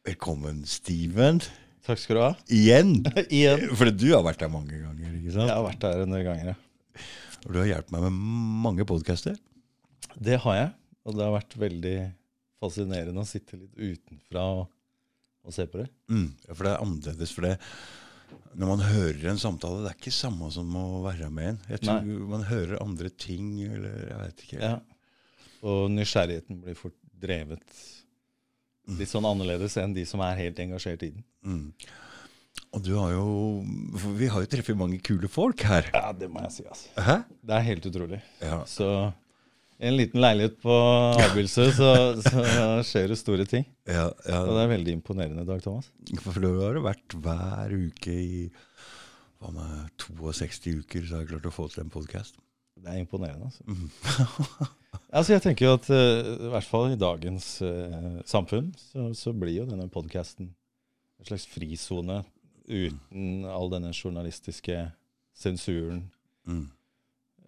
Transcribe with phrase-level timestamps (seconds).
[0.00, 1.42] Velkommen, Steven.
[1.84, 2.30] Takk skal du ha.
[2.48, 3.02] Igjen.
[3.36, 3.66] Igjen.
[3.76, 5.50] For du har vært der mange ganger, ikke sant?
[5.50, 7.02] Jeg har vært der en del ganger, ja.
[7.44, 8.16] Og du har hjulpet meg med
[8.64, 9.36] mange podkaster.
[10.16, 10.70] Det har jeg.
[11.04, 11.94] Og det har vært veldig
[12.64, 14.64] fascinerende å sitte litt utenfra og,
[15.44, 15.90] og se på det.
[16.08, 16.26] Mm.
[16.48, 17.36] Ja, for det er annerledes.
[17.36, 17.54] For det,
[18.56, 21.62] når man hører en samtale, det er ikke samme som å være med en.
[21.76, 22.20] Jeg tror Nei.
[22.38, 24.64] man hører andre ting, eller jeg vet ikke.
[24.64, 24.74] Ja.
[25.68, 27.80] Og nysgjerrigheten blir fort drevet
[28.98, 31.24] litt sånn annerledes enn de som er helt engasjert i den.
[31.46, 31.66] Mm.
[32.70, 33.26] Og du har jo
[34.18, 35.88] Vi har jo treffet mange kule folk her.
[35.94, 36.92] Ja, det må jeg si, altså.
[37.06, 37.16] Hæ?
[37.46, 38.20] Det er helt utrolig.
[38.42, 38.60] Ja.
[38.68, 38.88] Så
[39.80, 40.74] en liten leilighet på
[41.24, 42.42] Abildsø så, så
[42.84, 43.64] skjer det store ting.
[43.88, 44.42] Ja, ja.
[44.44, 45.88] Og det er veldig imponerende, Dag Thomas.
[46.20, 48.42] For du har jo vært hver uke i
[49.40, 52.36] hva med 62 uker, så har jeg klart å få til en podkast.
[52.80, 53.64] Det er imponerende, altså.
[55.16, 59.34] altså jeg tenker jo at uh, i hvert fall i dagens uh, samfunn, så, så
[59.36, 60.48] blir jo denne podkasten
[61.20, 62.22] en slags frisone
[62.70, 64.78] uten all denne journalistiske
[65.36, 66.06] sensuren.
[66.48, 66.68] Mm.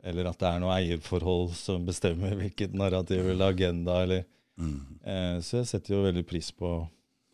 [0.02, 4.02] Eller at det er noe eierforhold som bestemmer hvilket narrativ eller agenda.
[4.06, 4.28] Eller,
[4.60, 4.82] Mm.
[5.00, 6.68] uh, så jeg setter jo veldig pris på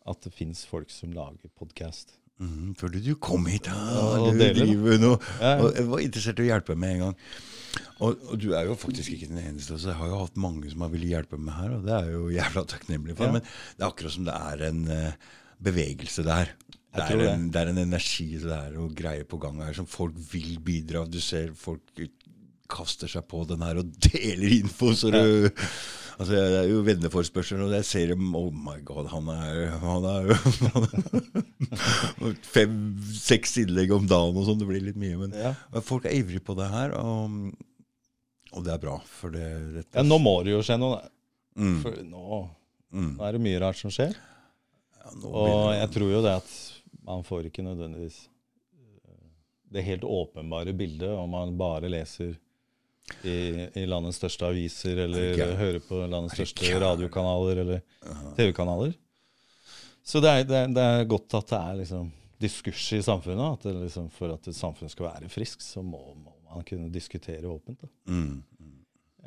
[0.07, 2.13] at det fins folk som lager podkast.
[2.39, 3.75] Mm, fordi du kom hit, da.
[3.75, 5.17] Ja, du driver
[5.59, 7.17] Og jeg var interessert i å hjelpe med en gang.
[7.99, 9.77] Og, og du er jo faktisk ikke den eneste.
[9.79, 12.09] Så jeg har jo hatt mange som har villet hjelpe meg her, og det er
[12.13, 13.29] jo jævla takknemlig for.
[13.29, 13.37] Ja.
[13.37, 15.35] Men det er akkurat som det er en uh,
[15.69, 16.55] bevegelse der.
[16.89, 19.85] Det er, en, det er en energi, det er noe greier på gang her som
[19.87, 21.03] folk vil bidra.
[21.05, 22.01] Du ser folk
[22.69, 24.93] kaster seg på den her og deler info.
[24.97, 25.49] så du...
[26.19, 30.03] Altså, Det er jo venneforespørsler, og jeg ser dem Oh my god, han er, han
[30.03, 30.35] er jo
[32.53, 34.59] Fem-seks innlegg om dagen og sånn.
[34.59, 35.17] Det blir litt mye.
[35.21, 35.53] Men, Ja.
[35.73, 37.53] men folk er ivrige på det her, og,
[38.51, 38.97] og det er bra.
[39.05, 39.45] For det,
[39.77, 40.99] dette, Ja, nå må det jo skje noe.
[41.55, 42.41] mm, For nå,
[42.91, 44.15] mm, nå er det mye rart som skjer.
[44.15, 46.51] ja, Og jeg det- tror jo det at
[47.05, 48.27] man får ikke nødvendigvis
[49.07, 49.29] eh,
[49.71, 52.35] det helt åpenbare bildet om man bare leser
[53.27, 53.37] i,
[53.81, 57.83] i landets største aviser eller høre på landets største radiokanaler eller
[58.37, 58.93] TV-kanaler.
[60.05, 62.11] Så det er, det, er, det er godt at det er liksom
[62.41, 63.59] diskurs i samfunnet.
[63.59, 67.49] At liksom, for at et samfunn skal være friskt, så må, må man kunne diskutere
[67.49, 67.83] åpent.
[68.09, 68.39] Mm,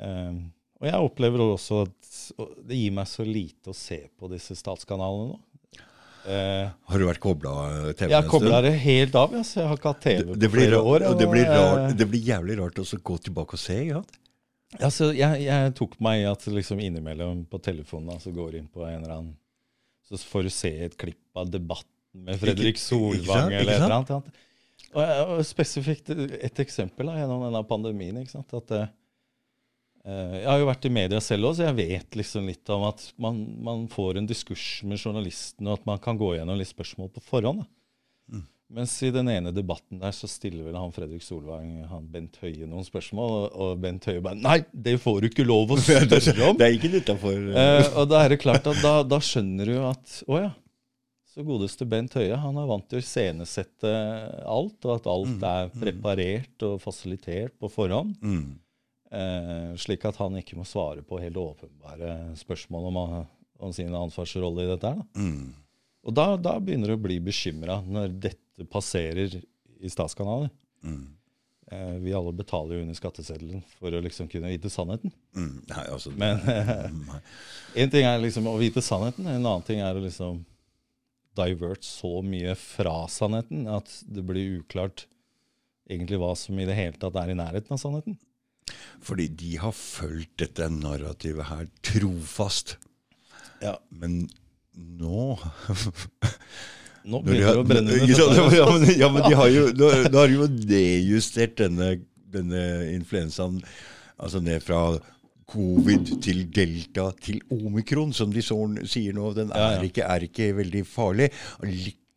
[0.03, 0.37] Um,
[0.81, 2.07] og jeg opplever også at
[2.67, 5.37] det gir meg så lite å se på disse statskanalene nå.
[6.23, 7.53] Eh, Har du vært kobla
[7.99, 9.33] TV jeg kobla det helt av.
[9.35, 9.59] Altså.
[9.59, 11.05] Jeg har ikke hatt TV Det, på flere år.
[11.09, 13.79] og det, blir rart, eh, det blir jævlig rart å gå tilbake og se.
[13.89, 14.01] Ja?
[14.79, 18.69] altså, jeg, jeg tok meg i at liksom innimellom på telefonen altså, så går inn
[18.71, 19.35] på en eller annen
[20.07, 23.23] Så får du se et klipp av debatten med Fredrik Ikke- ikke sant?
[23.23, 24.41] Solvang eller et eller annet.
[24.93, 28.19] Og, og spesifikt et eksempel da, gjennom denne pandemien.
[28.21, 28.53] ikke sant?
[28.53, 28.91] At eh, eh,
[30.03, 33.05] Jeg har jo vært i media selv òg, så jeg vet liksom litt om at
[33.23, 37.07] man, man får en diskurs med journalistene, og at man kan gå gjennom litt spørsmål
[37.15, 37.61] på forhånd.
[38.27, 38.41] Mm.
[38.73, 42.65] Mens i den ene debatten der så stiller vel han Fredrik Solvang han Bent Høie
[42.67, 46.19] noen spørsmål, og, og Bent Høie bare Nei, det får du ikke lov å spørre
[46.49, 46.57] om!
[46.57, 49.77] Det er ikke utafor Eh, og da er det klart at da, da skjønner du
[49.87, 50.51] at Å ja.
[51.33, 53.93] Så godeste Bent Høie han er vant til å iscenesette
[54.45, 55.79] alt, og at alt Mm, er mm.
[55.81, 58.17] preparert og fasilitert på forhånd.
[58.21, 58.43] mm.
[59.13, 63.01] Eh, slik at han ikke må svare på helt åpenbare spørsmål om,
[63.61, 64.89] om sin ansvarsrolle i dette.
[64.89, 65.05] Da.
[65.21, 65.51] Mm.
[66.03, 70.49] Og da, da begynner du å bli bekymra når dette passerer i statskanaler.
[70.81, 71.03] Mm.
[71.71, 75.13] Eh, vi alle betaler jo under skatteseddelen for å liksom kunne vite sannheten.
[75.37, 75.53] Mm.
[75.69, 76.97] Nei, altså Men én
[77.85, 80.41] En ting er liksom å vite sannheten, en annen ting er å liksom
[81.37, 85.07] divert så mye fra sannheten at det blir uklart
[85.89, 88.17] egentlig hva som i det hele tatt er i nærheten av sannheten.
[89.03, 92.77] Fordi de har fulgt dette narrativet her trofast.
[93.63, 93.77] Ja.
[93.89, 94.23] Men
[94.73, 95.37] nå
[97.03, 100.21] Nå begynner det å brenne under ja, men, ja, men de har jo, nå, nå
[100.21, 101.97] har de jo nedjustert denne,
[102.31, 102.61] denne
[102.93, 103.57] influensaen
[104.15, 104.85] altså ned fra
[105.51, 108.55] covid til delta til omikron, som de så,
[108.89, 109.33] sier nå.
[109.35, 111.27] Den er, ikke, er ikke veldig farlig.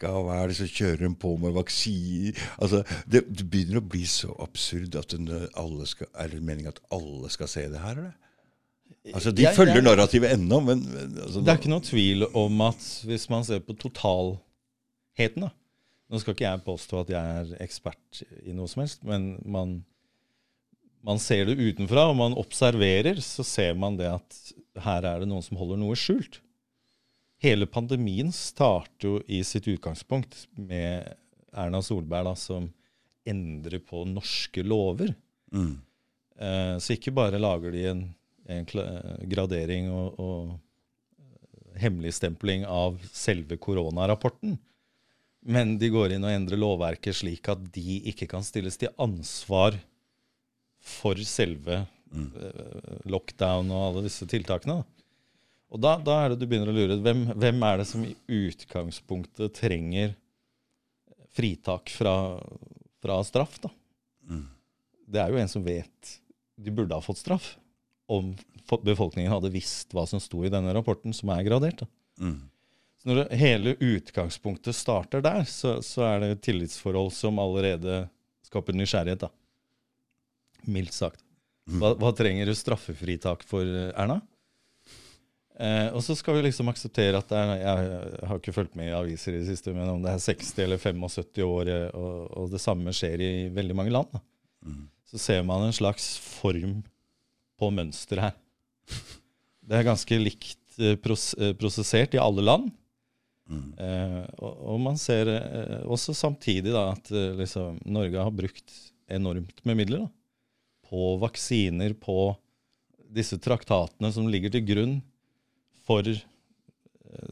[0.04, 2.36] Og det så kjører de på med vaksiner.
[2.60, 5.30] Altså, det, det begynner å bli så absurd at den,
[5.88, 8.14] skal, er det meningen at alle skal se det her, eller?
[9.14, 12.26] Altså, De Jeg- følger jeg- narrativet ennå, men men, altså, Det er ikke noe tvil
[12.34, 12.76] om at
[13.08, 15.50] hvis man ser på totalheten da.
[16.10, 19.84] Nå skal ikke jeg påstå at jeg er ekspert i noe som helst, men man,
[21.02, 24.52] man ser det utenfra, og man observerer, så ser man det at
[24.84, 26.38] her er det noen som holder noe skjult.
[27.42, 31.12] Hele pandemien starter jo i sitt utgangspunkt med
[31.52, 32.70] Erna Solberg da, som
[33.26, 35.14] endrer på norske lover.
[35.52, 35.74] mm,
[36.36, 38.02] Eh, så ikke bare lager de en,
[38.52, 38.66] en
[39.28, 44.56] gradering og, og hemmeligstempling av selve koronarapporten.
[45.46, 49.78] Men de går inn og endrer lovverket slik at de ikke kan stilles til ansvar
[50.82, 54.80] for selve eh, lockdown og alle disse tiltakene.
[54.80, 54.95] Da.
[55.74, 56.98] Og da, da er det du begynner å lure.
[57.02, 60.14] Hvem, hvem er det som i utgangspunktet trenger
[61.36, 62.14] fritak fra,
[63.02, 63.58] fra straff?
[63.64, 63.72] da?
[65.06, 66.16] Det er jo en som vet
[66.56, 67.54] de burde ha fått straff,
[68.08, 68.32] om
[68.82, 71.82] befolkningen hadde visst hva som sto i denne rapporten, som er gradert.
[72.18, 72.38] Mm.
[72.96, 78.06] Så når det, hele utgangspunktet starter der, så, så er det et tillitsforhold som allerede
[78.46, 79.26] skaper nysgjerrighet.
[79.26, 80.66] da.
[80.70, 81.22] Mildt sagt.
[81.66, 84.20] Hva, hva trenger du straffefritak for, Erna?
[85.56, 88.96] Eh, og så skal vi liksom akseptere at er Jeg har ikke fulgt med i
[88.96, 92.50] aviser i det siste, men om det er 60 eller 75 år, eh, og, og
[92.52, 94.20] det samme skjer i veldig mange land, da.
[95.08, 96.82] så ser man en slags form
[97.56, 98.36] på mønster her.
[99.66, 102.68] Det er ganske likt eh, pros eh, prosessert i alle land.
[103.80, 107.10] Eh, og, og man ser eh, også samtidig da at
[107.40, 110.12] liksom, Norge har brukt enormt med midler da,
[110.90, 112.34] på vaksiner, på
[113.16, 114.96] disse traktatene som ligger til grunn
[115.86, 116.22] for eh,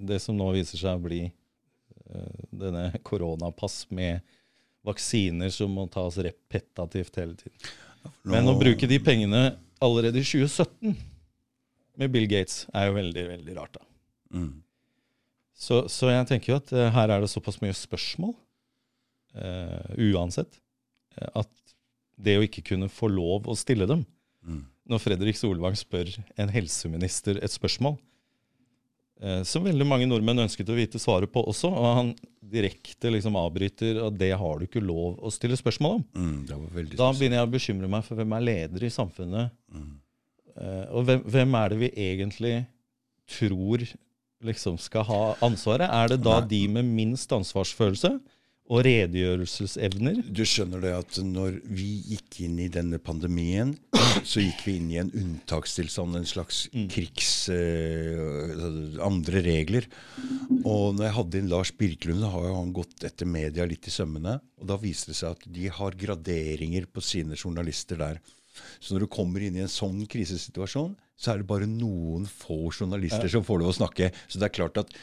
[0.01, 4.23] det som nå viser seg å bli eh, denne koronapass med
[4.85, 7.73] vaksiner som må tas repetativt hele tiden.
[8.29, 10.93] Men å bruke de pengene allerede i 2017
[12.01, 13.87] med Bill Gates er jo veldig, veldig rart, da.
[14.35, 14.51] Mm.
[15.55, 18.35] Så, så jeg tenker jo at eh, her er det såpass mye spørsmål,
[19.39, 20.59] uh, uansett,
[21.15, 21.51] at
[22.19, 24.03] det å ikke kunne få lov å stille dem
[24.45, 24.65] Mm.
[24.93, 26.11] Når Fredrik Solvang spør
[26.41, 27.97] en helseminister et spørsmål,
[29.49, 32.15] som veldig mange nordmenn ønsket å vite svaret på også, og han
[32.55, 36.07] direkte liksom avbryter at det har du ikke lov å stille spørsmål om.
[36.15, 36.39] Mm.
[36.49, 39.55] Det var veldig Da begynner jeg å bekymre meg for hvem er leder i samfunnet.
[39.75, 39.93] Mm.
[40.55, 42.55] Eh, og hvem, hvem er det vi egentlig
[43.39, 43.87] tror
[44.45, 45.89] liksom skal ha ansvaret?
[45.89, 46.49] Er det da Nei.
[46.53, 48.17] de med minst ansvarsfølelse
[48.73, 50.23] og redegjørelsesevner?
[50.33, 53.75] Du skjønner det at når vi gikk inn i denne pandemien,
[54.25, 57.33] så gikk vi inn i en unntakstilstand, en slags krigs...
[57.53, 59.89] eh, andre regler.
[60.63, 63.95] Og når jeg hadde inn Lars Birkelund, har jo han gått etter media litt i
[63.95, 64.39] sømmene.
[64.61, 68.23] Og da viser det seg at de har graderinger på sine journalister der.
[68.81, 72.71] Så når du kommer inn i en sånn krisesituasjon, så er det bare noen få
[72.73, 74.11] journalister som får lov å snakke.
[74.27, 74.95] Så det er klart at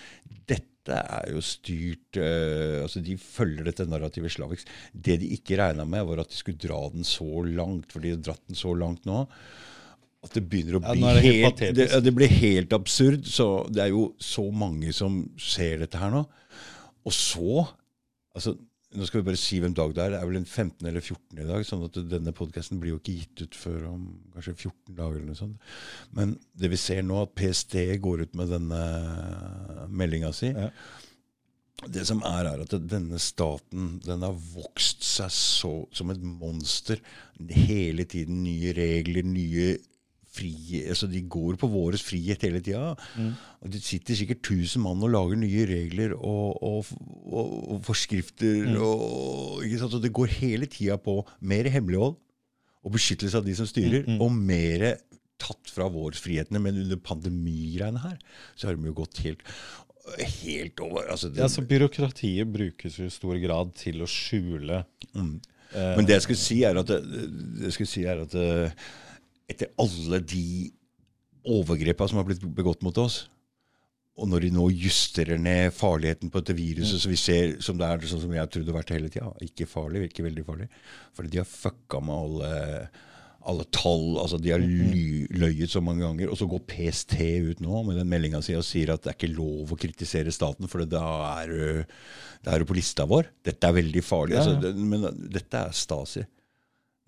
[0.50, 4.72] dette er jo styrt uh, altså De følger dette narrativet slavisk.
[4.92, 8.16] Det de ikke regna med, var at de skulle dra den så langt, for de
[8.16, 9.25] har dratt den så langt nå.
[10.22, 13.25] At det begynner å bli er det helt helt, det, ja, det blir helt absurd.
[13.30, 16.25] Så det er jo så mange som ser dette her nå.
[17.06, 17.63] Og så
[18.38, 18.56] altså,
[18.92, 20.14] Nå skal vi bare si hvem dag det er.
[20.14, 21.64] Det er vel en 15 eller 14 i dag.
[21.68, 24.02] sånn at denne podkasten blir jo ikke gitt ut før om
[24.34, 25.16] kanskje 14 dager.
[25.16, 25.70] eller noe sånt.
[26.18, 28.82] Men det vi ser nå, at PST går ut med denne
[29.88, 30.70] meldinga si Ja.
[31.82, 37.00] Det som er, er at denne staten den har vokst seg så, som et monster.
[37.50, 39.80] Hele tiden nye regler, nye
[40.31, 42.94] frie altså De går på vår frihet hele tida.
[43.62, 46.92] Og Det sitter sikkert 1000 mann og lager nye regler og, og,
[47.28, 48.63] og, og forskrifter.
[49.81, 49.94] Sant?
[49.98, 52.16] og det går hele tida på mer hemmelighold
[52.81, 54.88] og beskyttelse av de som styrer, og mer
[55.42, 56.62] tatt fra vår frihetene.
[56.63, 58.18] Men under pandemigreiene her,
[58.56, 59.45] så har de jo gått helt
[60.18, 64.80] Helt over altså det, Ja, så Byråkratiet brukes jo i stor grad til å skjule
[65.14, 65.35] Mm.
[65.76, 68.71] eh, Men det jeg skulle si, er at, jeg skulle si er at eh,
[69.50, 70.45] etter alle de
[71.48, 73.24] overgrepene som har blitt begått mot oss,
[74.21, 77.88] og når de nå justerer ned farligheten på dette viruset, så vi ser som det
[77.88, 80.68] er sånn som jeg trodde det har vært hele tida, ikke farlig, virker veldig farlig,
[81.16, 82.90] fordi de har fucka med alle,
[83.50, 87.16] alle tall, altså de har ly, løyet så mange ganger, og så går PST
[87.48, 90.36] ut nå med den meldinga si og sier at det er ikke lov å kritisere
[90.36, 91.06] staten, for da
[91.40, 91.56] er
[92.62, 93.31] du på lista vår.
[93.48, 94.38] Dette er veldig farlig.
[94.38, 94.60] Ja, ja.
[94.60, 96.28] Altså, det, men dette er Stasi.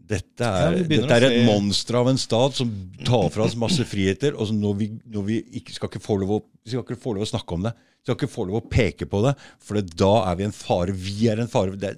[0.03, 2.71] Dette er, ja, dette er et monster av en stat som
[3.07, 4.35] tar fra oss masse friheter.
[4.35, 7.13] og så når vi, når vi ikke, skal, ikke få lov å, skal ikke få
[7.15, 7.71] lov å snakke om det.
[7.77, 9.31] Vi skal ikke få lov å peke på det,
[9.63, 10.91] for det, da er vi en fare.
[10.91, 11.77] Vi er en fare.
[11.79, 11.93] Det,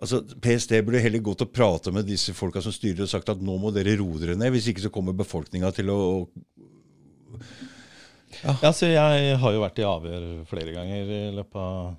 [0.00, 3.44] altså, PST burde heller gått og prate med disse folka som styrer og sagt at
[3.44, 4.54] nå må dere roe dere ned.
[4.56, 6.00] Hvis ikke så kommer befolkninga til å
[8.40, 11.96] Ja, så Jeg har jo vært i avhør flere ganger i løpet av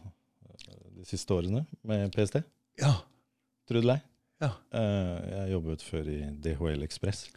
[0.97, 2.41] de siste årene med PST.
[2.81, 2.97] Ja.
[3.69, 4.01] Trude Lei.
[4.41, 4.49] Ja.
[4.71, 7.27] Eh, Jeg jobbet før i DHL Ekspress.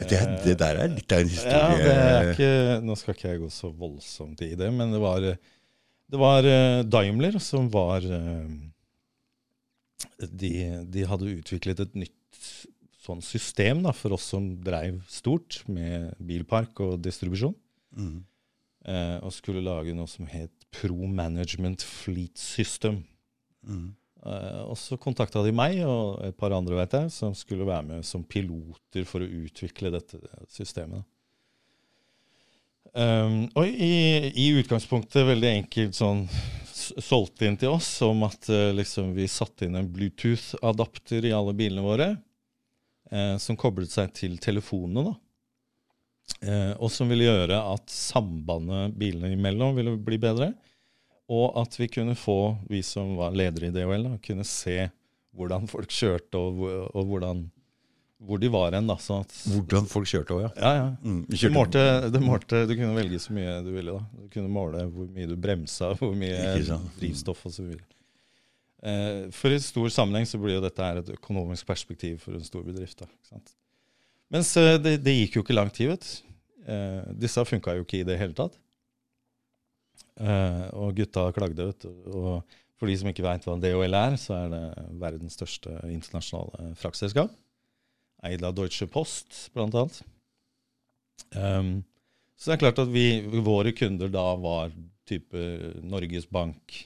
[0.00, 0.16] Det,
[0.46, 1.80] det der er litt av en Ja, historie.
[1.84, 2.52] det er ikke,
[2.86, 6.82] Nå skal ikke jeg gå så voldsomt i det, men det var, det var eh,
[6.88, 8.48] Daimler som var eh,
[10.30, 10.52] de,
[10.88, 12.16] de hadde utviklet et nytt
[13.04, 17.54] sånn system da, for oss som dreiv stort med bilpark og distribusjon.
[17.96, 18.20] Mm.
[18.86, 23.00] eh, og skulle lage noe som het Pro Management Fleet System.
[23.66, 23.88] Mm.
[24.26, 27.86] Eh, og så kontakta de meg og et par andre vet jeg, som skulle være
[27.88, 30.20] med som piloter for å utvikle dette
[30.52, 31.06] systemet.
[32.90, 36.24] Um, og i, i utgangspunktet veldig enkelt sånn
[36.74, 41.54] solgt inn til oss om at uh, liksom, vi satte inn en Bluetooth-adapter i alle
[41.54, 42.08] bilene våre,
[43.14, 45.14] uh, som koblet seg til telefonene.
[46.40, 50.52] Eh, og som ville gjøre at sambandet bilene imellom ville bli bedre.
[51.30, 54.88] Og at vi kunne få, vi som var ledere i DHL, da, kunne se
[55.38, 57.44] hvordan folk kjørte, og, og hvordan,
[58.26, 58.90] hvor de var hen.
[58.90, 60.50] Hvordan folk kjørte òg, ja.
[60.56, 60.88] ja, ja.
[61.04, 61.46] Mm, kjørte.
[61.46, 63.94] Du, målte, du, målte, du kunne velge så mye du ville.
[63.94, 64.24] da.
[64.24, 66.56] Du kunne måle hvor mye du bremsa, hvor mye
[66.98, 67.76] drivstoff osv.
[68.80, 72.46] Eh, for i stor sammenheng så blir jo dette her et økonomisk perspektiv for en
[72.46, 73.04] stor bedrift.
[73.04, 73.38] da?
[74.34, 74.50] Mens
[74.82, 75.94] det, det gikk jo ikke lang tid.
[75.94, 76.10] vet.
[76.66, 78.58] Eh, disse funka jo ikke i det hele tatt.
[80.18, 81.70] Eh, og gutta klagde.
[81.70, 81.86] vet.
[82.10, 84.64] Og for de som ikke veit hva DHL er, så er det
[85.00, 87.32] verdens største internasjonale fraktselskap.
[88.24, 90.00] Eid av Deutsche Post, blant annet.
[91.36, 91.72] Um,
[92.36, 94.72] så det er klart at vi, våre kunder da var
[95.08, 95.44] type
[95.84, 96.76] Norges Bank,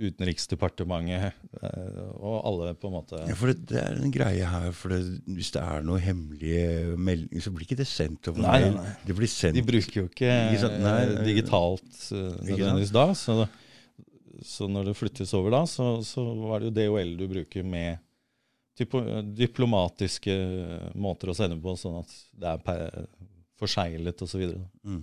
[0.00, 4.70] Utenriksdepartementet eh, og alle på en måte Ja, for det, det er en greie her,
[4.76, 8.60] for det, hvis det er noen hemmelige meldinger, så blir ikke det sendt over Nei,
[8.64, 8.78] mail.
[8.78, 8.94] nei.
[9.06, 10.70] Det blir sendt De bruker jo ikke Ikke?
[10.80, 13.06] Nei, eh, digitalt eh, nødvendigvis da.
[13.18, 13.36] Så,
[14.54, 18.00] så når det flyttes over da, så, så var det jo DHL du bruker med
[19.36, 20.32] diplomatiske
[20.96, 23.08] måter å sende på, sånn at det er
[23.60, 24.46] forseglet osv.
[24.88, 25.02] mm.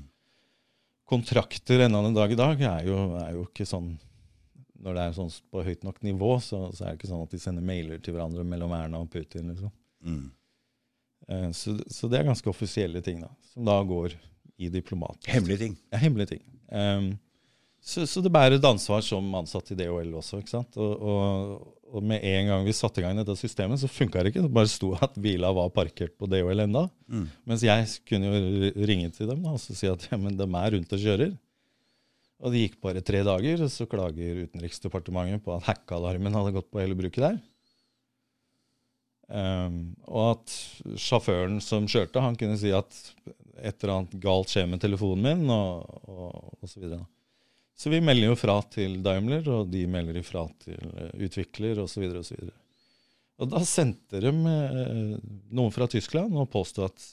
[1.07, 3.93] Kontrakter ennå en dag i dag er jo, er jo ikke sånn
[4.83, 7.31] Når det er sånn på høyt nok nivå, så, så er det ikke sånn at
[7.33, 9.49] de sender mailer til hverandre mellom Erna og Putin.
[9.53, 9.71] liksom.
[10.05, 10.25] Mm.
[11.27, 14.13] Eh, Så, så det er ganske offisielle ting, da, som da går
[14.57, 15.17] i diplomat.
[15.29, 15.79] Hemmelige ting.
[15.93, 16.43] Ja, hemmelige ting.
[16.71, 17.09] Um,
[17.87, 20.41] så, så det bærer et ansvar som ansatt i DHL også.
[20.41, 20.77] ikke sant?
[20.81, 24.33] Og, og, og med en gang vi satte i gang dette systemet, så funka det
[24.33, 24.43] ikke.
[24.47, 26.87] Det bare sto at bila var parkert på DHL enda.
[27.07, 27.27] Mm.
[27.47, 30.47] Mens jeg kunne jo ringe til dem da, og så si at ja, men de
[30.49, 31.35] er rundt og kjører.
[32.37, 36.69] Og det gikk bare tre dager, og så klager Utenriksdepartementet på at hackalarmen hadde gått
[36.69, 37.39] på hele bruket der.
[39.27, 40.53] Um, og at
[41.01, 42.93] sjåføren som kjørte, han kunne si at
[43.57, 47.03] et eller annet galt skjer med telefonen min, og, og, og så videre.
[47.77, 52.07] Så vi melder jo fra til Daimler, og de melder ifra til eh, utvikler, osv.
[52.07, 52.55] Og, så videre.
[53.37, 55.13] og da sendte de eh,
[55.53, 57.07] noen fra Tyskland og påstod at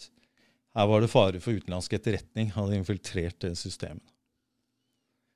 [0.74, 4.13] her var det fare for utenlandsk etterretning hadde infiltrert det systemet.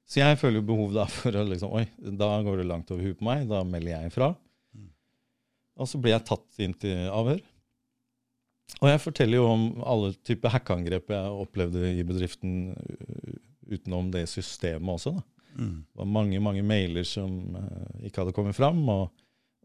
[0.09, 3.05] Så jeg føler jo behov da for å liksom Oi, da går det langt over
[3.05, 3.45] huet på meg.
[3.51, 4.33] Da melder jeg ifra.
[5.79, 7.43] Og så blir jeg tatt inn til avhør.
[8.83, 13.37] Og jeg forteller jo om alle typer hackeangrep jeg opplevde i bedriften uh,
[13.69, 15.15] utenom det systemet også.
[15.17, 15.25] da.
[15.59, 15.79] Mm.
[15.83, 19.09] Det var mange mange mailer som uh, ikke hadde kommet fram, og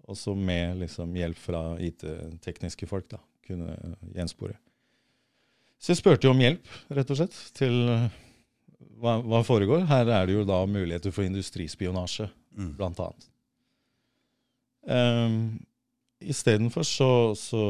[0.10, 3.76] også med liksom, hjelp fra IT-tekniske folk da, kunne
[4.16, 4.56] gjenspore.
[5.84, 8.04] Så jeg spurte jo om hjelp, rett og slett, til eh,
[9.02, 9.86] hva, hva foregår.
[9.90, 12.76] Her er det jo da muligheter for industrispionasje, Mm.
[12.78, 13.24] blant annet.
[14.86, 15.38] Um,
[16.22, 17.62] Istedenfor så, så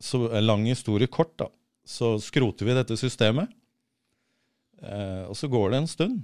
[0.00, 1.48] Så en lang historie kort, da.
[1.84, 3.50] Så skroter vi dette systemet.
[4.80, 6.22] Uh, og så går det en stund.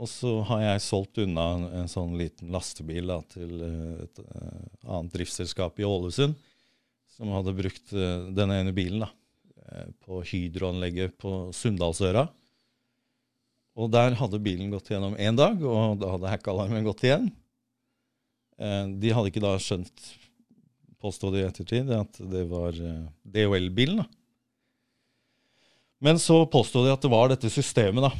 [0.00, 4.20] Og så har jeg solgt unna en, en sånn liten lastebil da, til eh, et
[4.24, 6.38] eh, annet driftsselskap i Ålesund,
[7.12, 9.10] som hadde brukt uh, denne ene bilen da,
[10.04, 12.26] på hydroanlegget på Sunndalsøra.
[13.78, 17.30] Og der hadde bilen gått gjennom én dag, og da hadde hackalarmen gått igjen.
[18.60, 20.06] Eh, de hadde ikke da skjønt,
[21.00, 24.02] påstod de i ettertid, at det var eh, DHL-bilen.
[24.02, 24.08] da.
[26.00, 28.12] Men så påstod de at det var dette systemet, da.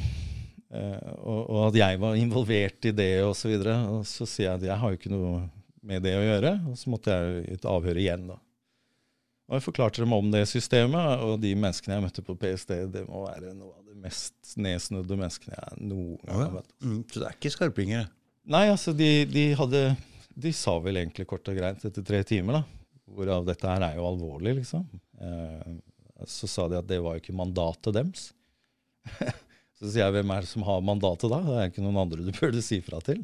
[0.71, 3.51] Eh, og, at jeg var involvert i det, og så.
[3.51, 5.43] Og så sier jeg at jeg har jo ikke noe
[5.85, 6.55] med det å gjøre.
[6.71, 8.39] Og så måtte jeg i et avhør igjen, da.
[9.49, 13.03] Og jeg forklarte dem om det systemet, og de menneskene jeg møtte på PST, det
[13.09, 16.71] må være noe av de mest nedsnudde menneskene jeg noen gang har møtt.
[16.79, 17.01] Mm.
[17.11, 18.05] Så det er ikke skarpinger?
[18.51, 19.81] Nei, altså, de, de hadde
[20.31, 22.63] De sa vel egentlig kort og greit etter tre timer, da.
[23.11, 24.85] Hvorav dette her er jo alvorlig, liksom.
[25.19, 25.73] Eh,
[26.29, 28.29] så sa de at det var jo ikke mandatet deres.
[29.77, 31.41] så sier jeg hvem er det som har mandatet da?
[31.43, 33.19] Det er ikke noen andre du burde si fra til.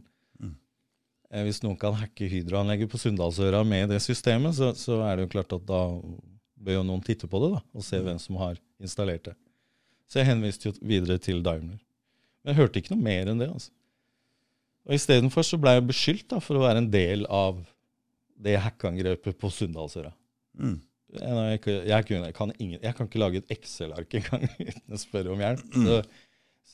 [1.34, 5.26] Eh, hvis noen kan hacke hydroanlegget på Sunndalsøra med det systemet, så, så er det
[5.28, 5.82] jo klart at da
[6.58, 9.36] bør jo noen titte på det da, og se hvem som har installert det.
[10.08, 11.82] Så jeg henviste jo videre til Daimler.
[12.44, 13.50] Men jeg hørte ikke noe mer enn det.
[13.52, 13.74] altså.
[14.88, 17.60] Og Istedenfor så ble jeg beskyldt da, for å være en del av
[18.40, 20.14] det hackeangrepet på Sunndalsøra.
[20.58, 20.78] Mm.
[21.18, 21.84] Jeg, jeg, kan-
[22.24, 25.68] jeg, kan ingen, jeg kan ikke lage et Excel-ark engang uten å spørre om hjelp.
[25.88, 26.00] Så,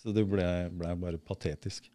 [0.04, 0.46] så det ble,
[0.76, 1.86] ble bare patetisk.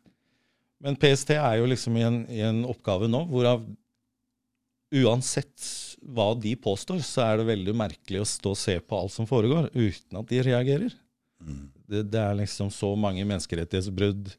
[0.85, 3.65] Men PST er jo liksom i en, i en oppgave nå hvorav
[4.95, 5.65] uansett
[6.01, 9.29] hva de påstår, så er det veldig merkelig å stå og se på alt som
[9.29, 10.95] foregår, uten at de reagerer.
[11.45, 11.67] Mm.
[11.89, 14.31] Det, det er liksom så mange menneskerettighetsbrudd,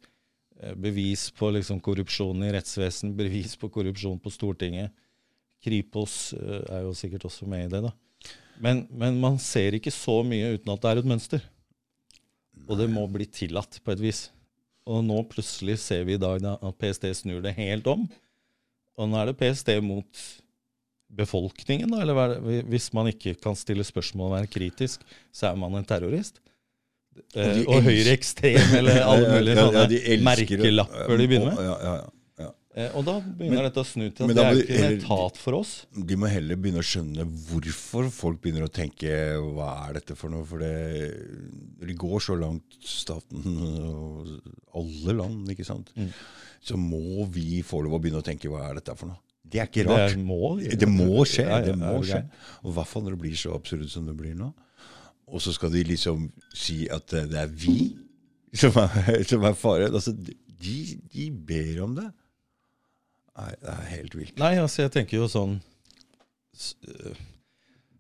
[0.62, 4.96] eh, bevis på liksom korrupsjon i rettsvesen, bevis på korrupsjon på Stortinget.
[5.64, 7.94] Kripos eh, er jo sikkert også med i det, da.
[8.60, 11.46] Men, men man ser ikke så mye uten at det er et mønster.
[12.68, 14.28] Og det må bli tillatt på et vis.
[14.88, 18.06] Og nå plutselig ser vi i dag da, at PST snur det helt om.
[19.00, 20.22] Og nå er det PST mot
[21.10, 22.04] befolkningen, da?
[22.04, 25.02] Eller er hvis man ikke kan stille spørsmål og være kritisk,
[25.34, 26.40] så er man en terrorist?
[27.20, 31.64] Og, og elsker- høyreekstrem, eller alle mulige Ja, ja, sånne de merkelapper de begynner med.
[31.66, 32.08] Ja, ja, ja.
[32.78, 35.58] Eh, og da begynner dette å snu til at det er ikke en etat for
[35.58, 35.72] oss.
[35.90, 39.10] De må heller begynne å skjønne hvorfor folk begynner å tenke
[39.42, 40.46] hva er dette for noe?
[40.46, 40.76] For det
[41.80, 43.58] det går så langt, staten
[43.90, 44.30] og
[44.78, 45.90] alle land, ikke sant.
[45.98, 46.12] Mm.
[46.62, 49.22] Så må vi få lov å begynne å tenke hva er dette for noe?
[49.50, 50.14] Det er ikke rart.
[50.14, 51.48] Det må, Det må skje.
[51.66, 52.22] Det må skje.
[52.62, 54.52] Og i hvert fall når det blir så absurd som det blir nå.
[55.30, 57.96] Og så skal de liksom si at det er vi
[58.54, 59.96] som er, som er faren.
[59.96, 60.78] Altså, de,
[61.10, 62.10] de ber om det.
[63.40, 64.36] Nei, det er helt vilt.
[64.42, 65.54] Nei, altså jeg tenker jo sånn
[66.90, 67.16] øh,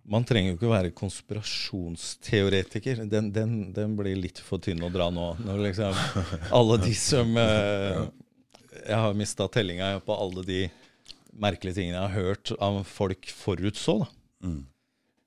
[0.09, 2.95] Man trenger jo ikke være konspirasjonsteoretiker.
[3.11, 5.27] Den, den, den blir litt for tynn å dra nå.
[5.45, 5.93] Når liksom
[6.57, 8.07] alle de som øh,
[8.87, 10.61] Jeg har mista tellinga på alle de
[11.39, 13.99] merkelige tingene jeg har hørt av folk forutså.
[14.03, 14.07] da
[14.39, 14.61] Mm.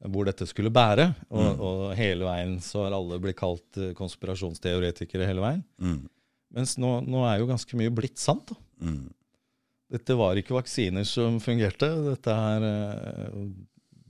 [0.09, 1.05] hvor dette skulle bære.
[1.31, 5.61] Og, og hele veien så har alle blitt kalt eh, konspirasjonsteoretikere hele veien.
[5.79, 5.99] Mm.
[6.57, 8.49] Mens nå, nå er jo ganske mye blitt sant.
[8.51, 8.57] da.
[8.89, 9.13] Mm.
[9.93, 11.89] Dette var ikke vaksiner som fungerte.
[12.07, 13.43] Dette er eh,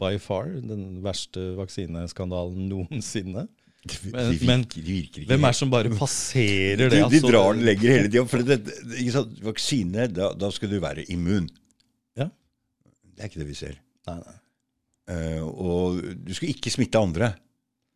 [0.02, 3.48] by far den verste vaksineskandalen noensinne.
[3.82, 7.00] De, Men- virker, men de virker ikke Hvem er det som bare passerer det?
[7.02, 8.22] de de drar den lenger hele tida.
[8.30, 9.08] For det, det,
[9.42, 11.48] vaksine, da, da skal du være immun.
[12.18, 12.28] Ja.
[13.10, 13.80] Det er ikke det vi ser.
[14.06, 14.38] Nei, nei.
[15.10, 17.32] Uh, og du skal ikke smitte andre.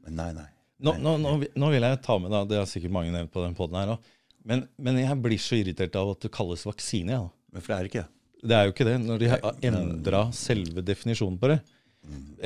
[0.03, 0.49] Men nei, nei.
[0.83, 3.41] Nå, nå, nå, nå vil jeg ta med, da, det har sikkert mange nevnt på
[3.47, 4.11] den poden her òg,
[4.47, 7.15] men, men jeg blir så irritert av at det kalles vaksine.
[7.15, 7.23] Ja.
[7.53, 8.11] Men for det er ikke det.
[8.47, 11.61] Det er jo ikke det, når de har endra selve definisjonen på det.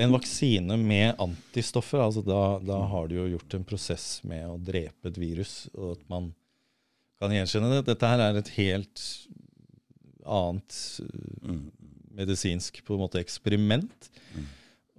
[0.00, 4.54] En vaksine med antistoffer, altså da, da har de jo gjort en prosess med å
[4.56, 6.30] drepe et virus, og at man
[7.20, 7.82] kan gjenkjenne det.
[7.90, 9.02] Dette her er et helt
[10.24, 11.70] annet uh, Mm.
[12.14, 14.10] medisinsk på en måte eksperiment.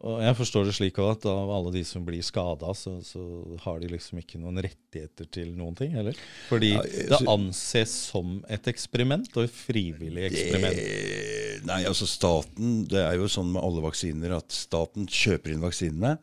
[0.02, 3.22] Og jeg forstår det slik at av alle de som blir skada, så, så
[3.62, 6.18] har de liksom ikke noen rettigheter til noen ting, heller?
[6.50, 10.76] Fordi Ja, jeg- det anses som et eksperiment, og et frivillig eksperiment.
[10.76, 15.62] Det, nei, altså staten Det er jo sånn med alle vaksiner at staten kjøper inn
[15.62, 16.18] vaksinene.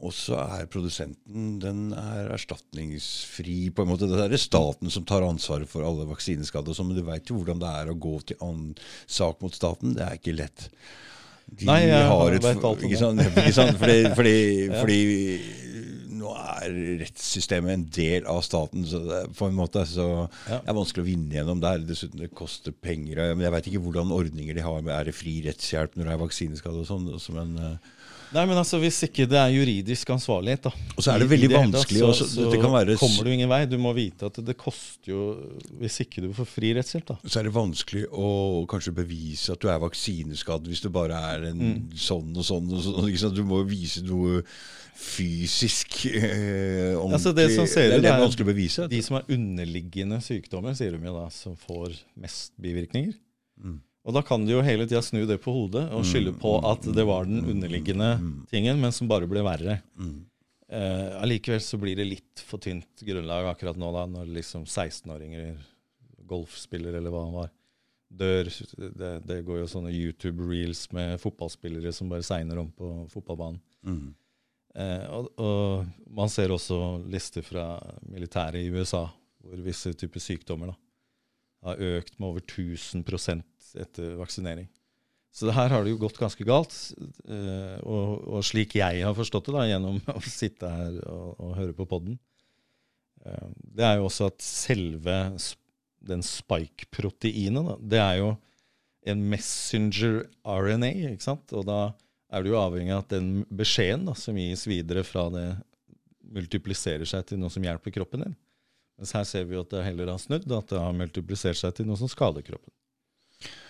[0.00, 3.70] Og så er produsenten den er erstatningsfri.
[3.74, 4.08] på en måte.
[4.08, 6.72] Det er staten som tar ansvaret for alle vaksineskader.
[6.72, 8.74] sånn, Men du veit jo hvordan det er å gå til
[9.06, 9.94] sak mot staten.
[9.94, 10.70] Det er ikke lett.
[11.58, 13.78] De Nei, jeg har et, vet alt om ikke sant, ikke sant?
[13.80, 14.34] Fordi, fordi,
[14.70, 14.80] Ja.
[14.80, 15.00] fordi
[16.20, 20.06] nå er rettssystemet en del av staten, så det, på en måte så
[20.48, 20.58] Ja.
[20.60, 21.78] det er vanskelig å vinne gjennom der.
[21.88, 23.16] Dessuten det koster penger.
[23.34, 24.82] Men Jeg veit ikke hvordan ordninger de har.
[24.82, 27.08] med Er det fri rettshjelp når det er vaksineskade og sånn?
[27.34, 27.78] Men,
[28.30, 31.48] Nei, men altså, hvis ikke det er juridisk ansvarlighet, da og så er det veldig
[31.50, 32.00] tatt, vanskelig.
[32.14, 33.58] så, så det kan være, kommer du ingen vei.
[33.66, 35.22] Du må vite at det koster jo
[35.80, 37.16] Hvis ikke du får fri rettshjelp, da.
[37.26, 38.28] så er det vanskelig å
[38.70, 41.80] kanskje bevise at du er vaksineskadd hvis du bare er en Mm.
[41.98, 42.70] sånn og sånn.
[42.72, 43.34] og sånn liksom.
[43.34, 44.44] Du må vise noe
[45.00, 47.14] fysisk eh, ordentlig.
[47.16, 48.86] Altså, det som ser det, det er vanskelig å bevise.
[48.92, 53.14] De som er underliggende sykdommer, sier de jo da, som får mest bivirkninger.
[53.64, 53.78] Mm.
[54.08, 56.86] Og da kan de jo hele tida snu det på hodet og skylde på at
[56.96, 58.14] det var den underliggende
[58.48, 59.80] tingen, men som bare ble verre.
[61.20, 65.58] Allikevel Eh, så blir det litt for tynt grunnlag akkurat nå, da, når liksom 16-åringer,
[66.30, 67.50] golfspiller eller hva han var,
[68.10, 68.50] dør.
[68.78, 73.60] Det, det går jo sånne YouTube-reels med fotballspillere som bare segner om på fotballbanen.
[73.86, 74.08] Mm.
[74.80, 77.74] Eh, og, og man ser også lister fra
[78.06, 79.08] militæret i USA
[79.40, 80.76] hvor visse typer sykdommer da,
[81.66, 83.02] har økt med over 1000
[83.78, 84.68] etter vaksinering.
[85.30, 86.74] Så det her har det jo gått ganske galt.
[87.28, 91.56] eh, og, og slik jeg har forstått det da, gjennom å sitte her og, og
[91.58, 92.18] høre på podden,
[93.24, 95.18] eh, det er jo også at selve
[96.00, 98.30] den spike-proteinet, det er jo
[99.10, 101.52] en messenger RNA, ikke sant?
[101.56, 101.80] Og da
[102.30, 105.48] er du jo avhengig av at den beskjeden da, som gis videre fra det,
[106.30, 108.36] multipliserer seg til noe som hjelper kroppen din.
[109.00, 111.74] Mens her ser vi jo at det heller har snudd, at det har multiplisert seg
[111.74, 112.70] til noe som skader kroppen.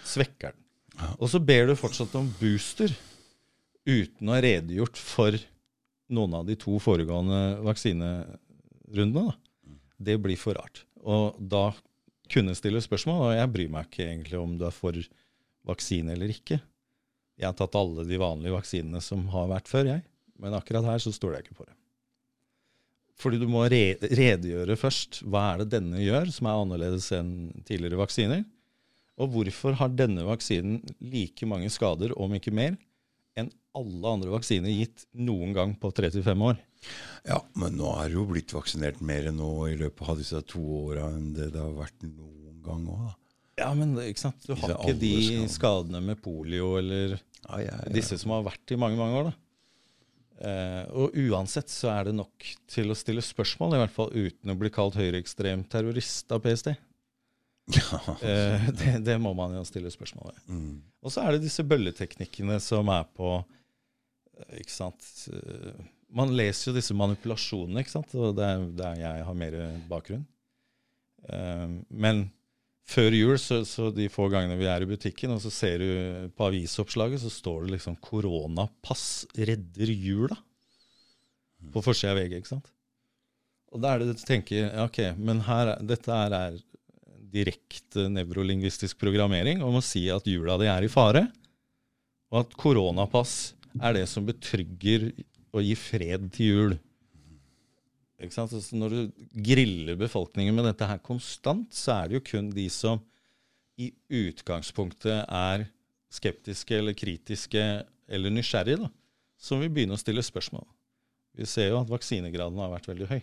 [0.07, 0.67] Svekker den.
[1.19, 2.93] Og så ber du fortsatt om booster.
[3.89, 5.37] uten å ha redegjort for
[6.13, 9.31] noen av de to foregående vaksinerundene.
[9.31, 9.35] Da.
[10.11, 10.85] Det blir for rart.
[11.01, 11.71] Og da
[12.31, 14.97] kunne stille spørsmål, og jeg bryr meg ikke egentlig om du er for
[15.67, 16.61] vaksine eller ikke.
[17.41, 20.05] Jeg har tatt alle de vanlige vaksinene som har vært før, jeg.
[20.41, 21.77] Men akkurat her så stoler jeg ikke på det.
[23.21, 25.23] Fordi du må redegjøre først.
[25.29, 27.33] Hva er det denne gjør som er annerledes enn
[27.69, 28.45] tidligere vaksiner?
[29.21, 30.81] Og hvorfor har denne vaksinen
[31.13, 32.79] like mange skader, om ikke mer,
[33.39, 36.61] enn alle andre vaksiner gitt noen gang på 35 år?
[37.29, 40.41] Ja, men nå er det jo blitt vaksinert mer enn nå i løpet av disse
[40.49, 43.17] to åra enn det det har vært noen gang òg, da.
[43.61, 44.41] Ja, men ikke sant?
[44.47, 47.93] du har ikke de skadene med polio eller ja, ja, ja.
[47.93, 49.31] disse som har vært i mange, mange år.
[49.31, 49.37] da.
[50.41, 54.55] Uh, og uansett så er det nok til å stille spørsmål, i hvert fall uten
[54.55, 56.73] å bli kalt høyreekstrem terrorist av PST.
[58.21, 60.41] Eh, det, det, må man jo stille spørsmål ved.
[60.51, 60.75] Mm.
[61.05, 65.79] Og så er det disse bølleteknikkene som er på eh, Ikke sant eh,
[66.17, 69.57] Man leser jo disse manipulasjonene, ikke sant, og det er der jeg har mer
[69.91, 70.27] bakgrunn.
[71.89, 72.25] Men
[72.91, 76.31] før jul, så, så, de få gangene vi er i butikken, og så ser du
[76.35, 80.41] på avisoppslaget, så står det liksom 'Koronapass redder jula'
[81.71, 82.41] på forsida av VG.
[82.41, 82.73] ikke sant?
[83.71, 86.59] Og da er det du tenker ok, men her, dette er
[87.33, 91.27] direkte nevrolingvistisk programmering om å si at jula di er i fare,
[92.31, 95.11] og at koronapass er det som betrygger
[95.55, 96.79] og gir fred til jul.
[98.21, 103.01] Når du griller befolkningen med dette her konstant, så er det jo kun de som
[103.81, 105.65] i utgangspunktet er
[106.13, 107.63] skeptiske eller kritiske
[108.11, 108.91] eller nysgjerrige, da,
[109.41, 110.67] som vil begynne å stille spørsmål.
[111.39, 113.21] Vi ser jo at vaksinegraden har vært veldig høy.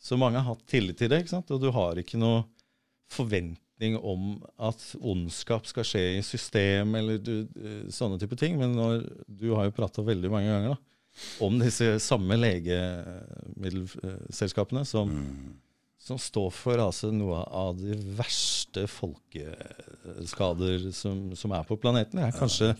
[0.00, 2.44] Så mange har hatt tillit til det, og du har ikke noe
[3.12, 7.46] forventning om at ondskap skal skje i system eller du,
[7.92, 8.58] sånne type ting.
[8.60, 8.92] Men når,
[9.28, 10.78] du har jo prata veldig mange ganger da,
[11.44, 15.52] om disse samme legemiddelselskapene som, mm.
[16.02, 22.18] som står for altså, noe av de verste folkeskader som, som er på planeten.
[22.18, 22.78] Det er kanskje ja,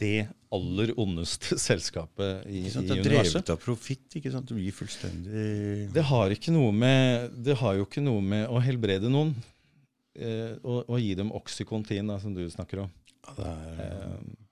[0.00, 2.88] det aller ondeste selskapet i, i universet.
[2.88, 4.08] Det er drevet av profitt.
[4.16, 4.48] ikke sant?
[4.48, 8.60] Det blir fullstendig det har, ikke noe med, det har jo ikke noe med å
[8.64, 9.36] helbrede noen
[10.62, 12.92] og, og, gi dem oksykontin, da, som du snakker om.
[13.26, 13.86] Ja, det er...
[13.86, 14.42] Eh,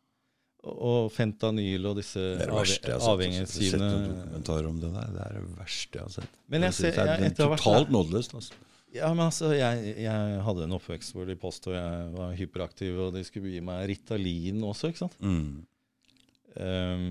[0.65, 5.11] og fentanyl og disse avhengighetsgivende Jeg har sett noen dokumentarer om det der.
[5.13, 6.39] Det er det verste jeg har sett.
[6.49, 8.37] Men jeg ser, jeg, det er totalt nådeløst.
[8.39, 8.63] Altså.
[8.95, 13.13] Ja, men altså, jeg, jeg, hadde en oppvekst hvor de påstod jeg var hyperaktiv, og
[13.17, 15.19] de skulle gi meg Ritalin også, ikke sant?
[15.21, 15.67] Mm.
[16.55, 17.07] Um,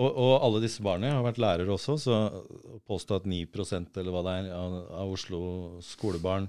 [0.00, 2.18] og, og, alle disse barna jeg har vært lærer også, så
[2.88, 5.42] påstå at 9% eller hva det er, av, av Oslo
[5.84, 6.48] skolebarn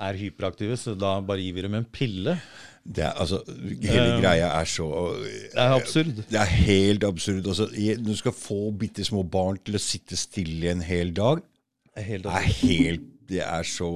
[0.00, 2.36] er hyperaktive, så da bare gir vi dem en pille.
[2.84, 6.18] Det er, altså, hele um, greia er så Det er absurd.
[6.28, 7.46] Det er helt absurd.
[7.46, 11.40] Altså, du skal få bitte små barn til å sitte stille en hel dag.
[11.94, 13.90] Det er helt, er helt Det er så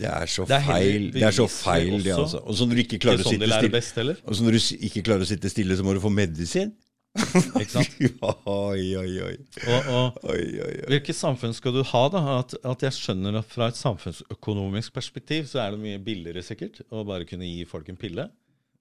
[0.00, 1.06] det er så det er feil.
[1.12, 2.38] Det er så feil, det, altså.
[2.38, 5.26] Og så når du ikke klarer å sitte stille, og så når du ikke klarer
[5.26, 6.70] å sitte stille, så må du få medisin.
[7.18, 7.96] Ikke sant?
[8.46, 9.36] oi, oi, oi.
[9.66, 10.84] Og, og oi, oi, oi.
[10.92, 12.02] Hvilket samfunn skal du ha?
[12.12, 12.22] da?
[12.38, 16.82] At, at, jeg skjønner at fra et samfunnsøkonomisk perspektiv så er det mye billigere sikkert
[16.88, 18.28] å bare kunne gi folk en pille.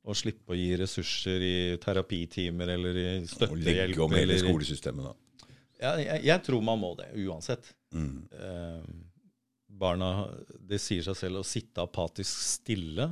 [0.09, 3.57] Og slippe å gi ressurser i terapitimer eller i støttehjelp.
[3.57, 5.47] Og legge om hele skolesystemet, da.
[5.79, 7.69] Ja, jeg, jeg, tror man må det, uansett.
[7.95, 8.25] Mm.
[8.35, 8.89] Eh,
[9.79, 10.09] barna
[10.69, 13.07] Det sier seg selv å sitte apatisk stille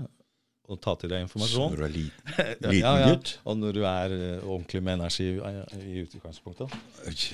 [0.68, 1.72] å ta til deg informasjon.
[1.74, 3.34] Når du er liten, liten ja, ja, gutt?
[3.48, 5.30] Og når du er uh, ordentlig med energi
[5.80, 6.76] i utgangspunktet.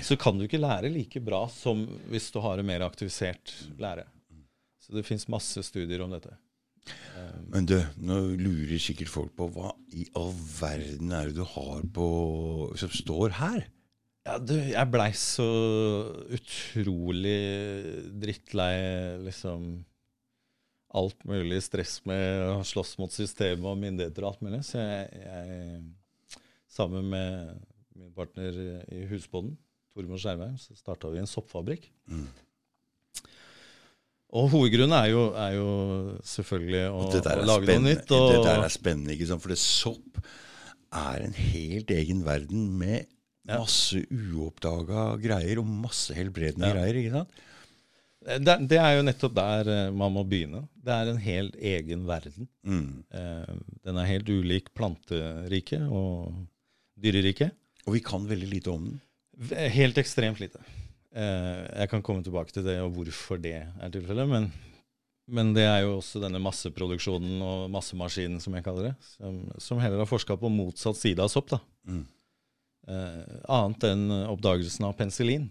[0.05, 4.05] Så kan du ikke lære like bra som hvis du har en mer aktivisert lære.
[4.83, 6.35] Så det fins masse studier om dette.
[7.15, 11.45] Um, Men du, nå lurer sikkert folk på hva i all verden er det du
[11.47, 12.07] har på
[12.79, 13.63] som står her?
[14.23, 15.47] Ja, du, jeg blei så
[16.31, 17.39] utrolig
[18.23, 18.75] drittlei,
[19.25, 19.83] liksom
[20.93, 24.61] alt mulig stress med å slåss mot systemet og myndigheter og alt mulig.
[24.67, 27.61] Så jeg, jeg sammen med
[27.97, 28.57] min partner
[28.93, 29.57] i husbonden,
[29.93, 31.85] Tormod Skjervheim, så starta vi en soppfabrikk.
[32.09, 32.25] Mm.
[34.33, 35.67] Og hovedgrunnen er jo, er jo
[36.25, 38.13] selvfølgelig å, å lage noe nytt.
[38.17, 39.43] Og, det der er spennende, ikke sant?
[39.43, 40.21] for det sopp
[40.93, 43.09] er en helt egen verden med
[43.49, 46.77] masse uoppdaga greier og masse helbredende ja.
[46.77, 47.01] greier.
[47.01, 47.43] ikke sant?
[48.23, 50.63] Det, det, er jo nettopp der eh, man må begynne.
[50.73, 52.47] Det er en helt egen verden.
[52.63, 53.03] Mm.
[53.11, 56.45] Eh, den er helt ulik planteriket og
[57.03, 57.55] dyreriket.
[57.83, 59.01] Og vi kan veldig lite om den?
[59.73, 60.61] Helt ekstremt lite.
[61.13, 64.29] Eh, jeg kan komme tilbake til det og hvorfor det er tilfellet.
[64.29, 64.49] Men,
[65.27, 69.81] men, det er jo også denne masseproduksjonen og massemaskinen, som jeg kaller det, som, som
[69.83, 71.51] heller har forska på motsatt side av sopp.
[71.53, 71.61] da.
[71.89, 72.05] Mm.
[72.93, 75.47] Eh, annet enn oppdagelsen av penicillin,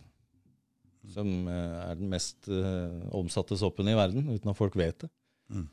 [1.11, 5.11] som eh, er den mest eh, omsatte soppen i verden, uten at folk vet det.
[5.51, 5.69] Mm.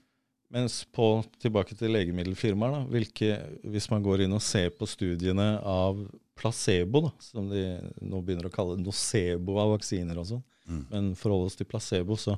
[0.49, 3.35] Mens på, tilbake til legemiddelfirmaer, da, hvilke,
[3.69, 5.99] hvis man går inn og ser på studiene av
[6.39, 7.65] placebo, da, som de
[8.01, 10.83] nå begynner å kalle nocebo av vaksiner og sånn, Mm.
[10.91, 12.35] men forholde oss til placebo, så,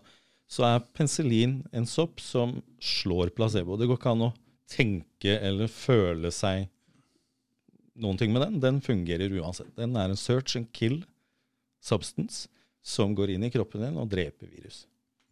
[0.48, 3.76] så er penicillin en sopp som slår placebo.
[3.76, 4.34] Det går ikke an å
[4.72, 6.70] tenke eller føle seg
[8.00, 8.62] noen ting med den.
[8.64, 9.74] Den fungerer uansett.
[9.76, 11.02] Den er en search and kill
[11.84, 12.48] substance
[12.82, 14.86] som går inn i kroppen din og dreper virus.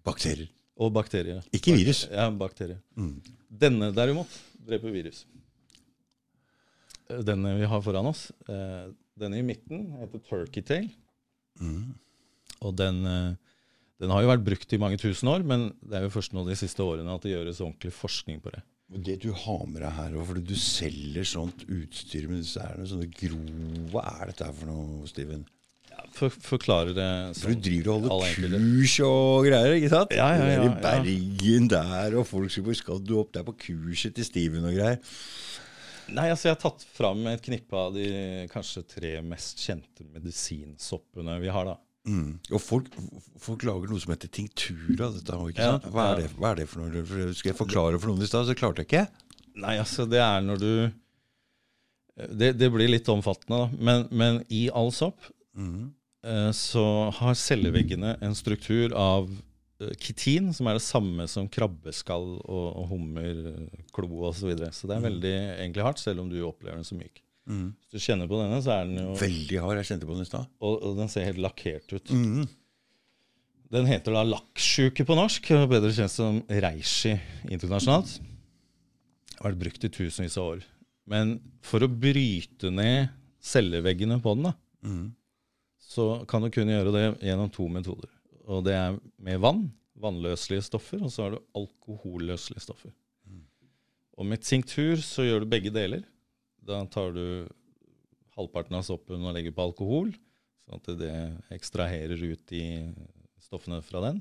[0.06, 0.50] Bakterier.
[0.80, 1.44] Og bakterier.
[1.56, 2.06] Ikke virus.
[2.08, 2.80] Ja, bakterier.
[2.96, 3.18] Mm.
[3.50, 4.32] Denne derimot
[4.68, 5.26] dreper virus.
[7.10, 10.88] Denne vi har foran oss, eh, denne i midten heter turkey tail.
[11.60, 11.96] Mm.
[12.62, 13.36] Og den, eh,
[14.00, 16.46] den har jo vært brukt i mange tusen år, men det er jo først nå
[16.48, 18.64] de siste årene at det gjøres ordentlig forskning på det.
[18.90, 23.10] Det du har med deg her, fordi du selger sånt utstyr med disse her, sånne
[23.12, 23.42] gro
[23.92, 25.44] Hva er dette her for noe, Steven?
[26.16, 27.08] For, forklare det
[27.40, 30.16] For du driver og holder kurs og greier, ikke sant?
[30.16, 30.74] Ja, ja, ja, I.
[30.84, 34.74] Bergen der, og folk sier 'hvor skal du opp?' der på kurset til Steven og
[34.76, 35.00] greier.
[36.10, 41.40] Nei, altså jeg har tatt fram et knippe av de kanskje tre mest kjente medisinsoppene
[41.44, 41.76] vi har, da.
[42.10, 42.40] Mm.
[42.52, 42.88] Og folk,
[43.38, 45.12] folk lager noe som heter tinktura.
[45.14, 45.36] dette.
[45.52, 45.86] Ikke Ja, sant?
[45.94, 47.34] Hva, er det, hva er det for noe?
[47.34, 49.08] Skal jeg forklare for noen i stad, så klarte jeg ikke.
[49.60, 50.92] Nei, altså det er når du
[52.20, 53.78] Det, det blir litt omfattende, da.
[53.80, 55.22] Men, men i all sopp
[55.58, 55.92] Mm.
[56.24, 56.84] eh, så
[57.18, 59.30] har celleveggene en struktur av
[59.82, 64.42] eh, kitin, som er det samme som krabbeskall og, og hummer, eh, klo osv.
[64.44, 64.72] Så, videre.
[64.76, 67.24] så det er veldig egentlig hardt, selv om du opplever den så myk.
[67.50, 67.68] Mm.
[67.74, 69.80] Hvis du kjenner på denne, så er den jo Veldig hard.
[69.82, 70.50] Jeg kjente på den i stad.
[70.62, 72.12] og, og den ser helt lakkert ut.
[72.14, 72.44] Mm.
[73.70, 77.16] Den heter da lakksjuke på norsk, og bedre kjent som reishi
[77.54, 78.16] internasjonalt.
[79.40, 80.64] Har vært brukt i tusenvis av år.
[81.10, 81.36] Men
[81.66, 83.10] for å bryte ned
[83.42, 85.10] celleveggene på den, da, Mm.
[85.90, 88.12] Så kan du kun gjøre det gjennom to metoder.
[88.50, 89.64] Og det er med vann,
[90.00, 92.94] vannløselige stoffer, og så har du alkoholløselige stoffer.
[94.20, 96.04] Og med tinktur så gjør du begge deler.
[96.60, 97.48] Da tar du
[98.36, 100.12] halvparten av soppen og legger på alkohol,
[100.66, 101.14] sånn at det
[101.56, 102.64] ekstraherer ut de
[103.40, 104.20] stoffene fra den.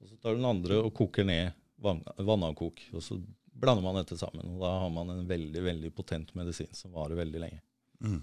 [0.00, 1.50] Og så tar du den andre og koker ned
[1.82, 3.18] vann, vannavkok, og så
[3.54, 4.54] blander man dette sammen.
[4.54, 7.60] Og da har man en veldig, veldig potent medisin som varer veldig lenge.
[8.04, 8.22] Mm.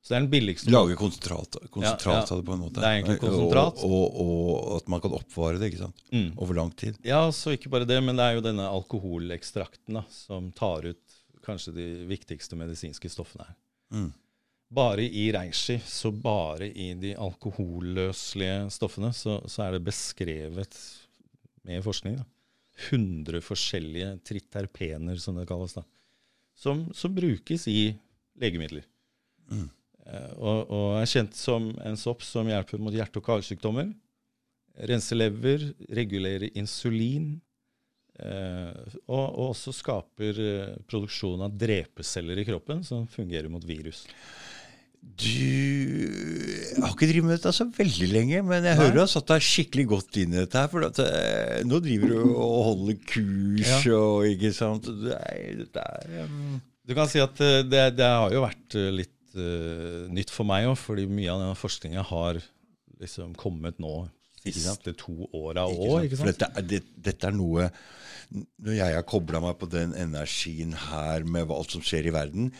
[0.00, 2.32] Så det er den billigste Lage konsentrat, konsentrat Ja, ja.
[2.32, 2.80] av det på en måte.
[2.80, 3.82] Det er egentlig konsentrat.
[3.84, 6.04] Og, og, og at man kan oppvare det ikke sant?
[6.08, 6.30] Mm.
[6.40, 6.96] over lang tid.
[7.04, 11.18] Ja, så ikke bare det, men det er jo denne alkoholekstrakten da, som tar ut
[11.44, 13.56] kanskje de viktigste medisinske stoffene her.
[13.92, 14.10] Mm.
[14.80, 20.78] Bare i reishi, så bare i de alkoholløselige stoffene, så, så er det beskrevet
[21.66, 22.24] med forskning da,
[22.88, 25.82] 100 forskjellige triterpener, som det kalles, da,
[26.56, 27.90] som, som brukes i
[28.40, 28.86] legemidler.
[29.50, 29.68] Mm.
[30.10, 33.92] Eh, og, og er kjent som en sopp som hjelper mot hjerte- og karsykdommer.
[34.90, 37.34] Renser lever, regulerer insulin.
[38.20, 44.04] Eh, og, og også skaper eh, produksjon av drepeceller i kroppen som fungerer mot virus.
[45.00, 48.80] Du har ikke drevet med dette så veldig lenge, men jeg Nei.
[48.82, 50.68] hører du har satt deg skikkelig godt inn i dette her.
[50.72, 54.90] For at, eh, nå driver du og holder kurs og ikke sant.
[55.06, 58.92] Det er, er um, Du kan si at det, det har jo vært eh,
[59.30, 62.40] litt eh, nytt for meg òg, fordi mye av den forskninga har
[63.00, 64.08] liksom kommet nå
[64.40, 66.10] siste to åra òg.
[66.24, 67.66] dette, det, dette er noe
[68.30, 72.52] Når jeg har kobla meg på den energien her med alt som skjer i verden,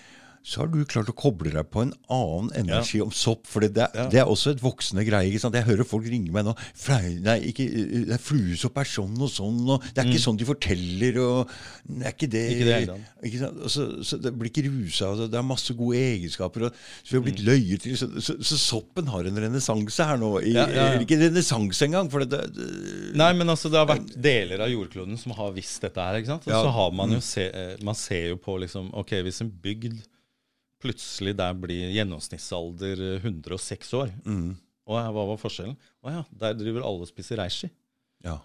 [0.42, 3.46] så har du klart å koble deg på en annen energi om sopp.
[3.46, 4.08] For det, Ja.
[4.08, 5.28] det er også et voksende greie.
[5.28, 5.54] ikke sant?
[5.54, 6.54] Jeg hører folk ringe meg nå.
[7.20, 7.66] Nei, ikke,
[8.06, 11.18] det er Fluesopp er sånn og sånn, og det er ikke sånn de forteller.
[11.20, 11.48] og
[11.86, 12.44] Det er ikke det.
[12.48, 12.56] Mm.
[12.56, 13.58] Ikke det ikke sant?
[13.60, 15.10] Og Så, så det blir ikke rusa.
[15.12, 16.64] og Det er masse gode egenskaper.
[16.70, 16.72] Og,
[17.04, 17.28] så vi har Mm.
[17.28, 17.96] blitt løyet til.
[17.96, 20.40] Så, så, så soppen har en renessanse her nå.
[20.42, 20.98] I, Ja, ja, ja.
[21.00, 22.10] Ikke renessanse engang.
[22.10, 25.82] for det, det, Nei, men altså, det har vært deler av jordkloden som har visst
[25.82, 26.14] dette her.
[26.16, 26.46] ikke sant?
[26.48, 26.62] Og Ja.
[26.64, 30.00] så har man jo se, eh, man ser jo på liksom Ok, hvis en bygd
[30.80, 34.50] plutselig der blir gjennomsnittsalder eh, 106 år, mm,
[34.90, 35.76] og hva var forskjellen?
[36.02, 37.70] Å ja, der driver alle og spiser reishi.
[38.26, 38.38] ja.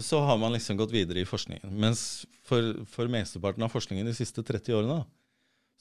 [0.00, 1.72] Så har man liksom gått videre i forskningen.
[1.82, 5.00] Mens for, for mesteparten av forskningen de siste 30 årene,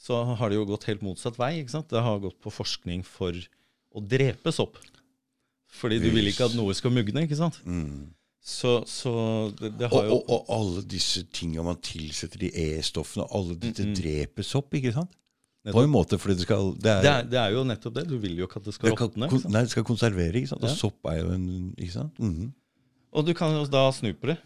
[0.01, 1.59] så har det jo gått helt motsatt vei.
[1.61, 1.91] ikke sant?
[1.93, 3.37] Det har gått på forskning for
[3.93, 4.79] å drepe sopp.
[5.77, 7.61] Fordi du vil ikke at noe skal mugne, ikke sant?
[7.69, 8.09] Mm.
[8.41, 9.13] Så, så
[9.59, 13.93] det, det Og, og, og alle disse tinga man tilsetter i E-stoffene, alle dette Mm,
[13.93, 13.97] mm.
[14.01, 15.13] dreper sopp, ikke sant?
[15.69, 18.07] På en måte, fordi det skal Det er, det er, det er jo nettopp det.
[18.07, 19.27] Du vil jo ikke at det skal råtne.
[19.51, 20.63] nei, det skal konservere, ikke sant?
[20.63, 20.75] Og Ja.
[20.75, 22.17] sopp er jo en Ikke sant?
[22.19, 22.53] Mhm.
[23.11, 24.37] Og du kan jo da snu på det.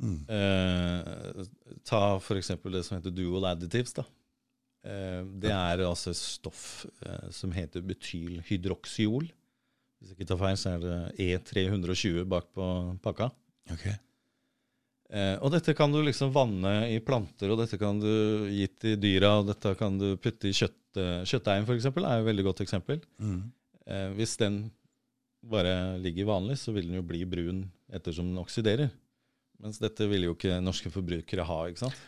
[0.00, 0.24] Mm.
[0.28, 1.44] Eh,
[1.84, 2.48] ta f.eks.
[2.48, 3.92] det som heter dual additives.
[3.92, 4.04] da.
[4.84, 9.28] Eh, det er altså et stoff eh, som heter betylhydroksiol.
[10.00, 13.30] Hvis jeg ikke tar feil, så er det E320 bak på pakka.
[13.72, 13.86] Ok.
[15.14, 18.96] Eh, og dette kan du liksom vanne i planter, og dette kan du gi til
[18.98, 21.86] dyra, og dette kan du putte i kjøtt, eh, kjøttdeigen, f.eks.
[21.86, 22.98] er et veldig godt eksempel.
[23.22, 23.38] Mm.
[23.86, 24.58] Eh, hvis den
[25.44, 27.62] bare ligger vanlig, så vil den jo bli brun
[27.94, 28.90] ettersom den oksiderer.
[29.62, 31.58] Mens dette vil jo ikke norske forbrukere ha.
[31.70, 32.00] ikke sant?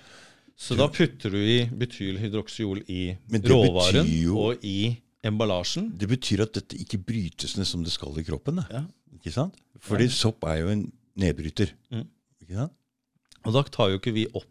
[0.57, 3.03] Så da putter du i betylhydroksiol i
[3.45, 5.91] råvaren jo- og i emballasjen.
[6.01, 8.63] Det betyr at dette ikke brytes ned som det skal i kroppen.
[8.63, 8.67] Da.
[8.73, 8.83] Ja.
[9.15, 9.55] Ikke sant?
[9.85, 10.87] Fordi sopp er jo en
[11.21, 11.71] nedbryter.
[11.93, 12.07] Mm.
[12.43, 12.73] Ikke sant?
[13.47, 14.47] Og da tar jo ikke vi opp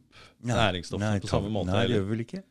[0.46, 1.72] næringsstoffene på samme måte.
[1.74, 2.44] Nei, det gjør vi vel ikke.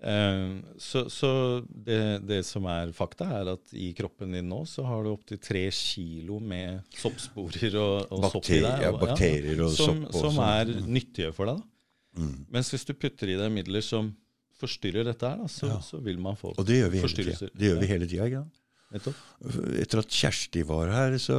[0.00, 1.30] Eh, så så
[1.68, 5.40] det, det som er fakta, er at i kroppen din nå så har du opptil
[5.44, 8.70] tre kilo med soppsporer og, og sopp i deg.
[8.70, 10.48] Og, ja, bakterier og som, sopp Som sånn.
[10.48, 11.60] er nyttige for deg.
[11.60, 11.66] da.
[12.24, 12.32] Mm.
[12.56, 14.08] Mens hvis du putter i deg midler som
[14.60, 15.78] forstyrrer dette her, da, så, Ja.
[15.84, 17.52] så vil man få forstyrrelser.
[17.52, 18.42] Og Det gjør vi hele tida.
[18.90, 21.36] Etter at Kjersti var her, så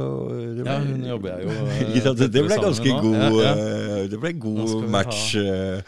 [0.56, 2.14] det Ja, hun jobber jeg jo?
[2.16, 3.28] Det, det ble ganske god, ja.
[3.28, 5.34] Ja, eh, Det ble god match.
[5.36, 5.82] eh,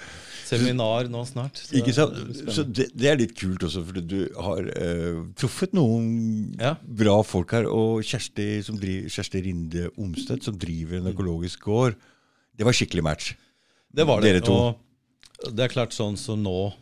[0.45, 1.57] Seminar nå snart.
[1.57, 2.19] så Ikke sant?
[2.29, 6.75] det Så det, det er litt kult også, for du har uh, truffet noen Ja.
[6.85, 7.65] bra folk her.
[7.65, 11.07] Og Kjersti, som driver, Kjersti Rinde Omstedt, som driver Mm.
[11.07, 11.97] en økologisk gård,
[12.55, 13.33] det var skikkelig match.
[13.95, 14.35] Det var det.
[14.35, 14.77] Dere to.
[15.49, 16.75] Og det er klart sånn som nå,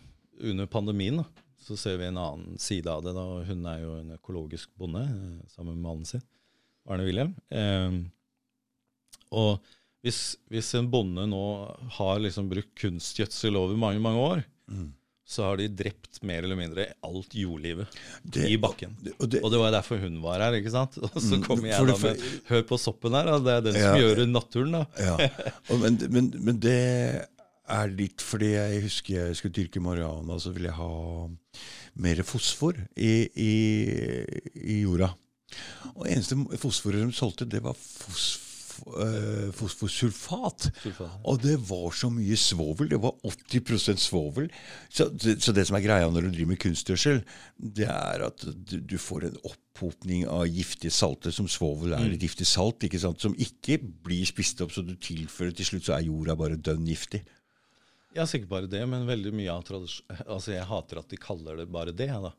[0.43, 1.25] under pandemien, da,
[1.63, 3.15] så ser vi en annen side av det.
[3.15, 3.27] da.
[3.49, 6.23] Hun er jo en økologisk bonde eh, sammen med mannen sin,
[6.89, 7.35] Arne Wilhelm.
[7.51, 8.01] Eh,
[9.33, 9.63] og
[10.03, 10.19] hvis,
[10.51, 11.43] hvis en bonde nå
[11.99, 14.93] har liksom brukt kunstgjødsel over mange, mange år, Mm.
[15.27, 17.87] så har de drept mer eller mindre alt jordlivet
[18.25, 18.97] Det- i bakken.
[19.03, 20.97] det- og det- Og det var derfor hun var her, ikke sant?
[21.03, 23.93] Og så Mm, kommer jeg da med Hør på soppen her, det er den Ja.
[23.93, 24.85] som gjør naturen, da.
[24.99, 25.17] Ja.
[25.71, 27.27] Og, men, men, men det
[27.73, 31.29] er litt fordi jeg husker jeg skulle dyrke marihuana, så ville jeg ha
[32.03, 33.53] mer fosfor i, i,
[34.63, 35.11] i jorda.
[35.97, 40.71] Og eneste fosforet de solgte, det var fosf, eh, fosforsulfat.
[40.81, 41.19] Sulfat.
[41.29, 42.89] Og det var så mye svovel.
[42.89, 44.49] Det var 80% svovel.
[44.89, 47.21] Så, det- så det som er greia når du driver med kunstgjødsel,
[47.61, 52.25] det er at du, du får en opphopning av giftige salter, som svovel er et
[52.25, 56.09] giftig salt, ikke som ikke blir spist opp, så du tilfører til slutt, så er
[56.09, 57.23] jorda bare dønn giftig.
[58.15, 60.07] Ja, sikkert bare det, men veldig mye av tradisjon...
[60.33, 62.33] Altså, jeg hater at de kaller det bare det, da.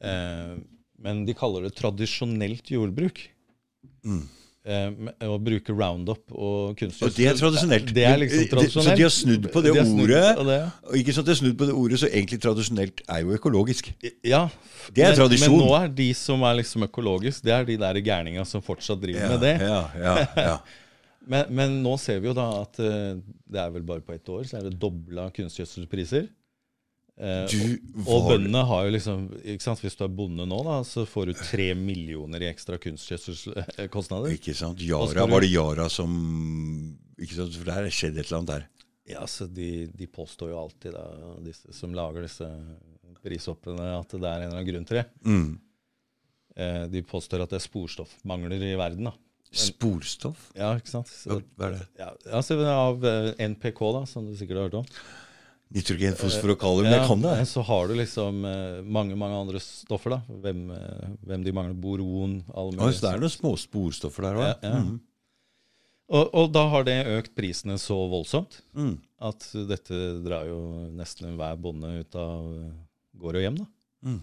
[0.00, 0.54] Eh,
[1.00, 3.22] men de kaller det tradisjonelt jordbruk.
[4.60, 7.08] Eh, med- å bruke Roundup og kunstgjødsel.
[7.08, 7.92] Og det er tradisjonelt.
[7.96, 8.90] Det er liksom tradisjonelt.
[8.90, 10.36] Så de har snudd på det De ordet.
[10.36, 10.58] på det,
[10.90, 13.88] Og ikke sant, de har snudd på det ordet, så egentlig tradisjonelt er jo økologisk.
[14.22, 14.42] ja.
[14.92, 15.56] Det er men, tradisjon.
[15.56, 19.00] Men nå er de som er liksom økologisk, det er de der gærninga som fortsatt
[19.00, 19.56] driver med det.
[19.64, 20.56] Ja, ja, ja.
[21.28, 24.28] Men, men nå ser vi jo da at eh, det er vel bare på ett
[24.32, 26.30] år så er det dobla kunstgjødselpriser.
[27.20, 27.54] Eh,
[28.00, 29.82] og, og bøndene har jo liksom ikke sant?
[29.84, 34.36] Hvis du er bonde nå, da, så får du tre millioner i ekstra kunstgjødselkostnader.
[34.38, 34.80] Ikke sant?
[34.80, 36.14] Yara, var det Yara som
[37.20, 37.58] ikke sant?
[37.60, 38.68] For der skjedde et eller annet der.
[39.10, 42.46] Ja, så de, de påstår jo alltid, da, disse som lager disse
[43.24, 45.08] prishoppene, at det er en eller annen grunn til det.
[45.26, 45.50] Mm.
[46.56, 49.10] Eh, de påstår at det er sporstoffmangler i verden.
[49.10, 49.16] da.
[49.50, 50.50] Sporstoff?
[50.54, 51.08] Ja, ikke sant?
[51.10, 51.86] Så, hva er det?
[51.98, 54.86] ja, altså Av eh, NPK, da, som du sikkert har hørt om.
[55.74, 56.86] Nitrogen, fosfor og kalium?
[56.90, 57.32] Jeg kan det.
[57.38, 60.16] men Så har du liksom eh, mange mange andre stoffer.
[60.16, 60.20] da.
[60.42, 61.74] Hvem, eh, hvem de mangler.
[61.78, 62.98] Boron, aluminium mulige.
[62.98, 64.48] så det er noen små sporstoffer der òg?
[64.48, 64.80] Ja, ja.
[66.10, 68.96] og, og da har det økt prisene så voldsomt Mm.
[69.20, 70.58] at dette drar jo
[70.98, 72.72] nesten enhver bonde ut av eh,
[73.22, 73.60] gård og hjem.
[73.62, 73.66] da.
[74.10, 74.20] Mm.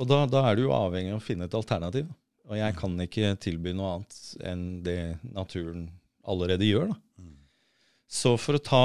[0.00, 2.08] Og da, da er du jo avhengig av å finne et alternativ.
[2.10, 2.14] da.
[2.50, 4.98] Og jeg kan ikke tilby noe annet enn det
[5.32, 5.86] naturen
[6.28, 6.90] allerede gjør.
[6.92, 6.96] da.
[7.22, 7.36] Mm.
[8.08, 8.82] Så for å ta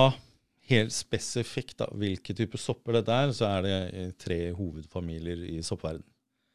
[0.70, 5.58] helt spesifikt da, hvilke typer sopper dette er, så er det eh, tre hovedfamilier i
[5.66, 6.06] soppverden.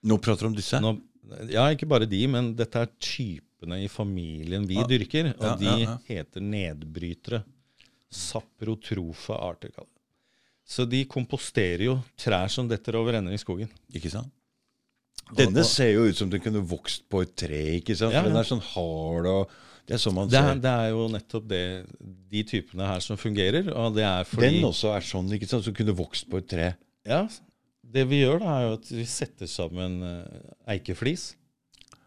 [0.04, 0.80] Nå prater du om disse?
[0.80, 0.94] Nå,
[1.52, 4.86] ja, ikke bare de, men dette er typene i familien vi Ja.
[4.88, 5.32] dyrker.
[5.38, 5.98] Og Ja, de ja, ja.
[6.08, 7.42] heter nedbrytere.
[8.14, 9.72] Saprotrofa arter.
[10.64, 13.68] Så de komposterer jo trær som detter over ende i skogen.
[13.92, 14.30] Ikke sant?
[15.33, 17.61] Denne ser jo ut som den kunne vokst på et tre.
[17.79, 18.12] ikke sant?
[18.12, 18.29] Ja, ja.
[18.29, 19.55] Den er sånn hard og
[19.89, 20.61] Det er sånn man Det er, ser.
[20.64, 21.62] det er jo nettopp det,
[22.33, 23.66] de typene her som fungerer.
[23.72, 25.64] Og det er fordi Den også er sånn, ikke sant?
[25.66, 26.68] Som kunne vokst på et tre.
[27.05, 27.25] Ja,
[27.95, 30.47] det vi gjør da er jo at vi setter sammen eh,
[30.77, 31.35] eikeflis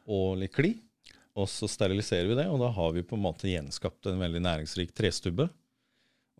[0.09, 0.71] og litt kli,
[1.37, 4.41] og så steriliserer vi det, og da har vi på en måte gjenskapt en veldig
[4.41, 5.45] næringsrik trestubbe.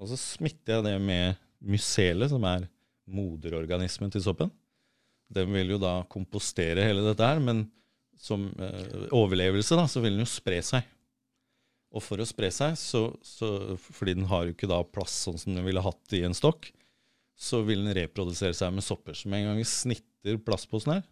[0.02, 2.66] Og så smitter jeg det med mycele, som er
[3.08, 4.50] moderorganismen til soppen.
[5.34, 7.66] Den vil jo da kompostere hele dette her, men
[8.18, 10.88] som eh, overlevelse da, så vil den jo spre seg.
[11.96, 13.50] Og for å spre seg, så, så,
[13.80, 16.70] fordi den har jo ikke da plass sånn som den ville hatt i en stokk,
[17.38, 19.16] så vil den reprodusere seg med sopper.
[19.16, 21.06] Så med en gang vi snitter plastposen her,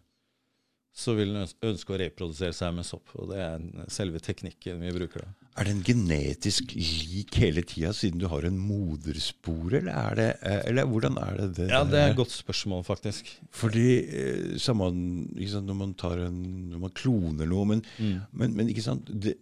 [0.96, 3.10] så vil den ønske å reprodusere seg med sopp.
[3.20, 5.32] Og det er selve teknikken vi bruker da.
[5.60, 10.62] Er den genetisk lik hele tida, siden du har en moderspore, eller er det eh,
[10.70, 13.28] Eller hvordan er det det Ja, det er et godt spørsmål, faktisk.
[13.56, 16.40] Fordi eh, ikke sant, når man tar en
[16.72, 18.20] Når man kloner noe Men, Mm.
[18.32, 19.36] men, men ikke sant det,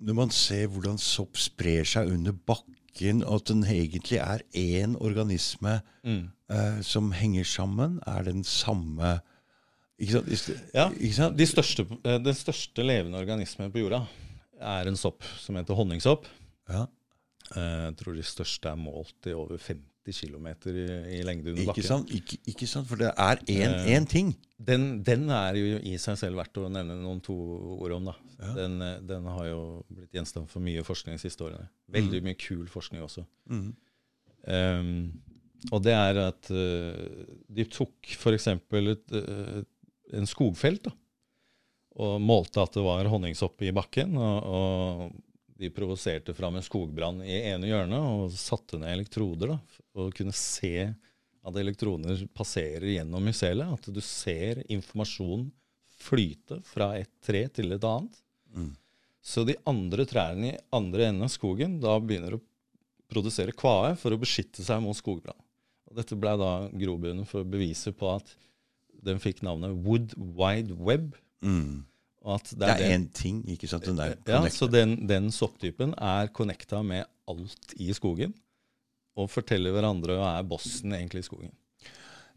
[0.00, 4.94] Når man ser hvordan sopp sprer seg under bakken, og at den egentlig er én
[5.00, 6.28] organisme Mm.
[6.50, 9.20] eh, som henger sammen, er den samme
[9.98, 10.64] Ikke sant?
[10.76, 11.36] Ja, ikke sant?
[11.38, 14.02] De største, eh, den største levende organismen på jorda
[14.60, 16.26] er en sopp som heter honningsopp.
[16.68, 16.86] Ja,
[17.54, 21.62] Eh, Jeg tror de største er målt i over 50 km i, i lengde under
[21.62, 21.84] ikke bakken.
[21.86, 22.08] sant?
[22.10, 22.88] Ikke, ikke sant?
[22.88, 24.32] For det er én Eh, ting.
[24.58, 27.36] Den, den er jo i seg selv verdt å nevne noen to
[27.78, 28.04] ord om.
[28.10, 28.16] da.
[28.40, 28.52] Ja.
[28.56, 31.68] Den, den har jo blitt gjenstand for mye forskning de siste årene.
[31.88, 33.22] Veldig mye kul forskning også.
[33.48, 33.70] Mm.
[34.46, 35.12] Um,
[35.70, 38.48] og det er at uh, de tok f.eks.
[38.74, 39.62] Uh,
[40.14, 40.92] en skogfelt da,
[41.96, 44.16] og målte at det var honningsopp i bakken.
[44.20, 49.54] Og, og de provoserte fram en skogbrann i ene hjørnet og satte ned elektroder.
[49.54, 50.90] da, Og kunne se
[51.46, 53.70] at elektroner passerer gjennom mycelet.
[53.78, 55.48] At du ser informasjon
[55.96, 58.20] flyte fra et tre til et annet.
[58.52, 58.74] Mm.
[59.24, 62.44] Så de andre trærne i andre enden av skogen da begynner å
[63.10, 65.38] produsere kvae for å beskytte seg mot skogbrann.
[65.96, 68.34] Dette ble da grobunnen for beviset på at
[69.06, 71.14] den fikk navnet Wood Wide Web.
[71.44, 71.84] Mm.
[72.26, 73.86] Det er én ting, ikke sant?
[73.86, 78.34] Den er ja, så den, den sopptypen er connecta med alt i skogen.
[79.16, 81.54] Og forteller hverandre og er bossen egentlig i skogen.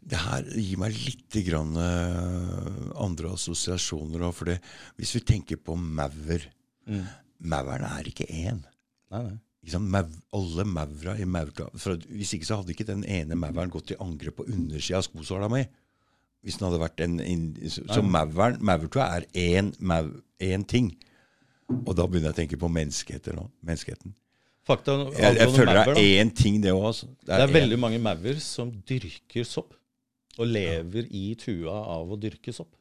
[0.00, 4.32] Det her gir meg litt grann, uh, andre assosiasjoner òg.
[4.38, 4.54] For
[4.96, 6.46] hvis vi tenker på maur
[6.90, 7.06] Mm.
[7.50, 8.60] Mauren er ikke én.
[9.12, 9.36] Nei, nei.
[9.64, 10.14] Liksom, sant?
[10.32, 14.38] Alle maura i maurka Hvis ikke så hadde ikke den ene mauren gått i angrep
[14.38, 15.64] på undersida av skosåla mi.
[16.42, 20.96] Hvis den hadde vært en, en Så, Maurtua er én mau- én ting.
[21.86, 23.44] Og da begynner jeg å tenke på menneskeheter nå.
[23.62, 24.14] Menneskeheten.
[24.66, 26.84] Fakta Jeg, jeg føler det er én ting, det òg.
[26.90, 27.06] Altså.
[27.26, 29.74] Det er en- veldig mange maur som dyrker sopp.
[30.38, 32.72] Og lever i tua av å dyrke sopp.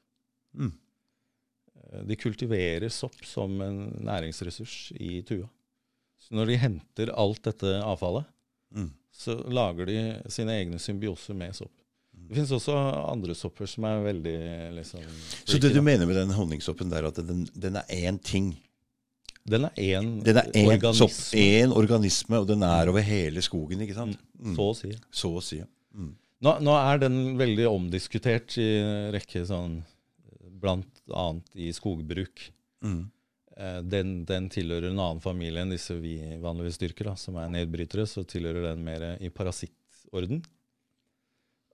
[0.56, 0.72] Mm.
[1.92, 5.50] Eh, De kultiverer sopp som en næringsressurs i tua.
[6.20, 8.26] Så når de henter alt dette avfallet,
[8.76, 8.92] Mm.
[9.12, 11.72] så lager de sine egne symbioser med sopp.
[12.30, 12.74] Det finnes også
[13.10, 14.34] andre sopper som er veldig
[14.78, 15.02] liksom
[15.50, 15.86] Så det du da.
[15.86, 18.52] mener med den honningsoppen der, at den, den er én ting?
[19.50, 23.42] Den er én Den er én sopp, organisme, én organisme, og den er over hele
[23.42, 24.20] skogen, ikke sant?
[24.38, 24.54] Mm.
[24.56, 24.92] så å si.
[25.10, 25.58] Så å si.
[25.64, 25.66] ja.
[25.98, 26.12] Mm.
[26.46, 28.68] Nå, nå er den veldig omdiskutert i
[29.16, 29.80] rekke sånn
[30.60, 32.42] Blant annet i skogbruk.
[32.84, 33.02] Mm.
[33.58, 37.48] Eh, Den, den tilhører en annen familie enn disse vi vanligvis dyrker, da, som er
[37.54, 38.04] nedbrytere.
[38.08, 40.42] Så tilhører den mer i parasittorden.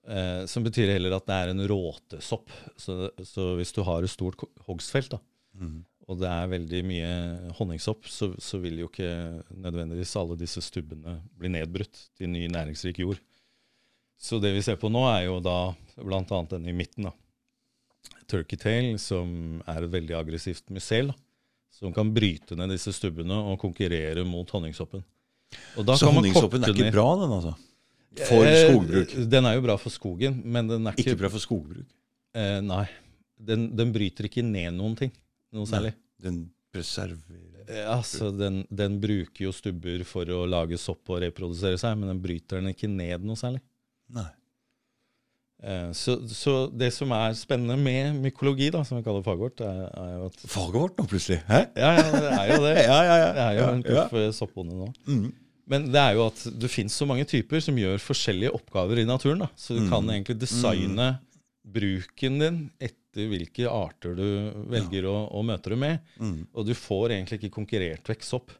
[0.06, 2.50] Eh, som betyr heller at det er en råtesopp.
[2.78, 4.38] Så, så hvis du har et stort
[4.68, 5.18] hogstfelt, da,
[5.56, 5.84] Mm.
[6.06, 7.12] og det er veldig mye
[7.56, 9.08] honningsopp, så, så vil jo ikke
[9.56, 13.18] nødvendigvis alle disse stubbene bli nedbrutt til ny næringsrik jord.
[14.20, 16.42] Så det vi ser på nå, er jo da bl.a.
[16.50, 17.08] den i midten.
[17.08, 17.12] da.
[18.28, 21.10] Turkey tail, som er et veldig aggressivt mycel,
[21.72, 25.02] som kan bryte ned disse stubbene og konkurrere mot honningsoppen.
[25.78, 27.54] Og da Så honningsoppen er ikke ned- bra, den altså?
[28.24, 29.16] For Eh, skogbruk?
[29.28, 31.86] Den er jo bra for skogen, men den er ikke, Ikke bra for skogbruk?
[32.36, 32.86] Eh, nei.
[33.36, 35.12] Den, den bryter ikke ned noen ting
[35.52, 35.92] noe særlig.
[36.22, 41.78] Den preserverer Eh, altså, den, den bruker jo stubber for å lage sopp og reprodusere
[41.80, 43.62] seg, men den bryter den ikke ned noe særlig.
[44.14, 44.28] Nei.
[45.66, 49.64] Eh, så, så det som er spennende med mykologi, da, som vi kaller faget vårt,
[49.66, 51.40] er, er jo at Faget vårt nå, plutselig?
[51.48, 51.62] Hæ?
[51.74, 52.76] Ja, ja, det er jo det.
[52.90, 53.32] Ja, ja, ja.
[53.32, 54.30] Det er jo en proff ja.
[54.36, 54.88] soppbonde nå.
[55.08, 55.26] Mm.
[55.66, 59.06] Men det er jo at det fins så mange typer som gjør forskjellige oppgaver i
[59.08, 59.40] naturen.
[59.42, 59.48] da.
[59.58, 59.88] Så du Mm.
[59.90, 61.18] kan egentlig designe
[61.66, 64.26] bruken din etter hvilke arter du
[64.70, 65.98] velger å, å møte dem med.
[66.20, 66.46] Mm.
[66.54, 68.52] Og du får egentlig ikke konkurrert vekk sopp.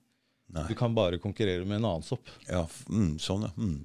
[0.50, 0.66] Nei.
[0.68, 2.26] Du kan bare konkurrere med en annen sopp.
[2.48, 3.52] Ja, mm, sånn, ja.
[3.56, 3.84] Mm.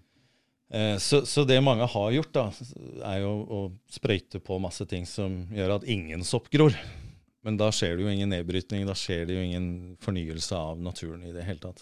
[0.72, 2.46] Eh, så, så det mange har gjort, da,
[3.04, 3.62] er jo å
[3.92, 6.74] sprøyte på masse ting som gjør at ingen sopp gror.
[7.44, 11.26] Men da skjer det jo ingen nedbrytning, da skjer det jo ingen fornyelse av naturen
[11.28, 11.82] i det hele tatt.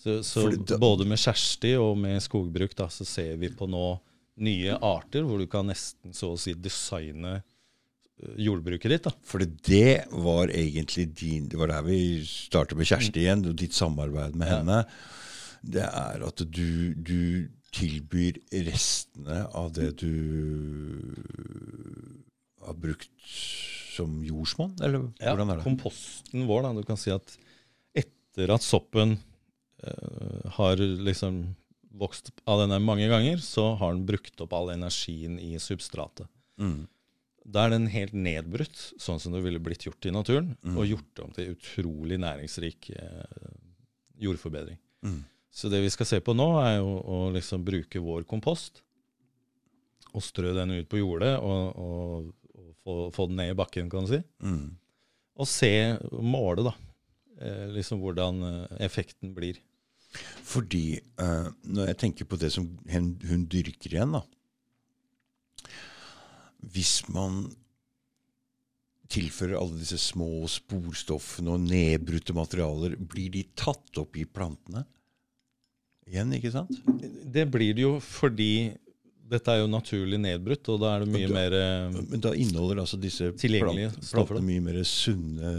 [0.00, 3.98] Så, så da- både med Kjersti og med skogbruk da, så ser vi på nå
[4.40, 9.04] nye arter hvor du kan nesten så å si designe eh, jordbruket ditt.
[9.04, 9.12] da.
[9.28, 13.76] For det var egentlig din Det var der vi startet med Kjersti igjen, og ditt
[13.76, 14.78] samarbeid med henne.
[15.60, 20.08] Det er at du, du tilbyr restene av det du
[22.64, 23.10] har brukt
[23.96, 25.64] som jordsmonn, eller Ja, hvordan er det?
[25.66, 26.72] komposten vår, da.
[26.80, 27.34] Du kan si at
[27.96, 29.18] etter at soppen
[30.56, 31.42] har liksom
[32.00, 36.28] vokst av denne mange ganger, så har den brukt opp all energien i substratet.
[36.60, 36.84] Mm.
[37.50, 40.76] Da er den helt nedbrutt, sånn som det ville blitt gjort i naturen, Mm.
[40.78, 43.56] og gjort om til utrolig næringsrik eh,
[44.20, 44.78] jordforbedring.
[45.02, 45.24] Mm.
[45.50, 48.82] Så det vi skal se på nå, er jo å liksom bruke vår kompost
[50.14, 53.90] og strø den ut på jordet og, og, og få, få den ned i bakken,
[53.90, 54.22] kan du si.
[54.42, 54.76] Mm.
[55.40, 55.72] Og se,
[56.20, 56.74] måle, da,
[57.40, 59.58] eh, liksom hvordan eh, effekten blir.
[60.46, 64.24] Fordi uh, når jeg tenker på det som hun, hun dyrker igjen, da
[66.74, 67.44] Hvis man
[69.10, 74.84] tilfører alle disse små sporstoffene og nedbrutte materialer, blir de tatt opp i plantene
[76.10, 76.74] igjen, ikke sant?
[77.26, 78.52] Det blir det jo fordi
[79.30, 82.32] dette er jo naturlig nedbrutt, og da er det mye da- mer eh, Men da
[82.34, 85.52] inneholder altså disse plantene mye mer sunne,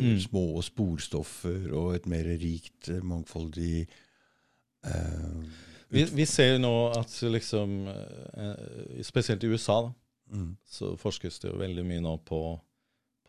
[0.00, 0.16] Mm.
[0.24, 3.86] små sporstoffer og et mer rikt, eh, mangfoldig
[4.86, 5.42] uh,
[5.90, 7.72] vi, vi ser jo nå at liksom
[9.02, 9.92] Spesielt i USA da,
[10.32, 12.40] mm, så forskes det jo veldig mye nå på,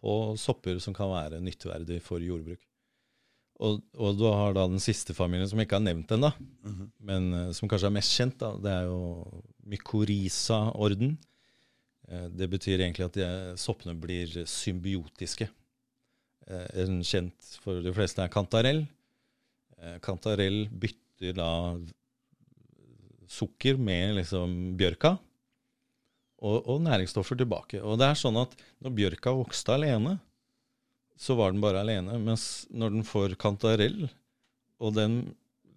[0.02, 2.62] på sopper som kan være nytteverdig for jordbruk.
[3.62, 6.32] Og, og du har da den siste familien som jeg ikke har nevnt ennå,
[6.66, 6.86] mhm.
[7.06, 8.40] men eh, som kanskje er mest kjent.
[8.42, 9.02] da, Det er jo
[9.70, 11.18] mykorrhiza-orden.
[12.10, 13.28] Eh, Det betyr egentlig at de,
[13.62, 15.50] soppene blir symbiotiske.
[16.48, 18.86] Eh, En kjent for de fleste er kantarell.
[19.78, 21.52] Eh, Kantarell bytter da
[23.32, 25.16] sukker med liksom bjørka,
[26.42, 27.80] og, og næringsstoffer tilbake.
[27.86, 30.18] Og det er sånn at når bjørka vokste alene,
[31.22, 32.18] så var den bare alene.
[32.22, 34.08] Mens når den får kantarell,
[34.82, 35.20] og den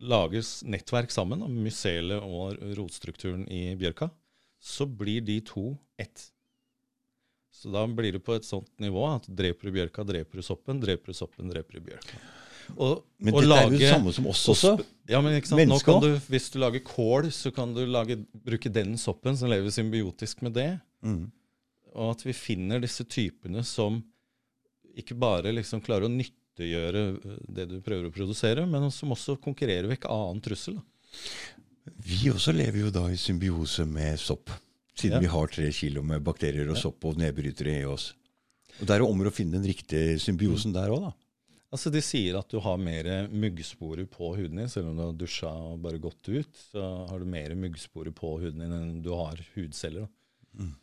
[0.00, 4.08] lages nettverk sammen, da, mycelet og rotstrukturen i bjørka,
[4.64, 6.30] så blir de to ett.
[7.54, 10.80] Så da blir det på et sånt nivå at dreper du bjørka, dreper du soppen,
[10.80, 12.22] dreper du soppen, dreper du bjørka.
[12.80, 14.72] Og, Men det er jo det samme som oss også.
[15.10, 15.66] Ja, men ikke sant?
[15.68, 18.16] Nå kan du, hvis du lager kål, så kan du lage,
[18.48, 20.70] bruke den soppen som lever symbiotisk med det.
[21.04, 21.26] Mm.
[21.92, 24.00] Og at vi finner disse typene som
[25.00, 29.36] ikke bare liksom klarer å nyttiggjøre øh, det du prøver å produsere, men som også
[29.42, 30.78] konkurrerer vekk annen trussel.
[30.80, 30.84] Da.
[32.04, 34.50] Vi også lever jo da i symbiose med sopp,
[34.94, 35.24] siden Ja.
[35.24, 38.12] vi har tre kilo med bakterier og sopp og nedbrytere i oss.
[38.80, 41.12] Og Det er jo om å finne den riktige symbiosen der òg, da.
[41.74, 45.12] Altså De sier at du har mer muggsporer på huden din, selv om du har
[45.18, 46.52] dusja og bare gått ut.
[46.70, 50.06] Så har du mer muggsporer på huden din enn du har hudceller.
[50.54, 50.74] Mm.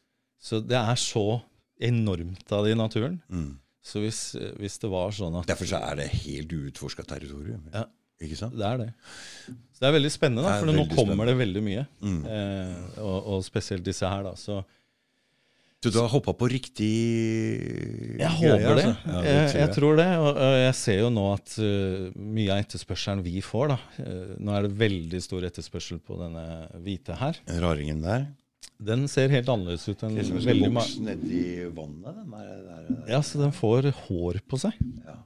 [0.42, 1.42] Så det er så
[1.80, 3.22] enormt av det i naturen.
[3.32, 3.54] Mm.
[3.82, 4.20] Så hvis,
[4.62, 7.64] hvis det var sånn at Derfor så er det helt uutforska territorium.
[7.74, 7.88] Ja.
[8.22, 8.54] Ikke sant?
[8.58, 8.92] Det er det.
[9.74, 11.26] Så det er veldig spennende, da, for nå kommer spennende.
[11.32, 11.88] det veldig mye.
[12.06, 12.22] Mm.
[12.36, 14.36] Eh, og, og spesielt disse her, da.
[14.38, 14.62] Så
[15.82, 16.92] Så du har hoppa på riktig
[18.20, 18.84] jeg håper det.
[18.84, 18.92] altså?
[19.10, 20.10] Ja, jeg, tror jeg tror det.
[20.20, 24.36] Og, og jeg ser jo nå at uh, mye av etterspørselen vi får, da uh,
[24.38, 26.46] Nå er det veldig stor etterspørsel på denne
[26.86, 27.42] hvite her.
[27.66, 28.30] Raringen der.
[28.82, 31.42] Den ser helt annerledes ut enn Det som en veldig vokse nedi
[31.76, 32.18] vannet.
[32.18, 33.02] Den der, der, der.
[33.14, 34.78] Ja, så den får hår på seg.
[35.06, 35.18] Ja.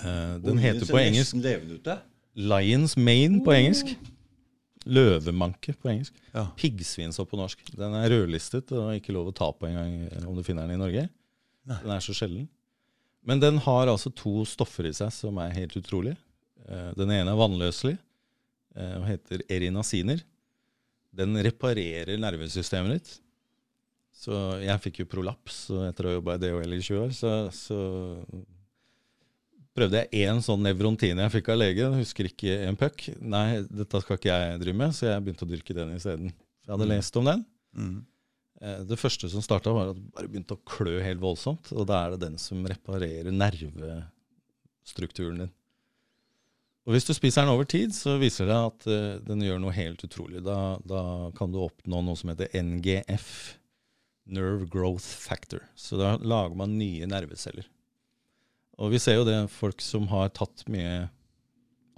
[0.00, 1.88] Uh, den Ungen heter på engelsk ut.
[2.36, 3.94] Lions mane på engelsk.
[4.88, 6.16] Løvemanke på engelsk.
[6.34, 6.46] Ja.
[6.56, 7.64] Piggsvinsopp på norsk.
[7.76, 10.80] Den er rødlistet og ikke lov å ta på engang om du finner den i
[10.80, 11.06] Norge.
[11.68, 11.78] Nei.
[11.82, 12.48] Den er så sjelden.
[13.24, 16.14] Men den har altså to stoffer i seg som er helt utrolig.
[16.68, 17.96] Uh, Den ene er vannløselig
[18.76, 20.24] uh, og heter erinasiner.
[21.12, 23.10] Den reparerer nervesystemet ditt.
[24.20, 24.32] Så
[24.62, 25.56] jeg fikk jo prolaps
[25.88, 27.78] etter å ha jobba i DHL i 20 år, så, så
[29.76, 31.96] prøvde jeg én sånn nevrontine jeg fikk av legen.
[31.98, 32.96] Husker ikke en puck.
[33.22, 36.28] Nei, dette skal ikke jeg drive med, så jeg begynte å dyrke den isteden.
[36.66, 36.92] Jeg hadde Mm.
[36.94, 37.40] lest om den.
[37.76, 37.98] Mm.
[38.60, 41.72] Eh, Det første som starta, var at det bare begynte å klø helt voldsomt.
[41.72, 45.50] Og da er det den som reparerer nervestrukturen din.
[46.88, 49.74] Og hvis du spiser den over tid, så viser det at uh, den gjør noe
[49.76, 50.40] helt utrolig.
[50.46, 51.02] Da, da
[51.36, 53.28] kan du oppnå noe som heter NGF,
[54.30, 55.62] Nerve Growth Factor.
[55.76, 57.68] Så da lager man nye nerveceller.
[58.80, 61.10] Og vi ser jo det, folk som har tatt mye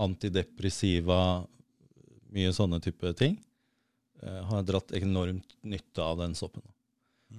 [0.02, 1.44] antidepressiva,
[2.34, 3.38] mye sånne type ting,
[4.24, 6.66] uh, har dratt enormt nytte av den soppen.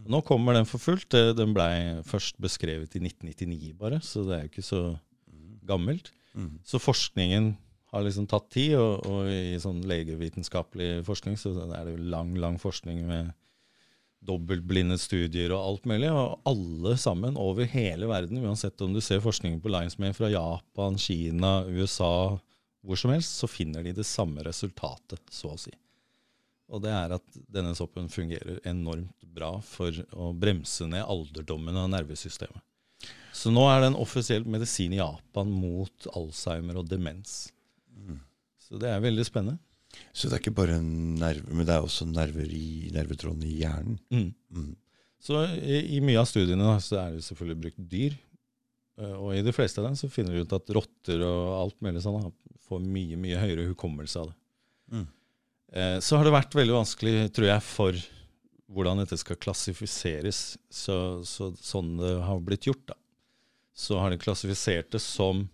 [0.09, 1.11] Nå kommer den for fullt.
[1.37, 4.83] Den blei først beskrevet i 1999 bare, så det er jo ikke så
[5.67, 6.09] gammelt.
[6.37, 6.57] Mm.
[6.65, 7.53] Så forskningen
[7.93, 12.33] har liksom tatt tid, og, og i sånn legevitenskapelig forskning så er det jo lang,
[12.41, 13.33] lang forskning med
[14.23, 16.09] dobbeltblinde studier og alt mulig.
[16.09, 20.97] Og alle sammen over hele verden, uansett om du ser forskningen på Linesmane fra Japan,
[20.97, 22.39] Kina, USA,
[22.83, 25.73] hvor som helst, så finner de det samme resultatet, så å si.
[26.73, 31.91] Og det er at denne soppen fungerer enormt bra for å bremse ned alderdommen av
[31.93, 32.63] nervesystemet.
[33.33, 37.47] Så nå er det en offisiell medisin i Japan mot Alzheimer og demens.
[37.97, 38.19] Mm.
[38.61, 39.57] Så det er veldig spennende.
[40.13, 43.97] Så det er ikke bare nerver, men det er også nerver i nervetrådene i hjernen.
[44.13, 44.29] Mm.
[44.53, 44.69] Mm.
[45.23, 48.15] Så i, i mye av studiene da, så er det selvfølgelig brukt dyr.
[48.99, 51.77] Eh, Og i de fleste av dem så finner du ut at rotter og alt
[51.85, 52.31] mulig sånn da,
[52.67, 54.35] får mye mye høyere hukommelse av det.
[54.93, 55.05] Mm.
[55.73, 58.03] Eh, Så har det vært veldig vanskelig, tror jeg, for
[58.73, 60.43] hvordan dette skal klassifiseres.
[60.73, 60.97] Så,
[61.29, 62.97] så, sånn det har blitt gjort, da.
[63.73, 65.47] Så har de klassifisert det som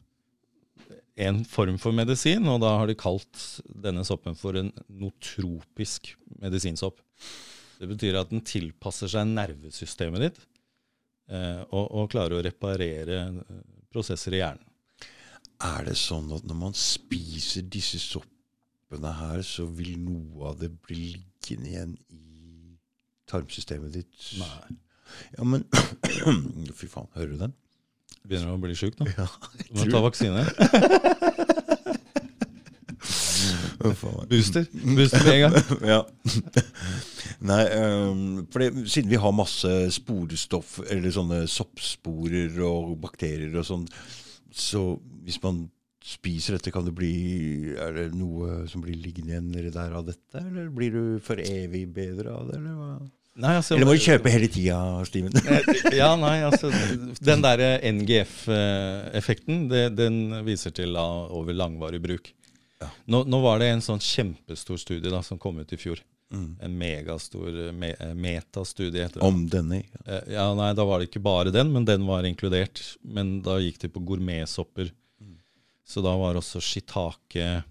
[1.20, 3.42] en form for medisin, og da har de kalt
[3.84, 7.02] denne soppen for en notropisk medisinsopp.
[7.80, 10.40] Det betyr at den tilpasser seg nervesystemet ditt,
[11.32, 13.62] eh, og, og klarer å reparere eh,
[13.92, 14.66] prosesser i hjernen.
[15.60, 20.72] Er det sånn at når man spiser disse soppene her, så vil noe av det
[20.88, 22.78] bli liggende igjen i
[23.28, 24.30] tarmsystemet ditt?
[24.40, 24.78] Nei.
[25.36, 25.66] Ja, men
[26.80, 27.56] Fy faen, hører du den?
[28.28, 29.08] Begynner å bli sjuk nå.
[29.18, 29.28] Ja,
[29.70, 30.46] Du må ta vaksine.
[33.80, 34.66] Booster.
[34.96, 35.56] Booster med en gang.
[35.94, 36.00] ja.
[37.40, 43.68] Nei, um, for det, siden vi har masse sporestoff, eller sånne soppsporer og bakterier og
[43.68, 43.86] sånn,
[44.52, 44.84] så
[45.24, 45.68] hvis man
[46.04, 47.14] spiser dette, kan det bli
[47.76, 51.86] Er det noe som blir liggende igjen der av dette, eller blir du for evig
[51.96, 52.92] bedre av det, eller hva?
[53.40, 54.78] Nei, altså, Eller må du kjøpe hele tida,
[55.08, 55.32] Steven?
[56.02, 56.72] ja, nei, altså
[57.24, 62.32] Den der NGF-effekten, den viser til da, over langvarig bruk.
[62.80, 62.90] Ja.
[63.12, 66.02] Nå, nå var det en sånn kjempestor studie da, som kom ut i fjor.
[66.30, 66.50] Mm.
[66.62, 69.02] En megastor eh, me, eh, metastudie.
[69.08, 69.26] heter det.
[69.26, 69.82] Om denne?
[69.82, 70.04] ja.
[70.06, 72.84] Eh, Ja, nei, Da var det ikke bare den, men den var inkludert.
[73.02, 74.92] Men da gikk de på gourmetsopper.
[75.90, 77.64] Så da var også shiitake,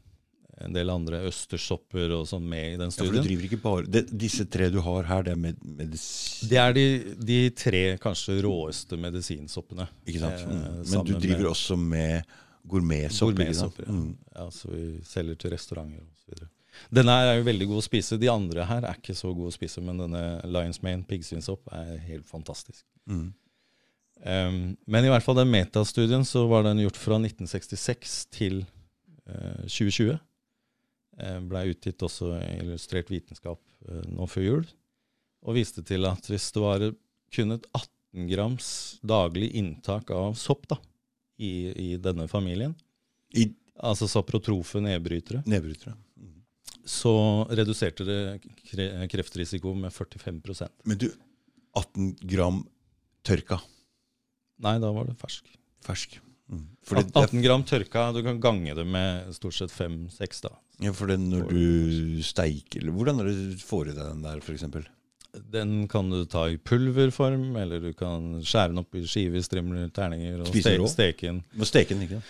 [0.65, 3.15] en del andre østerssopper og sånn med i den studien.
[3.15, 5.63] Ja, for du driver ikke bare det, Disse tre du har her, det er med,
[5.63, 6.51] medisin...
[6.51, 6.87] Det er de,
[7.31, 9.89] de tre kanskje råeste medisinsoppene.
[10.07, 10.45] Ikke sant?
[10.45, 10.85] eh, Mm.
[10.91, 12.37] Men du driver med også med
[12.69, 13.35] gourmetsopp?
[13.39, 13.77] ikke sant?
[13.79, 13.97] Gourmetsopper, ja.
[13.97, 14.15] Mm.
[14.35, 14.47] ja.
[14.55, 16.47] Så vi selger til restauranter osv.
[16.95, 18.19] Denne her er jo veldig god å spise.
[18.21, 21.99] De andre her er ikke så gode å spise, men denne Lions Mane piggsvinsopp er
[22.09, 22.85] helt fantastisk.
[23.11, 23.29] Mm.
[24.19, 28.65] Um, men i hvert fall den metastudien så var den gjort fra 1966 til
[29.31, 30.19] uh, 2020.
[31.19, 34.67] Uh, Blei utgitt også Illustrert vitenskap eh, nå før jul.
[35.47, 36.85] Og viste til at hvis det var
[37.35, 38.69] kun et 18 grams
[39.07, 40.79] daglig inntak av sopp da,
[41.39, 42.75] i, i denne familien,
[43.37, 43.47] I
[43.79, 45.95] altså saprotrofe nedbrytere, nedbrytere.
[46.19, 46.41] Mm.
[46.89, 47.13] så
[47.55, 48.21] reduserte det
[48.73, 51.11] kre kreftrisiko med 45% Men du,
[51.79, 52.65] 18 gram
[53.23, 53.61] tørka
[54.59, 55.47] Nei, da var det fersk.
[55.87, 56.19] fersk.
[56.89, 60.55] For, det, det, 18 gram tørka, du kan gange det med stort sett 5-6 da.
[60.81, 64.41] ja, for det når du steiker Hvordan er det du får i deg den der,
[64.41, 64.65] f.eks.?
[65.53, 69.91] Den kan du ta i pulverform, eller du kan skjære den opp i skiver, strimler,
[69.95, 70.87] terninger og Spise rå?
[70.89, 71.43] steke den.
[71.53, 72.23] Må steke den, ikke?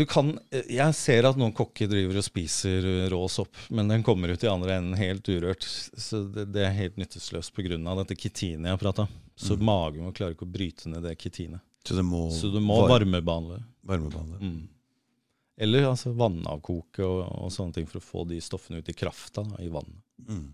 [0.00, 4.34] Du kan, jeg ser at noen kokker driver og spiser rå sopp, men den kommer
[4.34, 5.62] ut i andre enden helt urørt.
[5.62, 7.78] Så det, det er helt nytteløst pga.
[8.02, 9.14] dette kitinet jeg prata om.
[9.38, 9.64] Så Mm.
[9.70, 11.62] magen klarer ikke å bryte ned det kitinet.
[11.86, 13.62] Så du må, Så du må var- varmebehandle.
[13.88, 14.38] varmebehandle.
[14.40, 14.68] Mm.
[15.60, 19.44] Eller altså vannavkoke og, og sånne ting for å få de stoffene ut i krafta
[19.60, 20.00] i vannet.
[20.28, 20.52] Mm.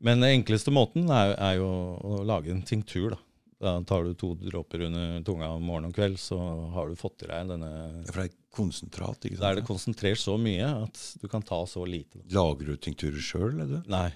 [0.00, 1.66] Men den enkleste måten er, er jo
[2.02, 3.10] å lage en tinktur.
[3.10, 3.18] Da.
[3.60, 6.38] da tar du to dråper under tunga om morgen og kveld, så
[6.72, 9.42] har du fått i deg denne Ja, For det er konsentrat, ikke sant?
[9.42, 12.22] Da er det konsentrert så mye at du kan ta så lite.
[12.22, 12.40] Da.
[12.40, 13.82] Lager du tinkturer sjøl, eller?
[13.90, 14.08] Nei.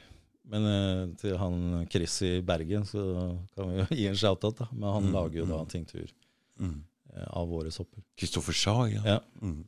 [0.51, 3.01] Men eh, til han Chris i Bergen så
[3.55, 4.67] kan vi jo gi en shout-out, da.
[4.73, 6.11] Men han Mm, lager jo da en tinktur
[6.61, 6.83] Mm.
[7.15, 8.03] eh, av våre sopper.
[8.17, 9.03] Kristoffer Sja, ja.
[9.15, 9.21] Ja.
[9.43, 9.63] Mm.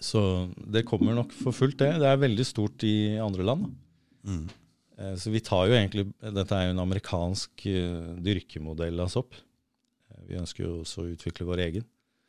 [0.00, 0.20] Så
[0.72, 1.90] det kommer nok for fullt, det.
[2.00, 3.66] Det er veldig stort i andre land.
[3.66, 4.30] Da.
[4.30, 4.44] Mm.
[4.98, 9.34] Eh, Så vi tar jo egentlig Dette er jo en amerikansk eh, dyrkemodell av sopp.
[10.10, 11.84] Eh, Vi ønsker jo også å utvikle vår egen.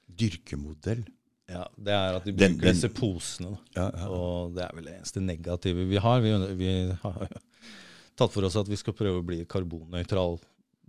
[0.09, 1.05] Dyrkemodell.
[1.47, 3.57] Ja, Det er at de bruker den- disse posene.
[3.75, 4.07] Ja, ja.
[4.09, 6.19] Og det er vel det eneste negative vi har.
[6.21, 6.69] Vi, vi
[7.03, 7.27] har
[8.17, 10.39] tatt for oss at vi skal prøve å bli karbonnøytral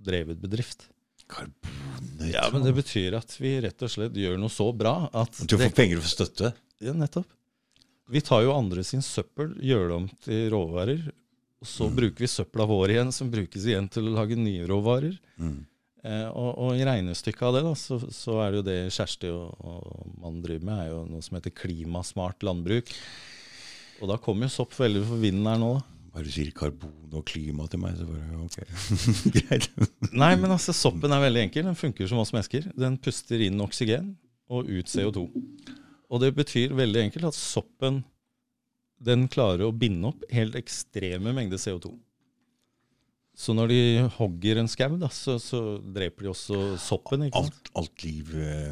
[0.02, 0.88] drevet bedrift.
[1.28, 2.32] Karbonnøytral.
[2.32, 5.56] Ja, men Det betyr at vi rett og slett gjør noe så bra at Du
[5.58, 6.54] får det, penger for støtte.
[6.80, 7.26] ja, nettopp.
[8.08, 11.12] Vi tar jo andre sin søppel, gjør det om til råvarer.
[11.60, 11.96] Og så Mm.
[11.96, 15.18] bruker vi søpla vår igjen, som brukes igjen til å lage nye råvarer.
[15.40, 15.66] Mm.
[16.04, 19.32] Eh, og, og i regnestykket av det, da, så, så er det jo det Kjersti
[19.32, 22.92] og, og man driver med, er jo noe som heter klimasmart landbruk.
[24.02, 25.76] Og da kommer jo sopp veldig for vinden her nå.
[25.78, 25.92] da.
[26.16, 28.58] Bare du sier karbon og klima til meg, så bare ok.
[29.36, 29.66] Greit.
[30.12, 31.66] Nei, men altså, soppen er veldig enkel.
[31.68, 32.70] Den funker som oss mennesker.
[32.76, 34.14] Den puster inn oksygen
[34.52, 35.26] og ut CO2.
[36.06, 38.04] Og det betyr veldig enkelt at soppen
[38.96, 41.92] den klarer å binde opp helt ekstreme mengder CO2.
[43.36, 43.80] Så når de
[44.16, 45.62] hogger en skau, så, så
[45.92, 47.26] dreper de også soppen.
[47.26, 47.58] ikke sant?
[47.68, 48.70] Alt, alt liv eh,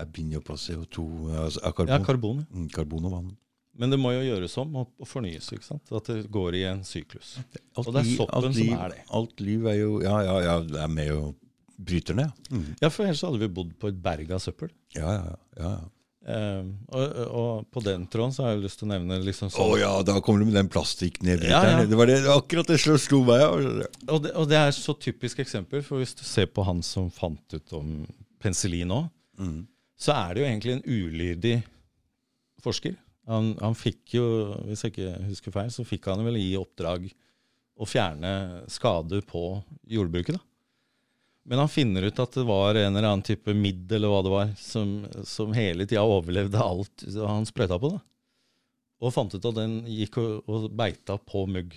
[0.00, 1.04] er opp av CO2,
[1.44, 1.92] altså karbon.
[1.92, 2.44] Ja, karbon.
[2.46, 2.56] ja.
[2.56, 3.32] Mm, karbon og vann.
[3.76, 5.50] Men det må jo gjøres om og, og fornyes.
[5.52, 5.90] ikke sant?
[5.92, 7.36] At det går i en syklus.
[7.74, 9.00] Alt Og det er soppen alt som liv, er det.
[9.18, 11.34] Alt liv er jo Ja, ja, ja, det er med og
[11.74, 12.30] bryter ned.
[12.54, 12.68] Mm.
[12.80, 14.70] Ja, for ellers hadde vi bodd på et berg av søppel.
[14.94, 15.72] Ja, ja, ja.
[16.24, 19.64] Eh, og, og på den tråden så har jeg lyst til å nevne liksom Å
[19.66, 21.74] oh, ja, da kommer du med den plastikknedbryteren.
[21.76, 21.88] Ja, ja.
[21.90, 23.44] Det var det, akkurat det som slo meg.
[24.08, 27.10] og, det, og det er så typisk eksempel, for hvis du ser på han som
[27.12, 27.98] fant ut om
[28.40, 29.02] penicillin nå,
[29.34, 29.64] Mm.
[29.98, 31.54] så er det jo egentlig en ulydig
[32.62, 32.92] forsker.
[33.26, 34.24] Han, han fikk jo,
[34.68, 37.08] hvis jeg ikke husker feil, så fikk han vel i oppdrag
[37.74, 38.30] å fjerne
[38.70, 39.42] skader på
[39.90, 40.38] jordbruket.
[40.38, 40.42] da.
[41.44, 44.32] Men han finner ut at det var en eller annen type midd eller hva det
[44.32, 44.94] var, som,
[45.28, 47.90] som hele tida overlevde alt han sprøyta på.
[47.92, 48.00] da.
[49.04, 51.76] Og fant ut at den gikk og, og beita på mugg.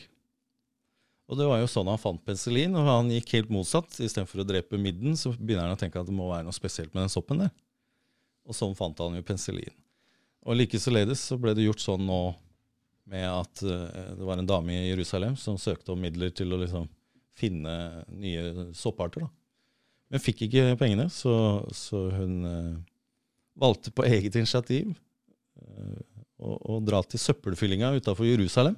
[1.28, 3.98] Og det var jo sånn han fant penicillin, og han gikk helt motsatt.
[4.00, 6.94] Istedenfor å drepe midden, så begynner han å tenke at det må være noe spesielt
[6.94, 7.52] med den soppen der.
[8.48, 9.76] Og sånn fant han jo penicillin.
[10.48, 12.22] Og like således så ble det gjort sånn nå
[13.12, 16.62] med at uh, det var en dame i Jerusalem som søkte om midler til å
[16.62, 16.88] liksom
[17.38, 19.28] finne nye sopparter.
[19.28, 19.30] da.
[20.08, 21.34] Men fikk ikke pengene, så,
[21.76, 22.76] så hun eh,
[23.60, 25.98] valgte på eget initiativ eh,
[26.40, 28.78] å, å dra til søppelfyllinga utafor Jerusalem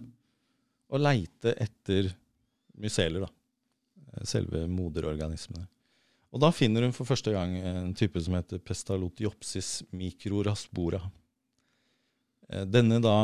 [0.89, 2.09] og leite etter
[2.81, 3.29] myseler, da.
[4.15, 5.67] Eh, Selve moderorganismene.
[6.29, 10.99] Og da finner hun for første gang en type som heter pestalotiopsis microraspora.
[12.69, 13.15] Denne da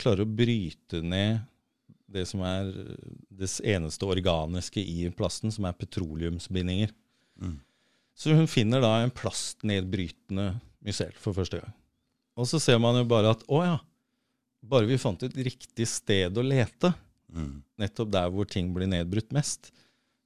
[0.00, 1.42] klarer å bryte ned
[2.14, 2.70] det som er
[3.28, 6.92] det eneste organiske i plasten, som er petroleumsbindinger.
[7.40, 7.56] Mm.
[8.14, 11.72] Så hun finner da en plastnedbrytende mycel for første gang.
[12.38, 13.78] Og så ser man jo bare at å ja,
[14.64, 16.94] bare vi fant et riktig sted å lete,
[17.34, 17.64] Mm.
[17.82, 19.72] nettopp der hvor ting blir nedbrutt mest,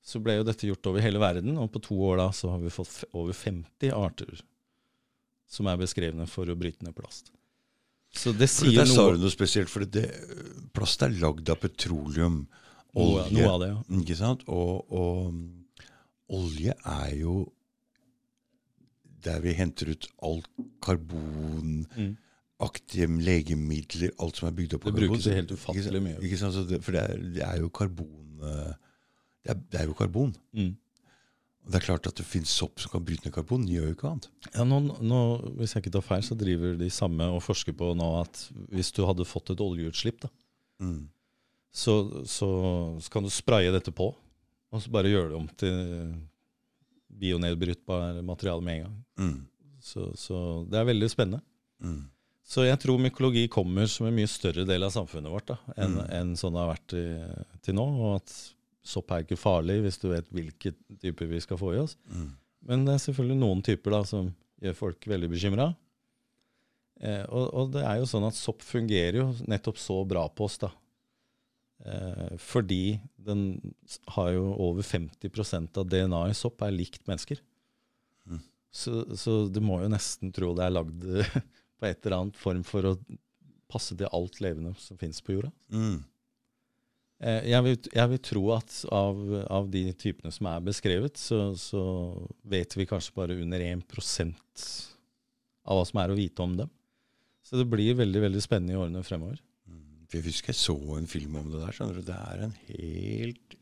[0.05, 2.59] så ble jo dette gjort over hele verden, og på to år da så har
[2.61, 4.43] vi fått over 50 arter
[5.49, 7.31] som er beskrevne for å bryte ned plast.
[8.13, 10.05] Så det For sier der sa noe, du noe spesielt, for det,
[10.77, 12.43] plast er lagd av petroleum.
[12.93, 13.33] noe, Olje.
[13.39, 13.69] noe av det.
[13.73, 13.81] ja.
[14.03, 14.45] Ikke sant?
[14.49, 15.33] Og, og
[16.29, 17.53] olje er jo
[19.25, 20.49] der vi henter ut alt
[20.85, 23.19] karbonaktige Mm.
[23.23, 26.19] legemidler, alt som er bygd opp av Det brukes helt ufattelig mye.
[26.23, 26.69] Ikke sant?
[26.69, 28.73] Det, for det er, det er jo karbon eh,
[29.45, 30.35] det er, det er jo karbon.
[30.53, 30.77] Mm.
[31.65, 33.67] Og det er klart at det finnes sopp som kan bryte ned karbon.
[33.67, 34.29] De gjør jo ikke annet.
[34.55, 35.21] Ja, nå, nå,
[35.59, 38.91] hvis jeg ikke tar feil, så driver de samme og forsker på nå at hvis
[38.97, 40.31] du hadde fått et oljeutslipp, da,
[40.81, 41.09] Mm.
[41.75, 42.47] så, så,
[43.03, 44.13] så kan du spraye dette på,
[44.73, 45.79] og så bare gjøre det om til
[47.19, 48.97] bionedbrytbar materiale med en gang.
[49.19, 49.39] Mm.
[49.81, 50.39] Så, så
[50.69, 51.41] det er veldig spennende.
[51.83, 52.03] Mm.
[52.49, 55.99] Så jeg tror mykologi kommer som en mye større del av samfunnet vårt da, enn
[55.99, 56.11] Mm.
[56.21, 57.11] en sånn det har vært til,
[57.65, 57.85] til nå.
[58.01, 58.35] Og at
[58.89, 61.97] sopp er ikke farlig hvis du vet hvilke typer vi skal få i oss.
[62.09, 62.31] Mm.
[62.69, 64.31] Men det er selvfølgelig noen typer da, som
[64.65, 65.69] gjør folk veldig bekymra.
[67.01, 70.49] Eh, og, og det er jo sånn at sopp fungerer jo nettopp så bra på
[70.49, 70.73] oss, da.
[71.87, 73.75] Eh, fordi den
[74.17, 77.41] har jo over 50% av DNA i sopp er likt mennesker.
[78.27, 78.43] Mm.
[78.75, 81.07] Så, så du må jo nesten tro det er lagd
[81.79, 82.97] på et eller annet form for å
[83.69, 85.53] passe til alt levende som finnes på jorda.
[85.71, 85.99] Mm.
[87.23, 91.53] Eh, Jeg vil, jeg vil tro at av, av de typene som er beskrevet, så,
[91.59, 91.83] så
[92.49, 93.87] vet vi kanskje bare under 1
[95.69, 96.71] av hva som er å vite om dem.
[97.45, 99.39] Så det blir veldig veldig spennende i årene fremover.
[100.13, 101.75] Jeg husker jeg så en film om det der.
[101.77, 102.07] skjønner du.
[102.09, 103.59] Det er en helt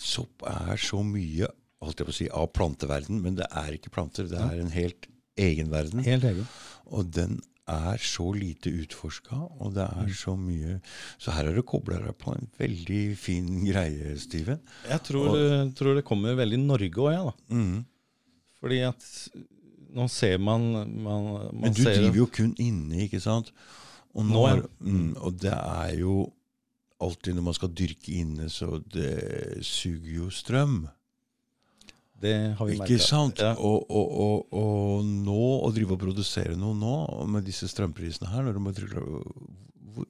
[0.00, 1.48] Sopp er så mye
[1.80, 4.28] holdt jeg på å si, av planteverden, men det er ikke planter.
[4.28, 5.08] Det er en helt
[5.40, 6.02] egen verden.
[6.04, 6.48] Helt egen.
[6.92, 7.38] Og den
[7.70, 10.80] er så lite utforska, og det er så mye
[11.22, 14.58] Så her er det kobla deg på en veldig fin greie, Steven.
[14.90, 17.30] Jeg tror, og, tror det kommer veldig Norge òg, jeg.
[17.30, 17.54] da.
[17.54, 17.78] Mm.
[18.60, 19.06] Fordi at
[19.96, 23.54] nå ser man, man, man Men du driver jo kun inne, ikke sant?
[24.18, 26.14] Og, nå, er, mm, og det er jo
[27.00, 30.82] alltid når man skal dyrke inne, så det suger jo strøm.
[32.20, 33.04] Det har vi Ikke merket.
[33.06, 33.40] sant?
[33.40, 33.54] Ja.
[33.56, 36.92] Og, og, og, og nå å drive og produsere noe nå,
[37.32, 40.04] med disse strømprisene her når du må hvor,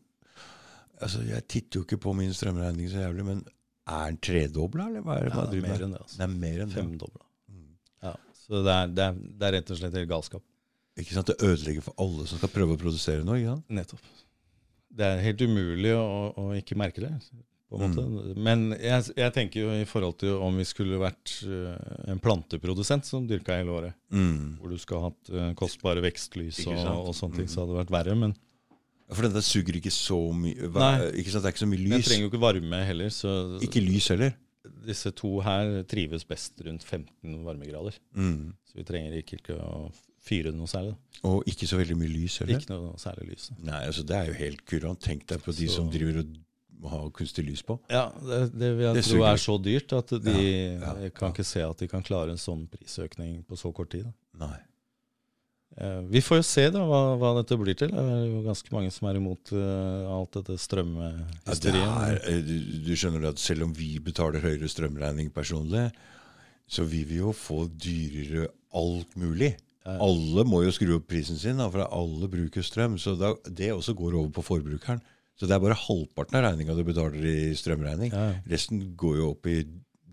[0.99, 3.45] altså Jeg titter jo ikke på min strømregning så jævlig, men
[3.91, 6.01] er den tredobla, eller hva er det Ja, man det er mer enn det.
[6.03, 6.19] altså.
[6.19, 6.75] Det er mer enn.
[6.75, 7.25] Femdobla.
[7.51, 7.71] Mm.
[8.09, 10.45] Ja, så det er, det, er, det er rett og slett helt galskap.
[10.99, 11.27] Ikke sant?
[11.31, 13.39] Det ødelegger for alle som skal prøve å produsere noe.
[13.39, 13.71] Ikke sant?
[13.71, 14.11] Nettopp.
[14.91, 16.03] Det er helt umulig å,
[16.35, 17.13] å ikke merke det.
[17.71, 18.03] på en måte.
[18.03, 18.39] Mm.
[18.43, 21.77] Men jeg, jeg tenker jo i forhold til om vi skulle vært øh,
[22.11, 24.57] en planteprodusent som dyrka hele året, Mm.
[24.59, 27.53] hvor du skulle ha hatt øh, kostbare vekstlys og, og sånne ting, Mm.
[27.55, 28.17] så hadde det vært verre.
[28.19, 28.35] Men
[29.15, 30.55] For denne suger ikke så mye.
[30.59, 31.43] Ikke sant?
[31.43, 31.95] Det er ikke så mye lys.
[31.95, 34.35] den trenger jo ikke varme heller, så Ikke lys heller.
[34.87, 37.95] disse to her trives best rundt 15 varmegrader.
[38.19, 38.51] Mm.
[38.67, 39.93] Så vi trenger ikke, ikke å
[40.25, 40.95] fyre det noe særlig.
[41.29, 42.61] Og ikke så veldig mye lys heller.
[42.61, 43.51] Ikke noe særlig lys.
[43.59, 45.01] Nei, altså Det er jo helt kurant.
[45.01, 46.23] Tenk deg på de Så- som driver
[46.83, 47.79] og har kunstig lys på.
[47.91, 51.15] Ja, det, det vil jeg Det tro er så dyrt at de Ja, ja, jeg
[51.15, 51.33] kan ja.
[51.35, 54.05] ikke se at de kan klare en sånn prisøkning på så kort tid.
[54.05, 54.47] Da.
[54.47, 54.59] Nei.
[55.79, 57.93] Eh, vi får jo se da hva, hva dette blir til.
[57.95, 62.41] Det er jo ganske mange som er imot uh, alt dette Ja, det er, eh,
[62.43, 62.57] du,
[62.89, 65.91] du skjønner at selv om vi betaler høyere strømregning personlig,
[66.71, 69.55] så vil vi jo få dyrere alt mulig.
[69.89, 72.99] Alle må jo skru opp prisen sin, da, for alle bruker strøm.
[73.01, 75.01] Så da, det også går over på forbrukeren.
[75.41, 78.13] Så det er bare halvparten av regninga du betaler i strømregning.
[78.13, 78.35] Ja.
[78.51, 79.63] Resten går jo opp i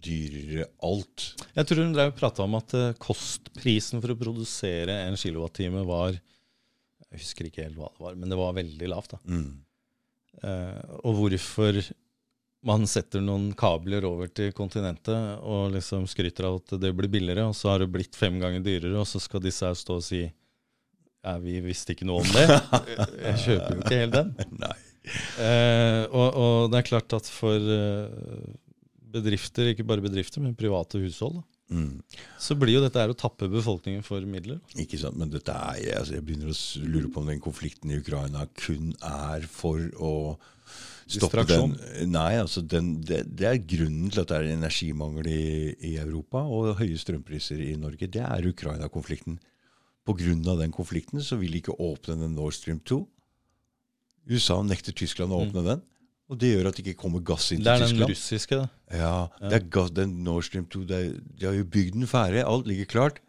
[0.07, 1.31] dyrere alt.
[1.57, 5.81] Jeg tror hun drev og prata om at eh, kostprisen for å produsere en kilowattime
[5.87, 9.17] var Jeg husker ikke helt hva det var, men det var veldig lavt.
[9.17, 9.19] da.
[9.27, 9.49] Mm.
[10.37, 11.79] Uh, og hvorfor
[12.65, 17.45] man setter noen kabler over til kontinentet og liksom skryter av at det blir billigere,
[17.47, 20.05] og så har det blitt fem ganger dyrere, og så skal disse her stå og
[20.05, 22.45] si ja, vi visste ikke noe om det.
[23.27, 24.31] Jeg kjøper jo ikke helt den.
[25.39, 28.55] Eh, og, og det er klart at for eh,
[29.17, 31.97] bedrifter, ikke bare bedrifter, men private hushold, da, Mm.
[32.39, 34.61] så blir jo dette her å tappe befolkningen for midler.
[34.79, 37.97] Ikke sant, men dette er, altså jeg begynner å lure på om den konflikten i
[37.99, 40.13] Ukraina kun er for å
[41.07, 41.75] stoppe den.
[42.11, 45.43] Nei, altså den, det, det er grunnen til at det er energimangel i,
[45.91, 48.09] i Europa og høye strømpriser i Norge.
[48.11, 49.39] Det er Ukraina-konflikten.
[50.07, 53.01] Av den konflikten så vil de ikke åpne den Nord Stream 2.
[54.31, 55.83] USA nekter Tyskland å åpne den.
[56.27, 57.67] Og det gjør at det ikke kommer gass inn til Tyskland.
[57.67, 58.13] Det er den Tyskland.
[58.13, 58.97] russiske, da.
[58.99, 59.11] Ja,
[59.43, 62.43] det er gass, den Nord Stream 2, det er, de har jo bygd den ferdig,
[62.43, 63.21] alt ligger klart.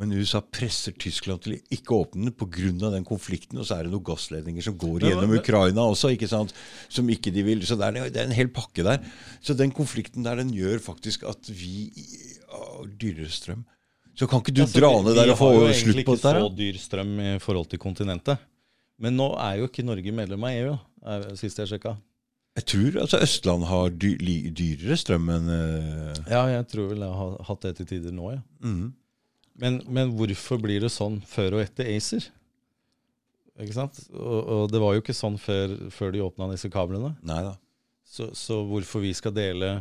[0.00, 2.90] Men USA presser Tyskland til å ikke åpne den pga.
[2.94, 3.58] den konflikten.
[3.60, 6.54] Og så er det noen gassledninger som går gjennom Ukraina også, ikke sant?
[6.88, 7.60] som ikke de vil.
[7.68, 9.02] Så det er, det er en hel pakke der.
[9.44, 11.90] Så den konflikten der, den gjør faktisk at vi
[12.48, 13.66] har dyrere strøm.
[14.16, 16.32] Så kan ikke du Altså, dra ned der og få slutt på dette?
[16.32, 18.48] Vi har jo egentlig ikke så dyr strøm i forhold til kontinentet.
[19.02, 20.72] Men nå er jo ikke Norge medlem av EU,
[21.04, 21.94] er- sist jeg sjekka.
[22.60, 24.10] Jeg tror altså Østland har dy,
[24.52, 26.18] dyrere strøm enn uh...
[26.28, 28.42] Ja, jeg tror vel jeg har hatt det til tider nå, ja.
[28.64, 28.90] mhm.
[29.60, 32.28] Men, men hvorfor blir det sånn før og etter ACER?
[33.60, 33.98] Ikke sant?
[34.16, 37.12] Og, og det var jo ikke sånn før, før de åpna disse kablene.
[37.26, 37.52] Neida.
[38.08, 39.74] Så, så hvorfor vi skal dele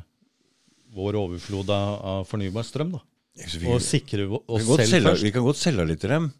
[0.95, 3.01] vår overflod av, av fornybar strøm, da?
[3.39, 5.24] Vi, Og sikre oss selv selge, først.
[5.24, 6.32] vi kan godt selge litt til dem,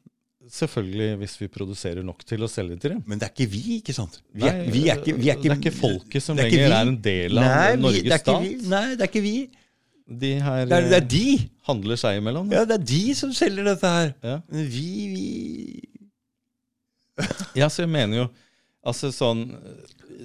[0.52, 3.04] Selvfølgelig hvis vi produserer nok til å selge til dem.
[3.08, 4.18] men det er ikke vi, ikke sant?
[4.34, 6.50] Vi er, Nei, vi er ikke, vi er ikke, det er ikke folket som er
[6.50, 6.74] lenger vi.
[6.74, 8.48] er en del av Nei, Norges er stat.
[8.74, 9.36] Nei, det er ikke vi.
[10.20, 11.26] De her Det er, det er de.
[11.70, 12.50] handler seg imellom.
[12.52, 14.14] Ja, det er de som selger dette her.
[14.26, 14.38] Ja.
[14.52, 15.26] Men vi, vi
[17.62, 18.26] Ja, så jeg mener jo
[18.88, 19.44] Altså sånn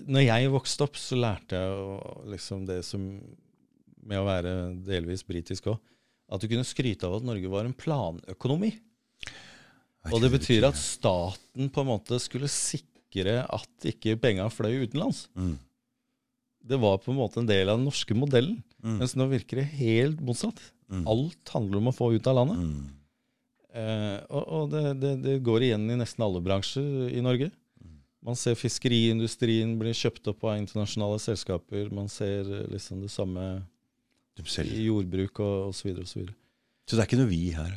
[0.09, 3.03] Når jeg vokste opp, så lærte jeg jo liksom det som
[4.07, 4.55] Med å være
[4.87, 5.79] delvis britisk òg.
[6.33, 8.73] At du kunne skryte av at Norge var en planøkonomi.
[10.11, 15.25] Og det betyr at staten på en måte skulle sikre at ikke penga fløy utenlands.
[15.39, 15.53] Mm.
[16.67, 18.59] Det var på en måte en del av den norske modellen.
[18.87, 18.99] Mm.
[19.03, 20.61] Mens nå virker det helt motsatt.
[20.93, 21.05] Mm.
[21.11, 22.63] Alt handler om å få ut av landet.
[22.63, 22.85] Mm.
[23.77, 27.51] Eh, og og det, det, det går igjen i nesten alle bransjer i Norge.
[28.27, 31.91] Man ser fiskeriindustrien bli kjøpt opp av internasjonale selskaper.
[31.95, 33.45] Man ser eh, liksom det samme
[34.37, 35.93] i jordbruk og osv.
[35.93, 36.35] videre.
[36.87, 37.77] Så det er ikke noe vi her.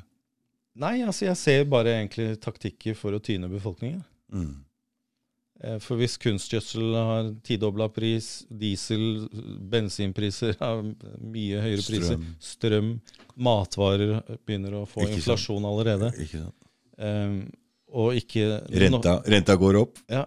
[0.79, 4.01] Nei, altså jeg ser bare egentlig taktikker for å tyne befolkningen.
[4.31, 4.57] Mm.
[5.63, 9.25] Eh, For hvis kunstgjødsel har tidobla pris, diesel,
[9.71, 10.81] bensinpriser har
[11.19, 12.27] mye høyere priser, Strøm.
[12.39, 12.91] strøm,
[13.35, 15.21] matvarer begynner å få Ikke sant.
[15.23, 16.55] inflasjon allerede, Ikke sant?
[16.97, 17.35] eh,
[17.91, 19.99] og ikke Renta, renta går opp.
[20.09, 20.25] Ja.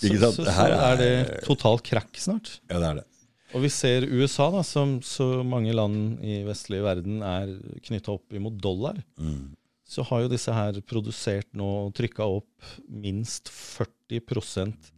[0.00, 0.34] Så, sant?
[0.38, 1.14] så, Det så er det
[1.44, 2.60] total krakk snart.
[2.70, 3.06] Ja, det er det.
[3.52, 7.50] Og vi ser USA, da, som så mange land i vestlige verden er
[7.82, 9.00] knytta opp imot dollar.
[9.18, 9.56] Mm.
[9.90, 14.92] Så har jo disse her produsert nå og trykka opp minst 40%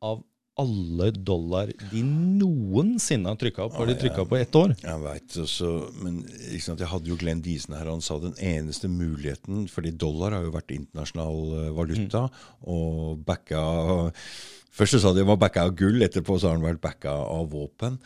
[0.00, 0.22] av
[0.58, 4.74] alle dollar de noensinne har trykka opp, har de Å, opp trykka på ett år.
[4.82, 5.72] Jeg veit også,
[6.02, 6.16] men
[6.58, 10.46] sant, jeg hadde jo Glenn Diesen her, han sa den eneste muligheten fordi dollar har
[10.48, 11.38] jo vært internasjonal
[11.76, 12.24] valuta, valuta,
[12.66, 13.62] og backa
[14.78, 17.48] Først så sa de var backa av gull, etterpå så har han vært backa av
[17.50, 17.96] våpen.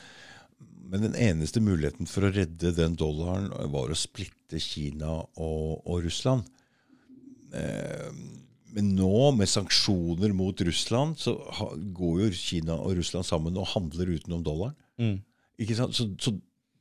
[0.91, 6.03] Men den eneste muligheten for å redde den dollaren var å splitte Kina og, og
[6.07, 6.49] Russland.
[7.55, 8.09] Eh,
[8.73, 13.69] men nå, med sanksjoner mot Russland, så ha, går jo Kina og Russland sammen og
[13.75, 14.79] handler utenom dollaren.
[15.01, 15.19] Mm.
[15.61, 15.97] Ikke sant?
[15.97, 16.33] Så, så,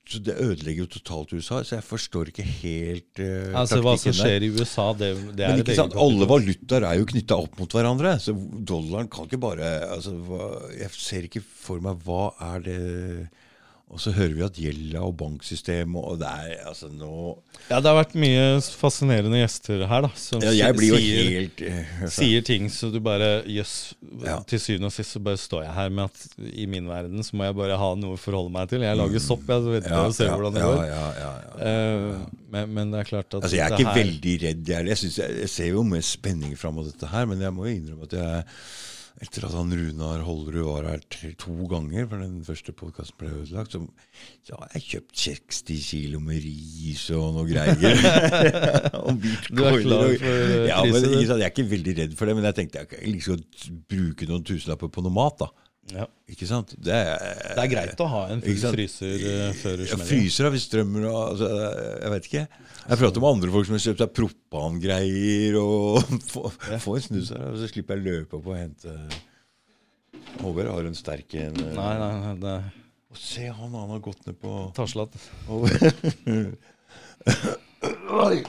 [0.08, 1.60] så det ødelegger jo totalt USA.
[1.68, 5.54] Så jeg forstår ikke helt uh, Altså Hva som skjer i USA, det, det er
[5.54, 5.98] Men ikke sant?
[6.00, 8.16] alle valutaer er jo knytta opp mot hverandre.
[8.24, 12.82] Så dollaren kan ikke bare altså, hva, Jeg ser ikke for meg hva er det
[13.92, 17.10] Og så hører vi at gjelda og banksystemet og det er altså nå
[17.68, 18.46] Ja, det har vært mye
[18.80, 20.12] fascinerende gjester her, da.
[20.16, 23.74] Som ja, Jeg blir jo sier, helt eh, sier ting så du bare Jøss.
[24.24, 24.38] Ja.
[24.48, 27.36] Til syvende og sist så bare står jeg her med at i min verden så
[27.36, 28.86] må jeg bare ha noe å forholde meg til.
[28.86, 30.86] Jeg lager sopp, jeg, så vet jeg og ser hvordan det ja, går.
[30.88, 31.58] ja, ja, ja.
[31.72, 34.72] Eh, men, men det er klart at Altså, Jeg er ikke her, veldig redd.
[34.72, 37.68] Jeg, jeg, jeg, jeg ser jo med spenning fram mot dette her, men jeg må
[37.68, 38.48] jo innrømme at jeg
[39.22, 41.02] etter at han Runar Hollerud var her
[41.38, 43.82] to ganger, for den første podkasten ble ødelagt, så
[44.48, 48.00] så har jeg kjøpt 60 kilo med ris og noe greier.
[49.06, 52.26] og bitcoin Du er klar og- eh, ja, men, Jeg er ikke veldig redd for
[52.32, 53.44] det, men jeg tenkte jeg kan liksom
[53.92, 55.38] bruke noen tusenlapper på noe mat.
[55.44, 55.52] da.
[55.90, 56.06] Ja.
[56.32, 56.76] Ikke sant?
[56.78, 57.18] Det er,
[57.58, 60.06] Det er greit å ha en full fryser eh, før du smeller.
[60.08, 61.50] fryser da hvis strømmer og altså,
[62.04, 62.44] Jeg vet ikke.
[62.82, 66.00] Jeg prater med andre folk som har kjøpt seg propangreier og
[66.34, 66.52] får
[66.86, 68.96] får en snus her, og så slipper jeg løpe opp og hente
[70.42, 71.60] Håvard har en sterk en.
[71.60, 72.56] eh, Nei, nei, nei, det
[73.12, 75.18] Og se, han, han har gått ned på Tarslatt.
[78.22, 78.44] Oi.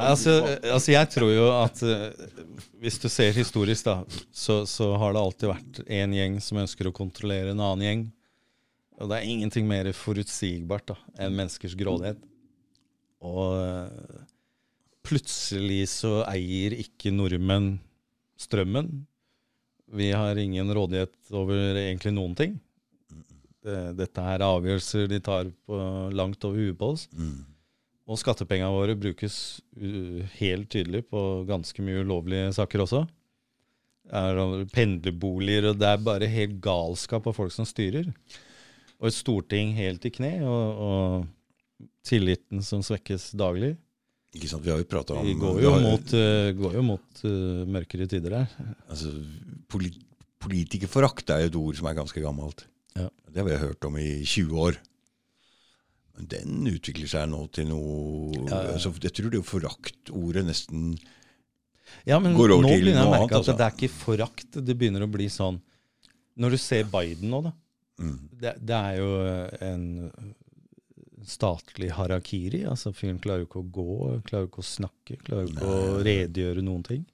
[0.00, 0.32] Altså,
[0.64, 2.06] altså, jeg tror jo at eh,
[2.82, 4.00] hvis du ser historisk, da,
[4.34, 8.02] så, så har det alltid vært én gjeng som ønsker å kontrollere en annen gjeng.
[8.98, 12.18] Og det er ingenting mer forutsigbart da, enn menneskers grådighet.
[13.22, 14.18] Og eh,
[15.06, 17.76] plutselig så eier ikke nordmenn
[18.42, 18.90] strømmen.
[19.92, 22.58] Vi har ingen rådighet over egentlig noen ting.
[23.62, 25.78] Det, dette er avgjørelser de tar på
[26.10, 27.06] langt over huet på oss.
[27.14, 27.44] Mm.
[28.10, 29.34] Og skattepengene våre brukes
[29.78, 33.04] uh, helt tydelig på ganske mye ulovlige saker også.
[34.12, 34.40] Er
[34.74, 38.08] pendlerboliger, og det er bare helt galskap av folk som styrer.
[38.98, 43.76] Og et storting helt i kne, og, og tilliten som svekkes daglig.
[44.34, 46.84] Ikke sant, Vi har jo prata om Vi går jo har- mot, uh, går jo
[46.90, 48.56] mot uh, mørkere tider der.
[48.88, 49.12] altså,
[49.70, 49.98] polit,
[50.42, 52.64] Politikerforakt er jo et ord som er ganske gammelt.
[52.98, 53.04] Ja.
[53.30, 54.78] Det har vi hørt om i 20 år.
[56.18, 58.72] Den utvikler seg nå til noe Ja, ja.
[58.74, 60.90] Altså, Jeg tror det foraktordet nesten
[62.06, 63.54] Ja, men Går nå over til begynner jeg å noe annet, at altså.
[63.56, 64.58] det er ikke forakt.
[64.66, 65.58] Det begynner å bli sånn
[66.36, 67.52] Når du ser Biden nå, da.
[68.02, 69.10] mm, Det, det er jo
[69.70, 69.86] en
[71.24, 72.64] statlig harakiri.
[72.66, 73.88] altså Fyren klarer jo ikke å gå,
[74.26, 77.04] klarer jo ikke å snakke, klarer jo ikke å redegjøre noen ting.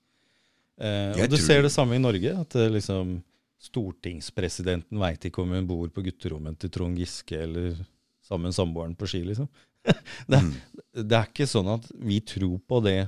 [0.81, 2.33] Eh, og du tror- ser det samme i Norge.
[2.41, 3.19] at eh, liksom
[3.61, 7.75] Stortingspresidenten veit ikke om hun bor på gutterommet til Trond Giske eller
[8.29, 9.49] sammen med samboeren på ski, liksom.
[10.31, 10.53] det, mm.
[11.01, 13.01] det er ikke sånn at vi tror på det,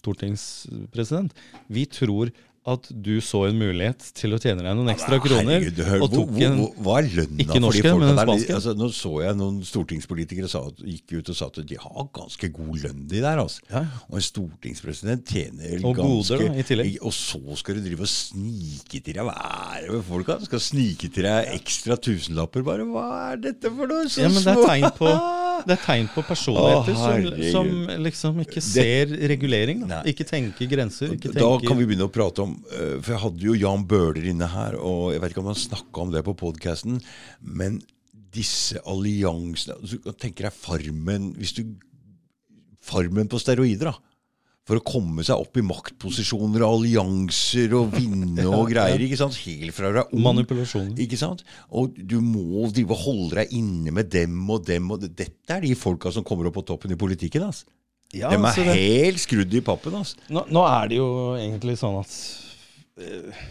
[0.00, 1.34] stortingspresident.
[1.68, 2.30] Vi tror
[2.68, 5.62] at du så en mulighet til å tjene deg noen ekstra kroner.
[5.62, 8.32] Herregud, hør, og tok en hvor, hva er lønna ikke for de folka men der?
[8.58, 12.50] Altså, nå så jeg noen stortingspolitikere sa, gikk ut og sa at de har ganske
[12.58, 13.40] god lønn, de der.
[13.40, 13.64] altså.
[13.72, 13.80] Ja.
[14.10, 16.98] Og en stortingspresident tjener Og ganske goder, da, i tillegg.
[17.00, 19.36] Og så skal du drive og snike til deg Hva
[19.78, 20.36] er det med folka?
[20.44, 22.84] Skal snike til deg ekstra tusenlapper, bare?
[22.92, 24.04] Hva er dette for noe?
[24.12, 25.14] Så Ja, men det er tegn på,
[25.70, 27.72] det er tegn på personligheter som, som
[28.04, 29.86] liksom ikke ser regulering.
[29.88, 30.04] Da.
[30.12, 31.16] Ikke tenker grenser.
[31.16, 34.26] Ikke Da kan vi begynne å prate om eh, For jeg hadde jo Jan Bøhler
[34.32, 37.00] inne her, og jeg vet ikke om han snakka om det på podkasten,
[37.40, 37.80] men
[38.30, 41.64] disse alliansene altså, Du kan tenke deg Farmen hvis du,
[42.80, 43.96] Farmen på steroider, da.
[44.68, 49.02] For å komme seg opp i maktposisjoner og allianser og vinne og greier.
[49.02, 49.34] ikke sant?
[49.42, 50.22] Helt fra du er ung.
[50.28, 50.92] Manipulasjon.
[51.02, 51.42] Ikke sant?
[51.74, 54.86] Og du må drive og holde deg inne med dem og dem.
[54.94, 57.48] og Dette er de folka som kommer opp på toppen i politikken.
[57.48, 57.64] ass.
[58.12, 59.94] Ja, de er altså det- helt skrudd i pappen.
[60.00, 60.16] Altså.
[60.28, 61.08] nå, nå er det jo
[61.38, 62.14] egentlig sånn at
[62.98, 63.44] eh,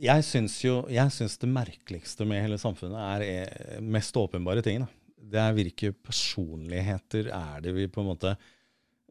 [0.00, 4.80] Jeg syns jo jeg syns det merkeligste med hele samfunnet er eh, mest åpenbare ting.
[4.84, 4.88] Da.
[5.28, 8.36] Det er hvilke personligheter er det vi på en måte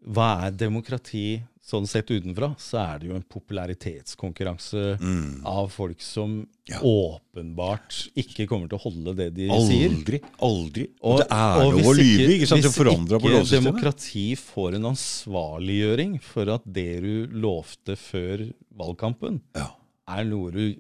[0.08, 2.54] Hva er demokrati sånn sett utenfra?
[2.58, 5.42] Så er det jo en popularitetskonkurranse Mm.
[5.46, 6.80] av folk som Ja.
[6.80, 9.90] åpenbart ikke kommer til å holde det de sier.
[9.92, 10.22] Aldri.
[10.42, 10.88] Aldri.
[11.02, 12.30] Og, Og- det er og lov å lyve.
[12.30, 12.64] ikke- sant?
[12.64, 19.68] Hvis ikke demokrati får en ansvarliggjøring for at det du lovte før valgkampen, Ja,
[20.08, 20.76] er noe du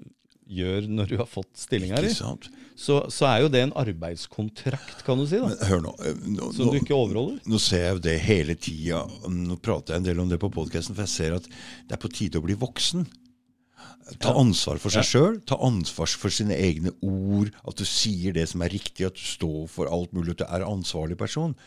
[0.49, 2.09] gjør når du har fått stillinga di,
[2.77, 5.93] så, så er jo det en arbeidskontrakt, kan du si, da, Men hør nå.
[6.05, 7.39] eh, nå, som du ikke overholder.
[7.49, 9.03] nå ser jeg jo det hele tida.
[9.33, 12.01] Nå prater jeg en del om det på podkasten, for jeg ser at det er
[12.03, 13.07] på tide å bli voksen.
[14.23, 15.37] Ta ansvar for seg sjøl.
[15.49, 17.51] Ta ansvar for sine egne ord.
[17.67, 20.37] At du sier det som er riktig, at du står for alt mulig.
[20.37, 21.57] At du er ansvarlig person.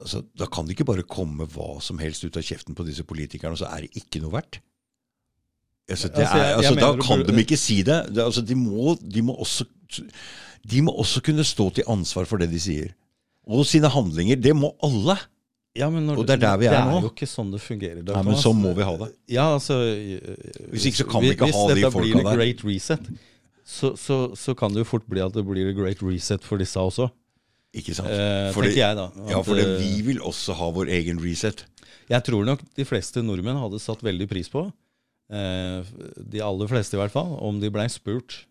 [0.00, 3.04] Altså, da kan det ikke bare komme hva som helst ut av kjeften på disse
[3.06, 4.58] politikerne, og så er det ikke noe verdt.
[5.90, 7.98] Altså, det Altså, er, altså, da du kan de ikke si det.
[8.14, 9.66] det altså, de, må, de, må også,
[10.70, 12.94] de må også kunne stå til ansvar for det de sier.
[13.44, 14.36] Og sine handlinger.
[14.40, 15.18] Det må alle.
[15.76, 16.96] Ja, men når Og det er der vi er det nå.
[17.00, 18.00] er jo ikke sånn det fungerer.
[18.06, 19.10] Dag Nei, men sånn må vi ha det.
[19.34, 19.76] Ja, altså
[20.72, 22.30] Hvis ikke så kan vi ikke ha de dette folka blir der.
[22.30, 23.10] the great reset,
[23.66, 26.62] så, så, så kan det jo fort bli at det blir a great reset for
[26.62, 27.10] disse også.
[27.74, 28.08] Ikke sant?
[28.08, 29.06] Eh, Fordi- tenker jeg, da.
[29.34, 31.64] ja, for eh, vi vil også ha vår egen reset.
[32.08, 34.72] Jeg tror nok de fleste nordmenn hadde satt veldig pris på, eh,
[35.28, 38.42] de aller fleste i hvert fall, om de blei spurt.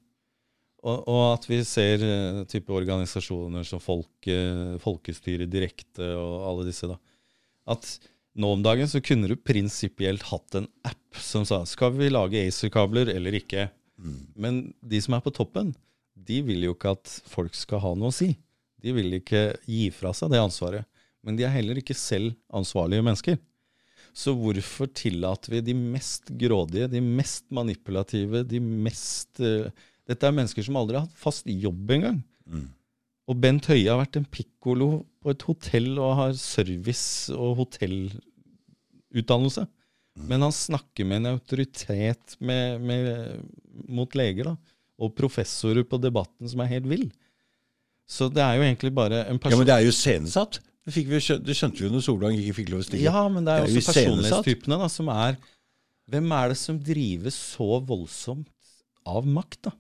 [0.84, 4.36] Og, og at vi ser eh, type organisasjoner som Folke,
[4.84, 6.97] Folkestyret Direkte og alle disse, da.
[7.71, 7.88] At
[8.36, 12.41] nå om dagen så kunne du prinsipielt hatt en app som sa skal vi lage
[12.41, 13.69] ACER-kabler eller ikke.
[14.36, 15.71] Men de som er på toppen,
[16.13, 18.34] de vil jo ikke at folk skal ha noe å si.
[18.84, 20.89] De vil ikke gi fra seg det ansvaret.
[21.24, 23.38] Men de er heller ikke selv ansvarlige mennesker.
[24.14, 29.72] Så hvorfor tillater vi de mest grådige, de mest manipulative, de mest uh,
[30.03, 32.18] Dette er mennesker som aldri har hatt fast jobb engang.
[33.32, 39.64] Og Bent Høie har vært en pikkolo på et hotell og har service- og hotellutdannelse.
[40.28, 43.39] Men han snakker med en autoritet med, med,
[43.88, 44.76] mot leger, da.
[45.01, 47.07] Og professorer på Debatten som er helt vill.
[48.05, 50.59] Så det er jo egentlig bare en person Ja, Men det er jo scenesatt.
[50.84, 53.05] Det, vi, det skjønte vi jo når Solvang ikke fikk lov å stikke.
[53.05, 55.38] Ja, men det er, Det er jo også personlighetstypene da, som er
[56.11, 58.49] Hvem er det som drives så voldsomt
[59.07, 59.71] av makt, da?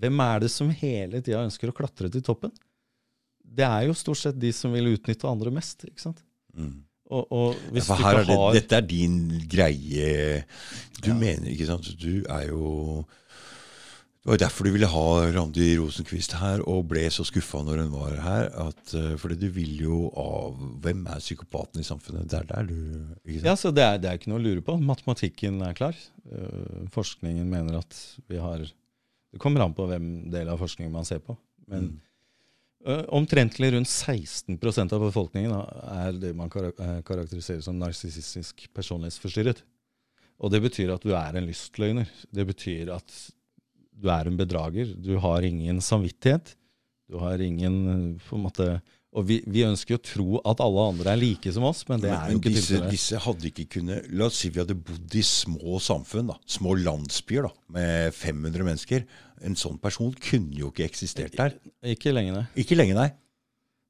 [0.00, 2.52] Hvem er det som hele tida ønsker å klatre til toppen?
[3.44, 6.22] Det er jo stort sett de som vil utnytte andre mest, ikke sant?
[6.56, 6.78] Mm.
[7.08, 10.42] Og, og Ja, er det, har dette er din greie.
[11.00, 11.16] Du Ja.
[11.16, 13.04] mener, ikke sant Du er jo
[14.28, 15.02] Det var derfor du ville ha
[15.32, 18.48] Randi Rosenquist her, og ble så skuffa når hun var her.
[18.60, 22.26] At, eh, fordi du vil jo av Hvem er psykopaten i samfunnet?
[22.28, 22.74] Det er der du
[23.24, 23.46] ikke sant?
[23.48, 24.74] Ja, så det er, det er ikke noe å lure på.
[24.84, 25.96] Matematikken er klar.
[26.28, 31.08] Øh, forskningen mener at vi har Det kommer an på hvem del av forskningen man
[31.08, 31.38] ser på.
[31.72, 31.88] Men
[32.84, 39.64] øh, omtrentlig rundt 16% av befolkningen er det man kara- eh, karakteriserer som narsissistisk personlighetsforstyrret.
[40.38, 42.12] Og det betyr at du er en lystløgner.
[42.28, 43.32] Det betyr at
[43.98, 44.94] du er en bedrager.
[45.02, 46.54] Du har ingen samvittighet.
[47.08, 48.66] Du har ingen øh, på en måte
[49.16, 52.02] Og vi, vi ønsker jo å tro at alle andre er like som oss, men
[52.02, 52.90] det er jo ikke disse, tilfellet.
[52.92, 56.74] disse hadde ikke kunnet La oss si vi hadde bodd i små samfunn, da, små
[56.76, 59.06] landsbyer da, med 500 mennesker.
[59.48, 61.56] En sånn person kunne jo ikke eksistert der.
[61.94, 62.44] Ikke lenge, nei.
[62.60, 63.08] Ikke lenge, nei.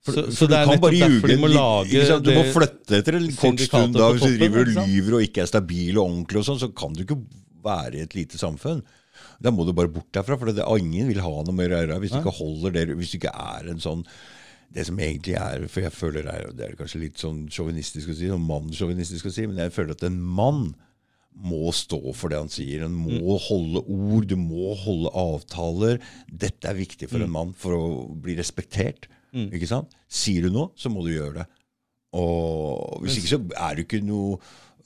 [0.06, 2.04] For, Så- for så du det er kan bare derfor de må lage?
[2.22, 3.98] Du må flytte etter en kort stund.
[3.98, 6.70] da, Hvis du driver og lyver og ikke er stabil og ordentlig, og sånn, så
[6.72, 7.18] kan du ikke
[7.66, 8.84] være i et lite samfunn.
[9.40, 12.10] Da må du bare bort derfra, for det, ingen vil ha noe med gjøre hvis
[12.10, 14.04] du ikke holder det, hvis du ikke er en sånn
[14.74, 18.10] det som egentlig er For jeg føler det er, det er kanskje litt sånn sjåvinistisk
[18.10, 20.74] å si, sånn mannssjåvinistisk å si, men jeg føler at en mann
[21.38, 22.82] må stå for det han sier.
[22.82, 23.38] Han må Mm.
[23.46, 26.00] holde ord, du må holde avtaler.
[26.28, 27.10] Dette er viktig Mm.
[27.12, 29.06] for en mann for å bli respektert.
[29.32, 29.94] Ikke sant?
[30.08, 31.46] Sier du noe, så må du gjøre det.
[32.12, 34.38] Og hvis ikke så er du ikke noe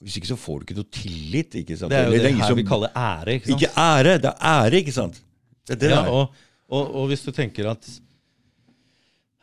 [0.03, 1.55] Hvis ikke så får du ikke noe tillit.
[1.63, 1.89] ikke sant?
[1.93, 3.37] Det er jo det, det her som- vi kaller ære.
[3.39, 3.61] ikke sant?
[3.61, 5.21] Ikke ære, det er ære, ikke sant?
[5.67, 6.33] Det er det ja, og,
[6.69, 7.87] og, og hvis du tenker at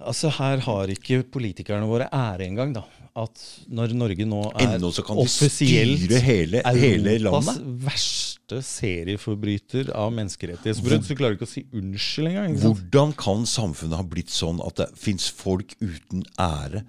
[0.00, 2.86] Altså, her har ikke politikerne våre ære engang, da.
[3.20, 3.36] At
[3.68, 7.66] når Norge nå er Ennå så kan de offisielt styre hele, hele Europas landet.
[7.84, 12.56] verste serieforbryter av menneskerettighetsbrudd, så klarer du ikke å si unnskyld engang.
[12.62, 16.84] Hvordan kan samfunnet ha blitt sånn at det fins folk uten ære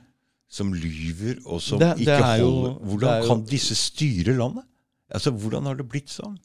[0.51, 4.35] som lyver, og som Det- det ikke jo- holder det Hvordan jo- kan disse styre
[4.37, 4.65] landet?
[5.13, 6.37] Altså, Hvordan har det blitt sånn?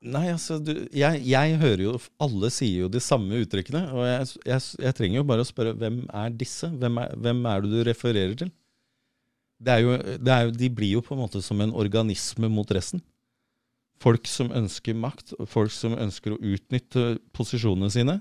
[0.00, 3.80] Nei, altså, du, jeg, jeg hører jo Alle sier jo de samme uttrykkene.
[3.92, 6.68] Og jeg, jeg, jeg trenger jo bare å spørre hvem er disse?
[6.70, 8.52] Hvem er, hvem er det du refererer til?
[9.60, 12.48] Det er jo, det er jo, de blir jo på en måte som en organisme
[12.48, 13.02] mot resten.
[13.98, 18.20] Folk som ønsker makt, folk som ønsker å utnytte posisjonene sine,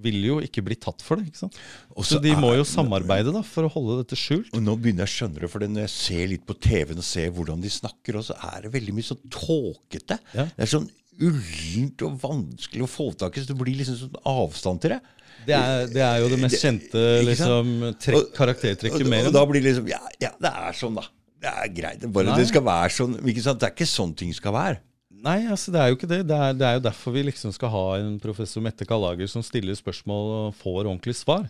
[0.00, 1.28] vil jo ikke bli tatt for det.
[1.28, 1.58] ikke sant?
[1.92, 4.48] Også Så de må jo samarbeide da, for å holde dette skjult.
[4.56, 7.06] Og Nå begynner jeg å skjønne det, for når jeg ser litt på TV-en og
[7.06, 10.18] ser hvordan de snakker, og så er det veldig mye sånn tåkete.
[10.32, 10.46] Ja.
[10.48, 10.88] Det er sånn
[11.22, 15.02] ullent og vanskelig å få tak i, så det blir liksom sånn avstand til det.
[15.42, 19.24] Det er, det er jo det mest kjente liksom, trekk, karaktertrekket og, det.
[19.26, 21.04] og da blir det liksom ja, ja, det er sånn, da.
[21.42, 22.04] Det er greit.
[22.14, 22.38] Bare, Nei.
[22.38, 23.16] det skal være sånn.
[23.26, 23.58] Ikke sant?
[23.58, 24.78] Det er ikke sånn ting skal være.
[25.22, 26.20] Nei, altså det er jo ikke det.
[26.26, 29.44] Det er, det er jo derfor vi liksom skal ha en professor Mette Kallager som
[29.46, 31.44] stiller spørsmål og får ordentlig svar.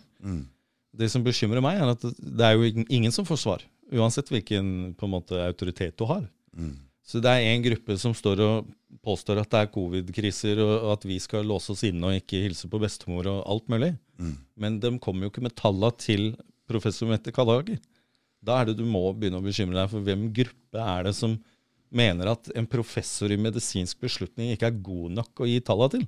[0.93, 3.63] Det som bekymrer meg, er at det er jo ingen- som får svar.
[3.93, 6.27] Uansett hvilken på en måte, autoritet du har.
[7.03, 8.67] Så det er en gruppe som står og
[9.03, 12.69] påstår at det er covid-kriser, og at vi skal låse oss inne og ikke hilse
[12.71, 13.89] på bestemor og alt mulig.
[14.55, 16.35] Men de kommer jo ikke med talla til
[16.69, 17.81] professor Mette Kallager.
[18.43, 21.39] Da er det du må begynne å bekymre deg for hvem gruppe er det som
[21.95, 26.05] mener at en professor i medisinsk beslutning ikke er god nok å gi talla til.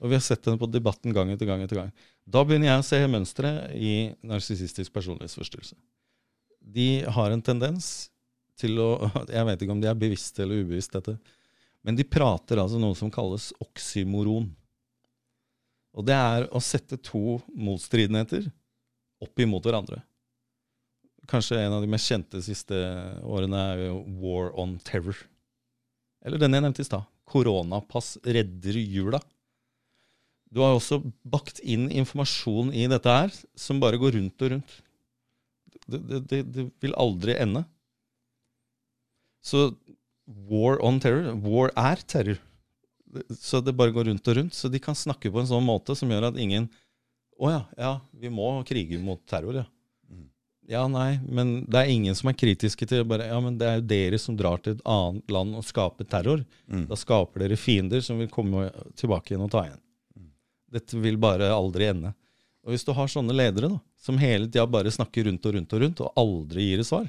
[0.00, 1.92] Og vi har sett den på debatten gang etter gang etter gang.
[2.24, 3.92] Da begynner jeg å se mønstre i
[4.26, 5.76] narsissistisk personlighetsforstyrrelse.
[6.60, 8.10] De har en tendens
[8.58, 8.90] til å
[9.36, 11.16] Jeg vet ikke om de er bevisste eller ubevisste dette,
[11.86, 14.48] Men de prater altså noe som kalles oksymoron.
[15.96, 18.48] Og det er å sette to motstridenheter
[19.22, 20.02] opp imot hverandre.
[21.30, 22.76] Kanskje en av de mest kjente siste
[23.26, 25.18] årene er jo War on Terror.
[26.26, 27.06] Eller den jeg nevnte i stad.
[27.26, 29.20] Koronapass redder jula.
[30.50, 34.76] Du har også bakt inn informasjon i dette her som bare går rundt og rundt.
[35.86, 37.64] Det, det, det, det vil aldri ende.
[39.46, 39.68] Så
[40.48, 42.40] war on terror War er terror.
[43.38, 44.54] Så det bare går rundt og rundt.
[44.54, 46.70] Så de kan snakke på en sånn måte som gjør at ingen
[47.36, 49.66] Å ja, ja, vi må krige mot terror, ja.
[50.68, 53.76] Ja, nei, men det er ingen som er kritiske til bare, Ja, men det er
[53.78, 56.42] jo dere som drar til et annet land og skaper terror.
[56.66, 56.88] Mm.
[56.90, 58.68] Da skaper dere fiender som vil komme
[58.98, 59.82] tilbake igjen og ta igjen.
[60.74, 62.10] Dette vil bare aldri ende.
[62.66, 65.76] Og hvis du har sånne ledere da, som hele tida bare snakker rundt og rundt
[65.76, 67.06] og rundt, og aldri gir et svar,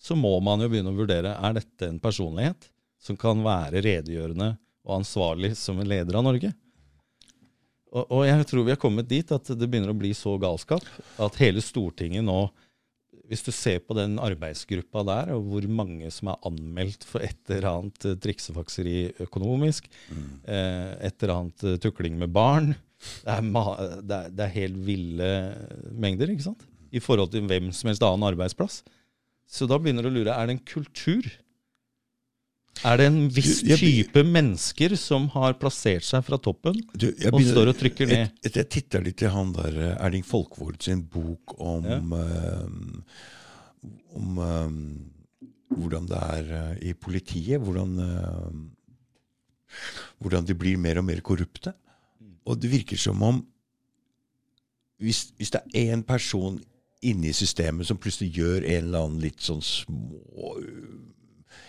[0.00, 2.70] så må man jo begynne å vurdere er dette en personlighet
[3.02, 4.54] som kan være redegjørende
[4.88, 6.54] og ansvarlig som en leder av Norge.
[7.92, 10.84] Og, og jeg tror vi har kommet dit at det begynner å bli så galskap
[11.20, 12.46] at hele Stortinget nå
[13.28, 17.52] hvis du ser på den arbeidsgruppa der, og hvor mange som er anmeldt for et
[17.52, 19.88] eller annet eh, triksefakseri økonomisk,
[20.48, 23.42] eh, et eller annet eh, tukling med barn det er,
[24.02, 25.26] det, er, det er helt ville
[25.94, 26.64] mengder, ikke sant?
[26.90, 28.80] I forhold til hvem som helst annen arbeidsplass.
[29.48, 31.28] Så da begynner du å lure er det en kultur.
[32.86, 37.08] Er det en viss Du, jeg- type mennesker som har plassert seg fra toppen Du,
[37.10, 38.30] jeg og står og trykker ned?
[38.44, 41.84] Jeg, jeg titter litt i han der eh, Erling Folkvord sin bok om
[42.14, 42.66] eh,
[44.18, 44.78] Om um,
[45.68, 47.60] hvordan det er i politiet.
[47.60, 49.76] Hvordan, eh,
[50.18, 51.74] hvordan de blir mer og mer korrupte.
[52.48, 53.42] Og det virker som om
[54.98, 56.56] hvis, hvis det er én person
[57.06, 60.56] inne i systemet som plutselig gjør en eller annen litt sånn små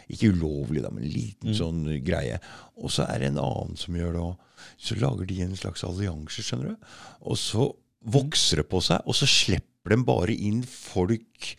[0.10, 2.40] Ikke ulovlig, da, men en liten sånn greie.
[2.82, 4.62] Og så er det en annen som gjør det òg.
[4.82, 6.94] Så lager de en slags allianse, skjønner du.
[7.30, 7.68] Og så
[8.10, 11.54] vokser det på seg, og så slipper de bare inn folk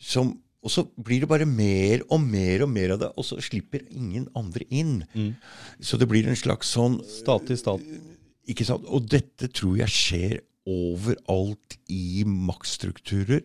[0.00, 0.34] som
[0.64, 3.82] Og så blir det bare mer og mer og mer av det, og så slipper
[3.92, 5.02] ingen andre inn.
[5.84, 7.82] Så det blir en slags sånn Stat til stat.
[8.48, 8.86] ikke sant?
[8.88, 13.42] Og dette tror jeg skjer overalt i maktstrukturer.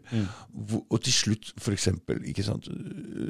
[0.56, 2.64] Hvor- Og til slutt, for eksempel, ikke sant?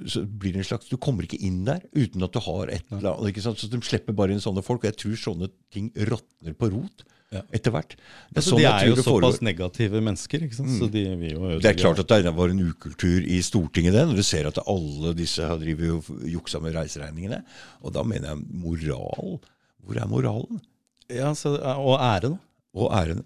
[0.05, 2.83] så blir det en slags Du kommer ikke inn der uten at du har et
[2.91, 3.35] eller annet.
[3.41, 4.83] Så de slipper bare inn sånne folk.
[4.83, 7.41] Og jeg tror sånne ting råtner på rot Ja.
[7.53, 7.89] etter hvert.
[8.33, 10.69] Det Altså, sånn de er jo såpass negative mennesker, ikke sant?
[10.69, 14.07] så de vil jo Det er klart at det var en ukultur i Stortinget, det,
[14.07, 17.43] når du ser at alle disse har juksa med reiseregningene.
[17.83, 19.39] Og da mener jeg moral.
[19.85, 20.61] Hvor er moralen?
[21.09, 22.39] Ja, så, Og æren.
[22.73, 23.23] Og æren?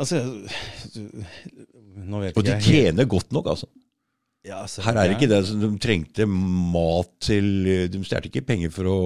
[0.00, 0.20] Altså,
[0.94, 1.24] du-
[2.10, 3.68] nå vet Og de jeg helt- tjener godt nok, altså.
[4.46, 5.40] Ja, altså, Her er det ikke det.
[5.46, 8.98] som De trengte mat til De stjal ikke penger for å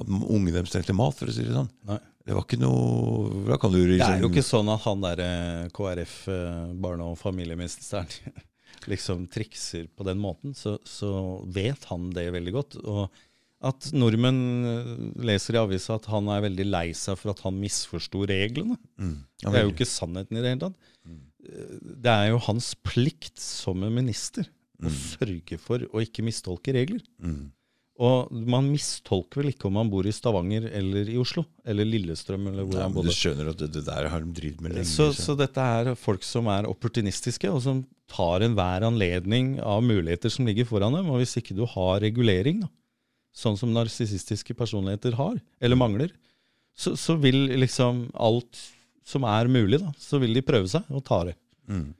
[0.00, 1.68] at unge dem trengte mat, for å si det sånn.
[1.86, 1.98] Nei.
[2.26, 5.00] Det var ikke noe Da kan du Det er jo liksom- ikke sånn at han
[5.00, 8.06] derre KrF, eh, barne- og familieministeren,
[8.86, 10.54] liksom trikser på den måten.
[10.54, 12.76] Så, så vet han det veldig godt.
[12.84, 13.10] Og
[13.64, 14.92] at nordmenn eh,
[15.24, 18.76] leser i avisa at han er veldig lei seg for at han misforsto reglene.
[19.00, 19.16] Mm.
[19.42, 20.92] Ja, Det er jo ikke sannheten i det hele tatt.
[21.08, 21.20] Mm.
[22.04, 24.46] Det er jo hans plikt som en minister
[24.84, 27.00] å sørge for å ikke mistolke regler.
[27.22, 27.52] Mm.
[28.04, 32.48] Og man mistolker vel ikke om man bor i Stavanger eller i Oslo, eller Lillestrøm,
[32.50, 33.12] eller hvor Ja, han bodde.
[33.12, 34.88] du skjønner at det, det der har de drevet med lenge.
[34.90, 39.80] Så, så- så dette er folk som er opportunistiske, og som tar enhver anledning av
[39.86, 41.06] muligheter som ligger foran dem.
[41.08, 42.68] Og hvis ikke du har regulering, da,
[43.34, 46.14] sånn som narsissistiske personligheter har, eller mangler,
[46.74, 48.60] så, så vil liksom alt
[49.04, 51.36] som er mulig, da, så vil de prøve seg og ta det.
[51.68, 51.92] Mm.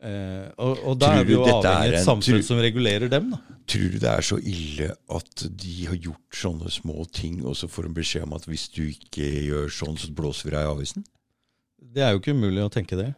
[0.00, 3.28] Eh, og, og da er vi jo avhengig av et samfunn som regulerer dem.
[3.34, 3.40] da.
[3.68, 7.68] Tror du det er så ille at de har gjort sånne små ting, og så
[7.70, 10.70] får de beskjed om at hvis du ikke gjør sånn, så blåser vi deg i
[10.70, 11.04] avisen?
[11.90, 13.10] Det er jo ikke umulig å tenke det.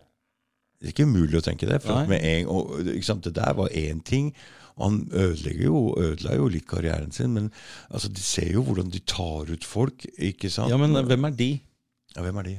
[0.82, 1.78] Det er ikke umulig å tenke det.
[1.84, 4.32] For med en, og, det der var én ting.
[4.76, 7.50] Og Han ødelegger jo, ødela jo litt karrieren sin, men
[7.90, 10.06] altså, de ser jo hvordan de tar ut folk.
[10.18, 10.70] ikke sant?
[10.72, 11.50] Ja, Men hvem er de?
[12.16, 12.54] Ja, hvem er de?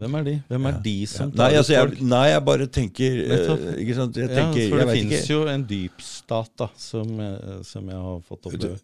[0.00, 0.78] Hvem er de Hvem er Ja.
[0.80, 1.36] de som Ja.
[1.36, 1.98] tar Nei, ut altså, folk?
[1.98, 4.16] jeg, nei, jeg bare tenker eh, Ikke sant?
[4.16, 8.46] Jeg Ja, for det fins jo en dypstat da, som, eh, som jeg har fått
[8.48, 8.78] oppleve.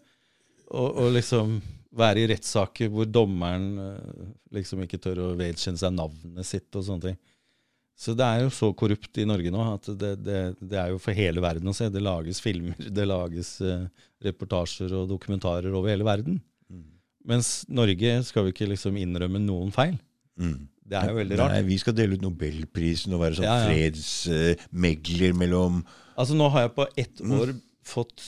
[0.70, 1.62] Og, og liksom
[1.97, 6.85] være i rettssaker hvor dommeren eh, liksom ikke tør å vedkjenne seg navnet sitt og
[6.85, 7.16] sånne ting.
[7.99, 11.01] Så det er jo så korrupt i Norge nå at det, det, det er jo
[11.03, 11.89] for hele verden å se.
[11.91, 13.89] Det lages filmer, det lages uh,
[14.23, 16.39] reportasjer og dokumentarer over hele verden.
[17.29, 19.99] Mens Norge skal jo ikke liksom innrømme noen feil.
[20.39, 20.69] Mm.
[20.89, 21.53] Det er jo veldig rart.
[21.53, 23.66] Nei, vi skal dele ut Nobelprisen og være sånn Ja, ja.
[23.69, 25.83] fredsmegler mellom
[26.19, 27.35] Altså Nå har jeg på ett Mm.
[27.41, 27.53] år
[27.87, 28.23] fått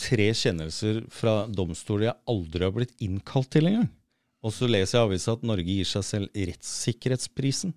[0.00, 3.88] tre kjennelser fra domstoler jeg aldri har blitt innkalt til engang.
[4.44, 7.74] Og så leser jeg i avisa at Norge gir seg selv rettssikkerhetsprisen.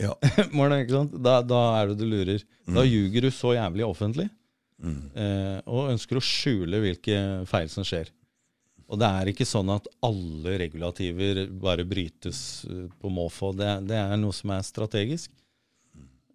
[0.00, 0.14] Ja.
[1.24, 2.42] Da, da er det du lurer.
[2.66, 4.28] Da ljuger du så jævlig offentlig,
[4.82, 7.18] eh, og ønsker å skjule hvilke
[7.50, 8.10] feil som skjer.
[8.90, 13.54] Og det er ikke sånn at alle regulativer bare brytes eh, på måfå.
[13.56, 15.32] Det, det er noe som er strategisk.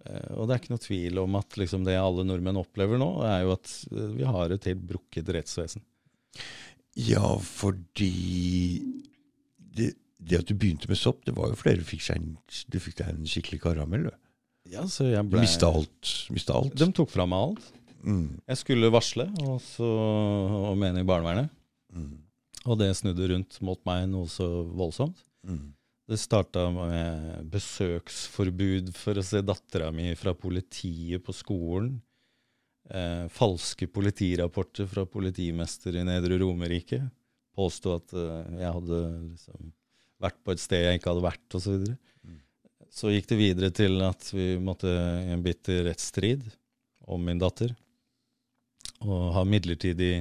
[0.06, 3.10] Eh, og det er ikke noe tvil om at liksom, det alle nordmenn opplever nå,
[3.28, 5.86] er jo at eh, vi har et helt brukket rettsvesen.
[7.00, 8.12] Ja, fordi
[9.78, 12.34] det, det at du begynte med sopp, det var jo flere du fikk, seg en,
[12.68, 14.10] du fikk deg en skikkelig karamell.
[14.70, 16.14] Ja, så jeg du mista alt.
[16.34, 16.76] Mista alt.
[16.78, 17.70] De tok fra meg alt.
[18.04, 18.40] Mm.
[18.48, 19.88] Jeg skulle varsle, og så
[20.70, 21.52] og mene i barnevernet.
[21.96, 22.20] Mm.
[22.68, 25.24] Og det snudde rundt mot meg noe så voldsomt.
[25.48, 25.72] Mm.
[26.10, 32.00] Det starta med besøksforbud for å se dattera mi fra politiet på skolen.
[32.90, 37.04] Eh, falske politirapporter fra politimester i Nedre Romerike.
[37.56, 39.70] Påsto at eh, jeg hadde liksom
[40.22, 41.64] vært på et sted jeg ikke hadde vært, osv.
[41.64, 41.98] Så, videre.
[43.00, 46.44] så gikk det videre til at vi måtte i en bitter rettsstrid
[47.10, 47.74] om min datter.
[49.00, 50.20] Og ha midlertidig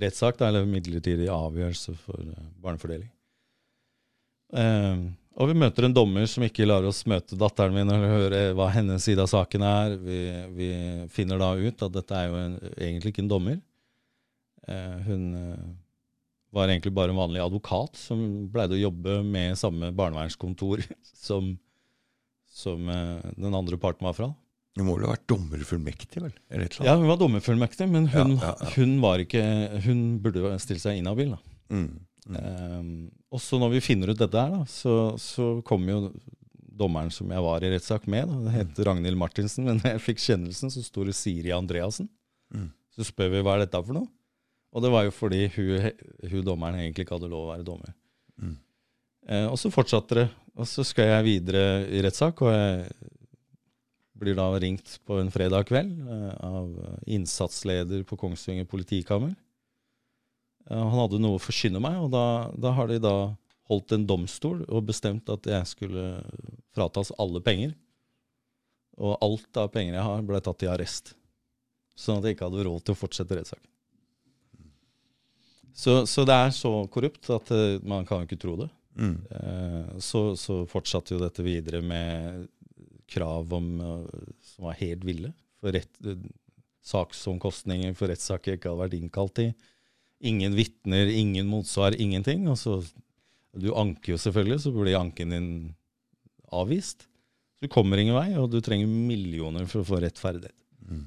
[0.00, 3.10] rettssak, eller midlertidig avgjørelse for eh, barnefordeling.
[4.52, 5.10] Um,
[5.40, 8.66] og vi møter en dommer som ikke lar oss møte datteren min eller høre hva
[8.74, 9.94] hennes side av saken er.
[10.00, 10.18] Vi,
[10.56, 10.70] vi
[11.12, 13.60] finner da ut at dette er jo en, egentlig ikke en dommer.
[14.68, 15.70] Uh, hun eh,
[16.52, 18.22] var egentlig bare en vanlig advokat som
[18.52, 20.84] pleide å jobbe med samme barnevernskontor
[21.26, 21.54] som,
[22.52, 24.30] som eh, den andre parten var fra.
[24.72, 26.32] Du må vel ha vært dommerfullmektig, vel?
[26.80, 29.42] Ja, hun var dommerfullmektig, men hun, Ja, ja, hun var ikke
[29.84, 31.34] Hun burde stille seg inhabil.
[31.68, 31.90] Mm.
[32.22, 32.38] Mm.
[32.38, 32.94] Um,
[33.34, 36.00] og så når vi finner ut dette her, da, så, så kommer jo
[36.72, 38.30] dommeren som jeg var i rettssak med.
[38.30, 38.38] Da.
[38.46, 42.08] Det het Ragnhild Martinsen, men jeg fikk kjennelsen, så sto det Siri Andreassen.
[42.54, 42.70] Mm.
[42.96, 44.08] Så spør vi hva er dette for noe.
[44.72, 45.88] Og det var jo fordi hun,
[46.30, 47.92] hun dommeren egentlig ikke hadde lov å være dommer.
[48.40, 48.54] Mm.
[49.28, 50.28] Eh, og så fortsatte det.
[50.56, 53.10] Og så skal jeg videre i rettssak, og jeg
[54.22, 56.72] blir da ringt på en fredag kveld eh, av
[57.10, 59.34] innsatsleder på Kongsvinger politikammer.
[60.70, 62.26] Eh, Han hadde noe å forkynne meg, og da,
[62.56, 63.16] da har de da
[63.70, 66.06] holdt en domstol og bestemt at jeg skulle
[66.76, 67.74] fratas alle penger.
[69.00, 71.14] Og alt av penger jeg har, ble tatt i arrest.
[71.96, 73.71] Sånn at jeg ikke hadde råd til å fortsette rettssaken.
[75.74, 78.68] Så, så det er så korrupt at uh, man kan jo ikke tro det.
[78.98, 79.16] Mm.
[79.32, 82.46] Uh, så, så fortsatte jo dette videre med
[83.12, 85.32] krav om, uh, som var helt ville.
[85.62, 85.90] For rett,
[86.82, 89.52] saksomkostninger for rettssaker ikke hadde vært innkalt i.
[90.32, 92.44] Ingen vitner, ingen motsvar, ingenting.
[92.50, 92.78] Og så,
[93.56, 95.50] du anker jo selvfølgelig, så blir anken din
[96.52, 97.06] avvist.
[97.56, 100.56] Så du kommer ingen vei, og du trenger millioner for å få rettferdighet.
[100.88, 101.06] Mm.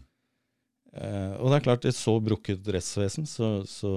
[0.95, 3.91] Eh, og det er klart, et så brukket rettsvesen, så, så,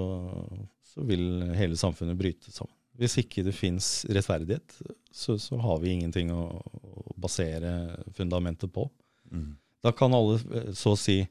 [0.83, 2.75] så vil hele samfunnet bryte sammen.
[2.99, 4.75] Hvis ikke det fins rettferdighet,
[5.15, 7.71] så, så har vi ingenting å, å basere
[8.17, 8.89] fundamentet på.
[9.31, 9.53] Mm.
[9.85, 11.21] Da kan alle eh, så si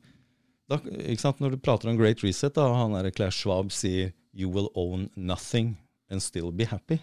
[0.69, 4.69] da, Når du prater om Great Reset, da, han der Claire Schwab sier 'you will
[4.75, 5.79] own nothing
[6.11, 7.01] and still be happy'.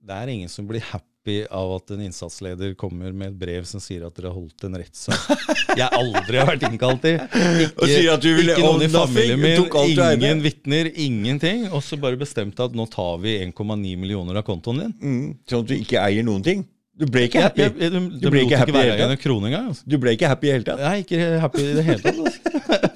[0.00, 1.09] Det er ingen som blir happy
[1.50, 4.78] av at en innsatsleder kommer med et brev som sier at dere har holdt en
[4.80, 7.14] rettssak jeg aldri har vært innkalt i.
[7.66, 9.68] Ikke, Og at du ville ikke noen i familien min,
[10.16, 11.66] ingen vitner, ingenting.
[11.70, 14.94] Og så bare bestemte at nå tar vi 1,9 millioner av kontoen din.
[15.00, 15.26] Mm.
[15.48, 16.64] Sånn at du ikke eier noen ting.
[17.00, 17.62] Du ble ikke happy.
[17.64, 19.70] Jeg, jeg, du, Du ble ikke ikke happy i være hele en krone engang.
[19.72, 19.86] Altså.
[19.88, 20.82] Du ble ikke happy i hele tatt.
[20.84, 22.18] Er ikke happy i det hele tatt.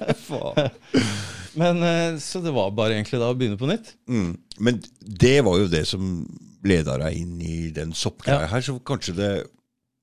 [0.09, 1.23] Altså.
[1.55, 3.93] Men eh, Så det var bare egentlig da å begynne på nytt.
[4.11, 4.31] Mm.
[4.59, 6.09] Men det var jo det som
[6.65, 8.47] leda deg inn i den soppgreia Ja.
[8.55, 9.31] her, så kanskje det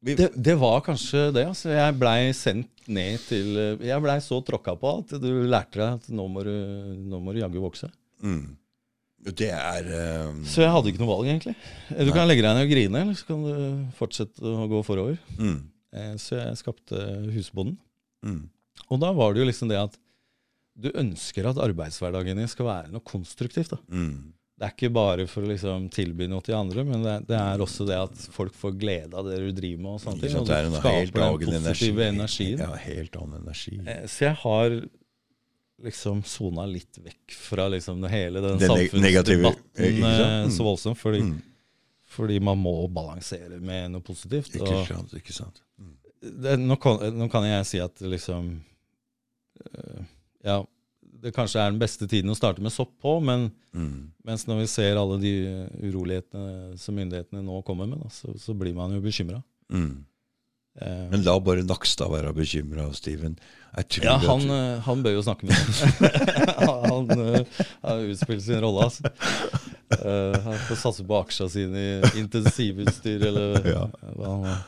[0.02, 1.44] Det, det var kanskje det.
[1.46, 1.70] altså.
[1.74, 6.00] Jeg blei sendt ned til eh, Jeg blei så tråkka på at du lærte deg
[6.00, 6.52] at nå må du,
[7.06, 7.90] nå må du jaggu vokse.
[8.22, 8.56] mm.
[9.22, 9.86] Det er
[10.26, 10.40] um...
[10.42, 11.52] Så jeg hadde ikke noe valg, egentlig.
[11.94, 13.52] Du kan legge deg ned og grine, eller så kan du
[13.94, 15.14] fortsette å gå forover.
[15.38, 15.60] mm.
[16.18, 16.98] Så jeg skapte
[17.30, 17.76] Husbonden.
[18.26, 18.48] Mm.
[18.90, 19.94] Og da var det jo liksom det at
[20.78, 23.74] du ønsker at arbeidshverdagen din skal være noe konstruktivt.
[23.92, 24.32] Mm.
[24.58, 27.58] Det er ikke bare for å liksom tilby noe til andre, men det det er
[27.64, 29.92] også det at folk får glede av det du driver med.
[29.92, 32.48] og sånne ting, og det du skaper helt den positive energi.
[32.52, 32.58] energien.
[32.60, 33.80] Ja, helt annen energi.
[33.86, 34.82] Eh, Så jeg har
[35.82, 39.58] liksom sona litt vekk fra liksom det hele den, Den samfunnsdebatten sant?
[39.78, 40.50] eh, Mm.
[40.50, 40.96] så voldsomt.
[40.98, 41.42] Fordi, Mm.
[42.06, 44.54] fordi man må balansere med noe positivt.
[44.54, 45.60] Ikke sant, ikke sant.
[45.80, 45.96] Mm.
[46.42, 48.60] det, nå, kan, nå kan jeg si at liksom
[49.74, 50.04] eh,
[50.44, 50.60] Ja,
[51.23, 54.10] det kanskje er den beste tiden å starte med sopp på, men Mm.
[54.27, 55.31] mens når vi ser alle de
[55.81, 59.39] urolighetene som myndighetene nå kommer med, da, så, så blir man jo bekymra.
[59.73, 60.05] Mm.
[60.81, 63.39] Eh, Men la bare Nakstad være bekymra, Steven.
[64.02, 65.73] Ja, han, eh, han bør jo snakke med ham.
[66.93, 69.09] han eh, har utspilt sin rolle, altså.
[69.93, 73.82] Uh, han får satse på aksja sine i intensivutstyr, eller Ja.
[74.16, 74.62] hva han har.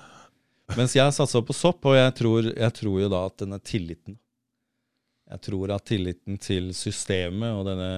[0.79, 4.17] Mens jeg satsa på sopp, og jeg tror, jeg tror jo da at denne tilliten
[5.35, 7.91] Jeg tror at tilliten til systemet og denne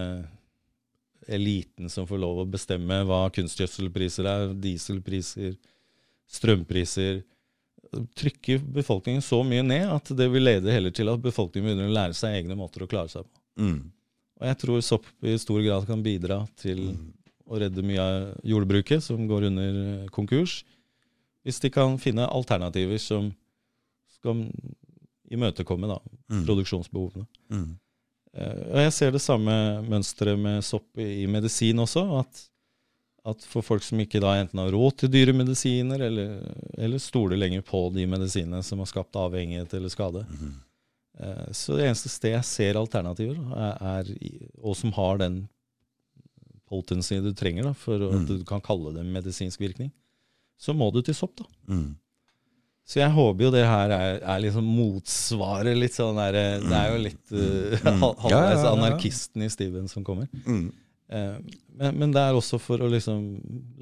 [1.28, 5.56] eliten som får lov å bestemme hva kunstgjødselpriser er, dieselpriser,
[6.38, 7.24] strømpriser
[8.18, 11.94] Trykker befolkningen så mye ned at det vil lede heller til at befolkningen begynner å
[11.94, 13.38] lære seg egne måter å klare seg på.
[13.62, 13.78] mm.
[14.36, 16.82] Og jeg tror sopp i stor grad kan bidra til
[17.46, 20.58] å redde mye av jordbruket, som går under eh, konkurs,
[21.46, 23.30] hvis de kan finne alternativer som
[24.18, 24.42] skal
[25.30, 25.98] imøtekomme da,
[26.30, 26.44] Mm.
[26.46, 27.26] produksjonsbehovene.
[27.50, 27.78] Mm.
[28.34, 29.52] Eh, Og jeg ser det samme
[29.88, 32.02] mønsteret med sopp i medisin også.
[32.20, 32.48] At,
[33.26, 36.42] at for folk som ikke da enten har råd til dyre medisiner, eller,
[36.78, 40.26] eller stoler lenger på de medisinene som har skapt avhengighet eller skade.
[40.28, 40.52] Mhm.
[41.18, 45.48] Eh, Så det eneste sted jeg ser alternativer, er, er og som har den
[46.68, 48.26] potency du trenger da, for at Mm.
[48.26, 49.92] du kan kalle det medisinsk virkning,
[50.58, 51.36] så må du til sopp.
[51.36, 51.44] da.
[51.68, 51.96] Mm.
[52.86, 55.74] Så jeg håper jo det her er, er liksom motsvaret.
[55.76, 58.04] litt sånn der, Det er jo litt uh, Mm.
[58.30, 58.74] Ja, ja, ja, ja.
[58.76, 60.28] anarkisten i Steven som kommer.
[60.46, 60.68] Mm.
[61.10, 61.38] Eh,
[61.76, 63.24] men, men det er også for å liksom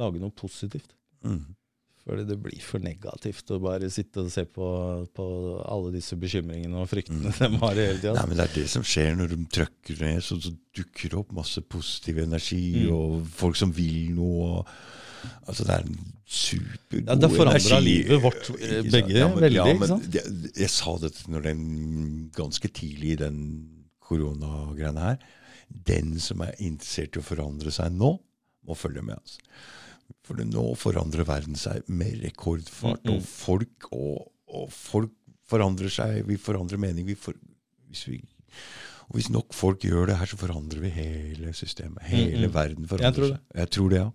[0.01, 0.97] lage noe positivt.
[1.25, 1.43] Mm.
[2.05, 4.67] Fordi det blir for negativt å bare sitte og se på,
[5.17, 5.27] på
[5.65, 8.13] alle disse bekymringene og fryktene de har hele tida.
[8.13, 8.19] Mm.
[8.19, 10.21] Nei, men Det er det som skjer når de trykker ned.
[10.25, 12.93] Så, så dukker det opp masse positiv energi, Mm.
[12.97, 14.51] og folk som vil noe.
[14.59, 14.77] og-
[15.47, 19.61] Altså Det er en supergod Ja, det forandra livet vårt, eh, begge, ja, men, veldig,
[19.61, 20.25] Ja, men det,
[20.57, 21.65] jeg sa dette når den,
[22.37, 23.41] ganske tidlig i den
[24.05, 25.19] koronagreiene her.
[25.89, 28.15] Den som er interessert i å forandre seg nå,
[28.65, 29.17] må følge med.
[29.21, 29.41] altså.
[30.25, 33.03] For nå forandrer verden seg med rekordfart.
[33.05, 33.17] Mm, mm.
[33.19, 35.13] Og folk og, og folk
[35.49, 36.23] forandrer seg.
[36.29, 37.07] Vi forandrer mening.
[37.09, 37.37] Vi for,
[37.91, 38.21] hvis vi,
[39.09, 42.01] og hvis nok folk gjør det her, så forandrer vi hele systemet.
[42.09, 42.55] Hele Mm, mm.
[42.55, 43.37] verden forandrer Jeg tror det.
[43.37, 43.61] seg.
[43.61, 44.11] Jeg tror det, ja.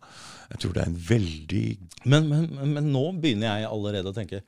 [0.49, 1.63] Jeg tror det er en veldig
[2.09, 4.39] Men, men, men, nå begynner jeg allerede å tenke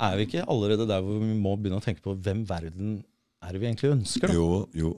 [0.00, 2.98] Er vi ikke allerede der hvor vi må begynne å tenke på hvem verden
[3.44, 4.28] er det vi egentlig ønsker?
[4.28, 4.34] da?
[4.36, 4.90] Jo, jo.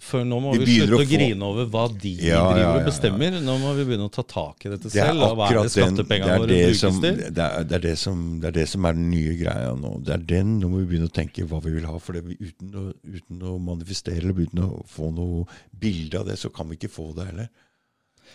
[0.00, 2.60] For nå må Vi vi, slutte å, få- grine over hva de Ja, ja, driver
[2.62, 3.34] ja, og bestemmer.
[3.44, 5.20] Nå må vi begynne å ta tak i dette Det selv.
[5.26, 7.18] og Hva er det skattepengene våre det, brukes som, til?
[7.20, 9.90] det, er, det, er det, som, det er det som er den nye greia nå.
[10.08, 11.98] Det er den, Nå må vi begynne å tenke hva vi vil ha.
[12.00, 12.84] For det, vi- uten, å,
[13.18, 15.44] uten å manifestere eller uten å få noe
[15.84, 17.50] bilde av det, så kan vi ikke få det heller.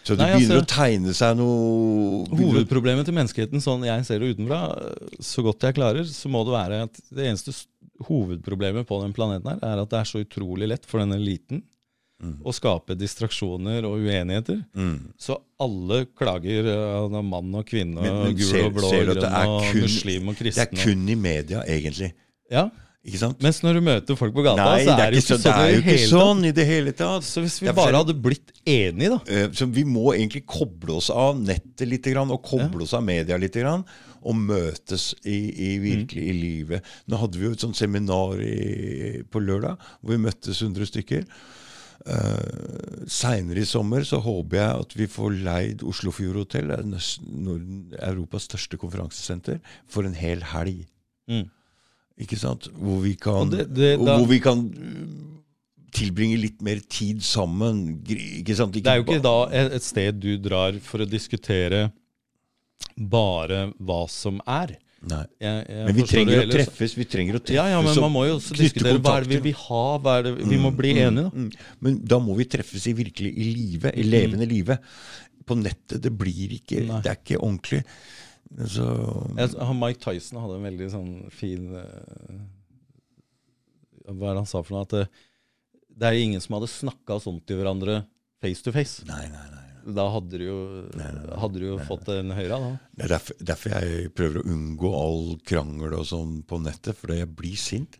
[0.05, 4.21] Så det Nei, begynner altså, å tegne seg noe Hovedproblemet til menneskeheten, sånn jeg ser
[4.21, 4.59] det utenfra,
[5.19, 7.55] så godt jeg klarer, så må det være at det eneste
[8.05, 11.63] hovedproblemet på den planeten her, er at det er så utrolig lett for denne eliten
[12.15, 12.37] Mm.
[12.47, 14.61] å skape distraksjoner og uenigheter.
[14.71, 15.11] Mm.
[15.19, 20.37] Så alle klager av mann og kvinne Men- gul og blå grønn og muslim og
[20.39, 22.13] Det er kun i media, egentlig.
[22.49, 22.69] Ja,
[23.05, 23.41] Ikke sant?
[23.45, 25.73] Mens når du møter folk på gata, Nei, så er det ikke så- det er
[25.75, 27.23] jo ikke sånn i det hele tatt.
[27.23, 30.95] Så hvis vi bare er hadde blitt enige, da Eh, Så vi må egentlig koble
[30.97, 33.55] oss av nettet litt, og koble oss av media litt,
[34.25, 36.81] og møtes i, i virkelig i livet.
[37.07, 41.25] Nå hadde vi jo et sånt seminar i, på lørdag hvor vi møttes 100 stykker.
[42.05, 48.45] Uh, Seinere i sommer så håper jeg at vi får leid Oslofjord hotell, Norden, Europas
[48.45, 50.85] største konferansesenter, for en hel helg.
[51.29, 51.47] Mm.
[52.21, 52.69] Ikke sant?
[52.79, 55.41] Hvor vi kan, det- det- da- hvor vi kan uh,
[55.95, 58.01] tilbringe litt mer tid sammen.
[58.07, 58.73] Ikke sant?
[58.73, 61.91] Det er jo ikke da et sted du drar for å diskutere
[62.97, 64.77] bare hva som er.
[65.05, 65.27] Jeg,
[65.69, 66.95] jeg Men vi trenger å treffes.
[66.97, 69.35] Vi trenger å treffes Ja, ja, men man må jo også diskutere hva er det
[69.35, 71.29] vi vil ha, hva er det vi må bli Mm, enige, da.
[71.29, 71.51] mm.
[71.85, 74.79] Men da må vi treffes i virkelig i live, i levende live.
[75.45, 77.01] På nettet, det blir ikke Nei.
[77.05, 77.83] Det er ikke ordentlig.
[78.69, 78.85] Så
[79.35, 82.37] Jeg, han Mike Tyson hadde en veldig sånn fin eh,
[84.05, 84.85] Hva er det han sa for noe?
[84.85, 85.05] At det,
[85.95, 88.03] det er ingen som hadde snakka sånn til hverandre
[88.43, 89.03] face to face.
[89.09, 89.61] Nei, nei, nei.
[89.95, 90.59] Da hadde du jo,
[90.97, 92.71] Nei, nei, hadde du jo fått en høyre, da.
[92.97, 97.19] Det er derfor, derfor jeg prøver å unngå all krangel og sånn på nettet, fordi
[97.21, 97.99] jeg blir sint.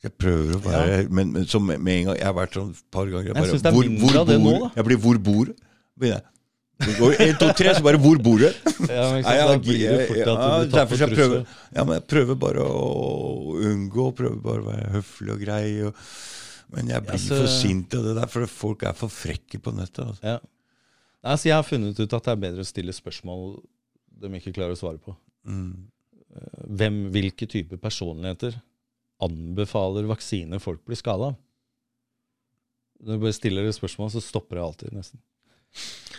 [0.00, 2.84] Jeg prøver å være Men, men så med, en gang Jeg har vært sånn et
[2.88, 4.70] par ganger Jeg bare, synes det er mindre av det nå, da.
[4.78, 5.50] Jeg blir 'hvor bor?'
[6.00, 6.24] begynner jeg.
[6.80, 8.46] Det går én, to, tre, så bare 'hvor bor du?'
[8.88, 11.46] Ja, men Nei, sant, jeg- jeg- ja, derfor jeg prøver,
[11.76, 15.82] ja, men jeg prøver bare å unngå, prøver bare å være høflig og grei.
[15.86, 15.94] Og,
[16.72, 19.72] men jeg blir så- for sint av det der, for folk er for frekke på
[19.76, 20.06] nettet.
[20.06, 20.22] Altså.
[20.24, 20.38] Ja.
[21.22, 23.60] Nei, så jeg har funnet ut at det er bedre å stille spørsmål
[24.20, 25.14] de ikke klarer å svare på.
[25.46, 25.74] Mm.
[26.70, 28.54] Hvem, hvilke typer personligheter
[29.20, 31.36] anbefaler vaksine folk blir skada av?
[33.02, 35.18] Når du bare stiller det spørsmålet, så stopper det alltid, nesten.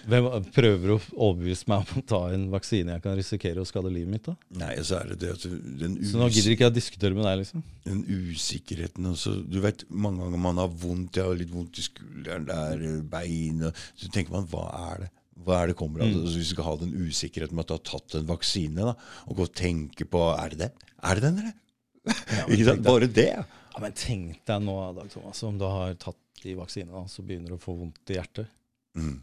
[0.09, 3.91] Hvem prøver å overbevise meg om å ta en vaksine jeg kan risikere å skade
[3.93, 4.25] livet mitt?
[4.25, 4.33] da?
[4.63, 5.43] Nei, så er det det at
[5.77, 7.63] den, Så nå gidder ikke jeg å diskutere med deg, liksom.
[7.85, 11.85] den usikkerheten også, Du vet, mange ganger man har vondt, jeg har litt vondt i
[11.85, 12.81] skulderen, der,
[13.13, 15.11] beinet Så tenker man, hva er det?
[15.41, 16.09] Hva er det kommer av?
[16.09, 16.19] Mm.
[16.23, 18.97] Altså, hvis du skal ha den usikkerheten med at du har tatt en vaksine, da,
[19.27, 20.71] og gå og tenke på Er det det?
[21.01, 21.57] Er det den, eller?
[22.49, 22.85] Ikke sant?
[22.85, 23.31] Bare det.
[23.37, 23.45] ja.
[23.71, 27.53] Ja, Men tenk deg nå, Dag Thomas, om du har tatt de vaksinene, så begynner
[27.53, 28.49] du å få vondt i hjertet.
[28.97, 29.19] Mm.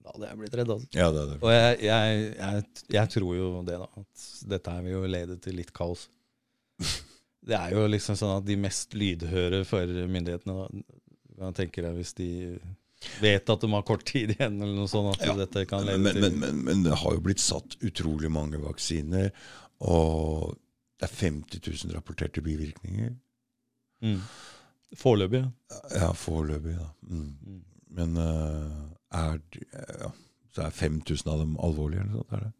[0.00, 0.70] Da hadde jeg blitt redd.
[0.72, 0.88] altså.
[0.96, 1.38] Ja, det er det.
[1.44, 2.64] Og jeg, jeg, jeg,
[2.96, 3.88] jeg tror jo det, da.
[4.00, 6.06] At dette her vil jo lede til litt kaos.
[7.40, 10.66] Det er jo liksom sånn at de mest lydhøre for myndighetene da,
[11.40, 12.26] du tenker jeg hvis de
[13.22, 15.32] vet at de har kort tid igjen, eller noe sånt, at Ja.
[15.38, 18.60] dette kan lede men, men, til men, men det har jo blitt satt utrolig mange
[18.60, 19.30] vaksiner,
[19.80, 20.52] og
[21.00, 23.14] det er 50 000 rapporterte bivirkninger.
[24.04, 24.20] mm.
[25.00, 25.80] Foreløpig, ja.
[25.96, 26.90] Ja, foreløpig, da.
[27.08, 27.26] Mm.
[27.46, 27.58] Mm.
[27.96, 28.78] Men eh,
[29.12, 29.40] er
[29.72, 30.10] ja,
[30.54, 32.32] Så er 5000 av dem alvorlige, eller noe sånt?
[32.38, 32.52] Er det?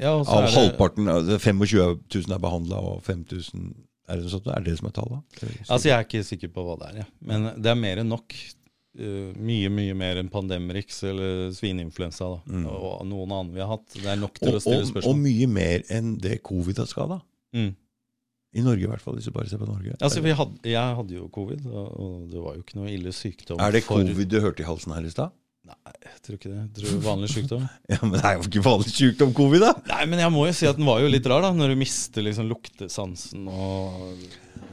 [0.00, 3.74] ja og så Av er det- halvparten, altså 25 000 er behandla, og 5000
[4.08, 4.46] Er det sånt?
[4.46, 5.40] Er det det som er tallet?
[5.68, 7.06] Altså, Jeg er ikke sikker på hva det er, ja.
[7.20, 8.34] men det er mer enn nok.
[8.96, 12.38] Uh, mye mye mer enn Pandemrix eller svineinfluensa da.
[12.48, 12.62] Mm.
[12.70, 13.88] og noen annen vi har hatt.
[13.92, 16.86] Det er nok til og, å stille og, og mye mer enn det covid har
[16.88, 17.18] skada.
[17.52, 17.74] Mm.
[18.56, 19.18] I Norge, i hvert fall.
[19.18, 19.98] Hvis du bare ser på Norge.
[20.00, 23.12] Altså, vi hadde, jeg hadde jo covid, og, og det var jo ikke noe ille
[23.12, 23.60] sykdom.
[23.60, 25.34] er det for- covid du hørte i halsen her i stad?
[25.66, 26.62] Nei, jeg tror ikke det.
[26.62, 27.68] Jeg tror vanlig sykdom.
[27.92, 29.72] Ja, Men det er jo ikke vanlig sykdom, covid, da!
[29.90, 31.52] Nei, men jeg må jo si at den var jo litt rar, da.
[31.56, 34.26] Når du mister liksom luktesansen og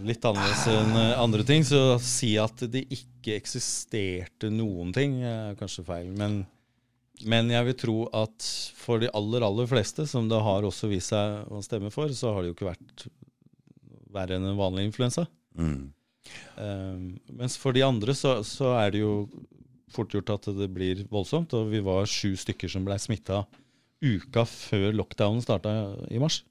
[0.04, 1.66] litt annerledes enn eh, andre ting.
[1.68, 6.12] Så å si at det ikke eksisterte noen ting, er kanskje feil.
[6.20, 6.44] Men,
[7.30, 11.14] men jeg vil tro at for de aller, aller fleste, som det har også vist
[11.14, 13.08] seg å stemme for, så har det jo ikke vært
[14.14, 15.26] verre enn en vanlig influensa.
[15.58, 15.90] Mm.
[16.56, 19.14] Um, mens for de andre så, så er det jo
[19.94, 21.54] fort gjort at det blir voldsomt.
[21.58, 23.44] Og vi var sju stykker som blei smitta
[24.04, 25.74] uka før lockdownen starta
[26.12, 26.42] i mars.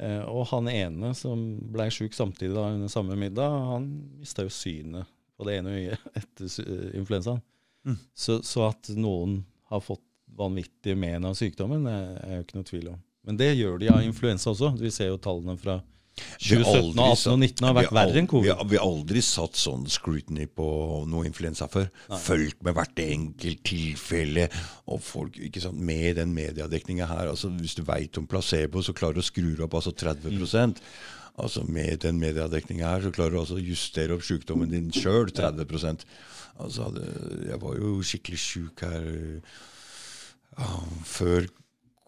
[0.00, 1.42] Eh, og han ene som
[1.72, 3.86] blei sjuk samtidig da under samme middag, han
[4.18, 7.42] mista jo synet på det ene øyet etter eh, influensaen.
[7.84, 7.98] Mm.
[8.16, 10.02] Så, så at noen har fått
[10.34, 13.02] vanvittige men av sykdommen, er er jo ikke noe tvil om.
[13.24, 14.74] Men det gjør de av influensa også.
[14.80, 15.78] Vi ser jo tallene fra
[16.14, 18.46] 2017 og aldri 18 og 19 har vært verre enn covid.
[18.46, 20.68] Vi har, vi har aldri satt sånn scrutiny på
[21.10, 21.88] noe influensa før.
[22.22, 24.46] Fulgt med hvert enkelt tilfelle.
[24.92, 28.94] Og folk, ikke sant, Med den mediedekninga her altså Hvis du veit om placebo, så
[28.96, 30.76] klarer du å skru opp altså 30 mm.
[31.42, 35.32] Altså Med den mediedekninga her, så klarer du altså å justere opp sykdommen din sjøl
[35.32, 36.04] 30
[36.62, 36.92] Altså,
[37.48, 39.08] Jeg var jo skikkelig sjuk her
[40.60, 41.48] uh, før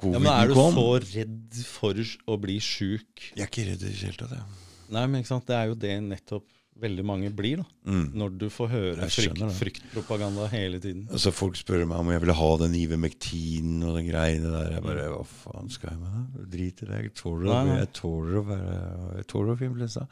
[0.04, 0.74] Ja, men Er du kom.
[0.76, 1.94] så redd for
[2.28, 3.30] å bli sjuk?
[3.34, 4.36] Jeg er ikke redd i det hele tatt.
[4.92, 5.46] Nei, men ikke sant?
[5.48, 6.44] Det er jo det nettopp
[6.76, 7.64] veldig mange blir, da.
[7.88, 8.10] Mm.
[8.20, 11.06] Når du får høre frykt, fryktpropaganda hele tiden.
[11.08, 14.74] Altså Folk spør meg om jeg ville ha den Ivermectin og den greiene der.
[14.76, 16.44] Jeg bare Hva faen skal jeg med det?
[16.52, 17.00] Drit i det.
[17.06, 17.56] Jeg tåler, å-
[19.56, 20.06] være influensa.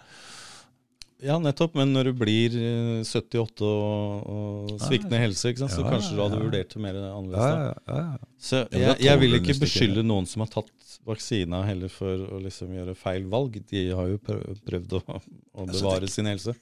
[1.24, 1.76] Ja, nettopp.
[1.78, 5.72] Men når du blir eh, 78 og, og sviktende helse, sant?
[5.72, 6.44] så Ja, kanskje du hadde ja.
[6.44, 7.40] vurdert det mer annerledes.
[7.40, 7.54] da.
[7.54, 8.32] ja, ja, ja.
[8.44, 10.72] Så jeg, jeg vil ikke beskylde noen som har tatt
[11.04, 13.56] vaksina heller for å liksom gjøre feil valg.
[13.70, 15.20] De har jo prøvd å, å
[15.64, 16.56] Altså, bevare sin helse.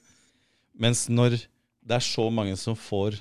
[0.79, 1.37] Mens når
[1.83, 3.19] det er så mange som får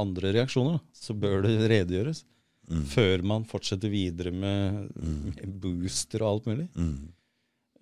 [0.00, 2.24] andre reaksjoner, så bør det redegjøres.
[2.64, 2.84] Mm.
[2.88, 6.68] Før man fortsetter videre med, med booster og alt mulig.
[6.80, 6.94] Mm.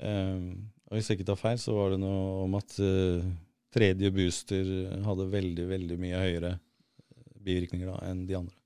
[0.02, 0.48] Eh,
[0.92, 3.24] og hvis jeg ikke tar feil, så var det noe om at uh,
[3.72, 4.68] tredje booster
[5.06, 6.50] hadde veldig, veldig mye høyere
[7.42, 8.58] bivirkninger da, enn de andre.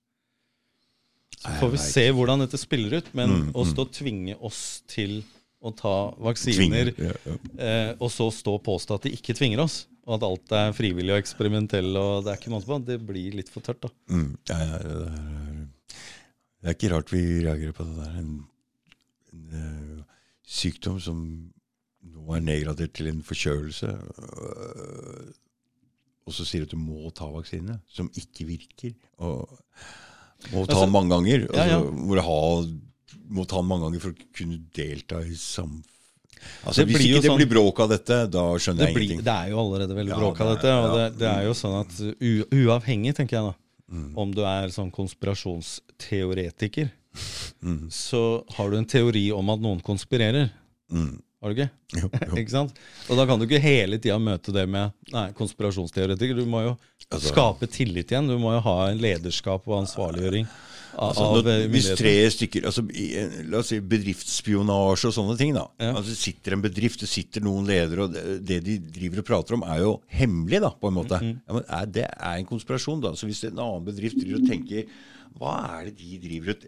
[1.37, 3.71] Så får vi se hvordan dette spiller ut, men Mm, å mm.
[3.71, 5.21] stå og tvinge oss til
[5.63, 6.91] å ta vaksiner.
[6.99, 7.37] Ja, ja.
[7.63, 10.75] eh, og så stå og påstå at de ikke tvinger oss, og at alt er
[10.77, 13.93] frivillig og eksperimentell, og det er ikke måte på, det blir litt for tørt, da.
[14.11, 14.29] Mm.
[14.51, 15.97] Ja, ja, det, er,
[16.61, 18.19] det er ikke rart vi reagerer på det der.
[18.23, 18.33] En,
[19.33, 20.05] en en,
[20.47, 21.21] sykdom som
[22.27, 25.31] nå er nedgradert til en forkjølelse, øh,
[26.27, 28.93] og så sier du at du må ta vaksine, som ikke virker.
[29.23, 29.47] Og
[30.53, 31.39] må ta Altså, den mange ganger.
[31.55, 31.77] ja, ja.
[31.79, 32.41] Altså, Hvor ha,
[33.31, 35.87] må ta den mange ganger for å kunne delta i samfunnet.
[36.67, 39.25] Altså, hvis ikke det sånn- blir bråk av dette, da skjønner Det, jeg blir, ingenting.
[39.25, 41.81] det er jo allerede veldig Ja, bråk av dette, og det, det er jo sånn
[41.81, 43.55] at u, uavhengig, tenker jeg da,
[43.87, 44.13] Mm.
[44.19, 46.91] om du er sånn konspirasjonsteoretiker,
[47.65, 47.89] Mm.
[47.91, 50.51] så har du en teori om at noen konspirerer.
[50.93, 51.21] Mm.
[51.47, 51.71] Har du ikke?
[51.95, 52.37] Jo, jo.
[52.43, 52.79] ikke sant?
[53.07, 56.35] Og da kan du ikke hele tida møte det med nei, konspirasjonsteoretiker.
[56.43, 58.27] Du må jo Altså- skape tillit igjen.
[58.27, 60.49] Du må jo ha en lederskap og ansvarliggjøring
[60.97, 63.05] av, Altså, når, eh, hvis tre stykker altså, i,
[63.47, 65.53] La oss si bedriftsspionasje og sånne ting.
[65.55, 65.67] da.
[65.79, 65.93] Ja.
[66.01, 69.55] Altså sitter en bedrift, det sitter noen ledere, og det, det de driver og prater
[69.59, 71.21] om, er jo hemmelig, da, på en måte.
[71.23, 73.13] Mm, Ja, men er, Det er en konspirasjon, da.
[73.15, 74.91] Så hvis en annen bedrift driver og tenker
[75.37, 76.67] Hva er det de driver og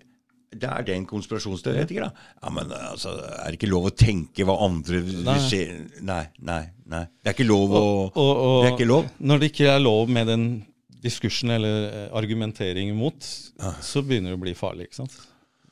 [0.49, 2.27] det er det en konspirasjonsteoretiker, da?
[2.41, 5.37] Ja, men altså, Er det ikke lov å tenke hva andre Nei.
[5.45, 5.61] se
[6.01, 7.05] Nei, nei, nei.
[7.21, 9.11] Det er ikke lov å Og, og, Det er ikke lov.
[9.21, 10.47] Når det ikke er lov med den
[10.99, 11.75] diskursen eller
[12.11, 13.27] argumenteringen argumentering imot,
[13.87, 14.89] så begynner det å bli farlig.
[14.89, 15.19] ikke sant?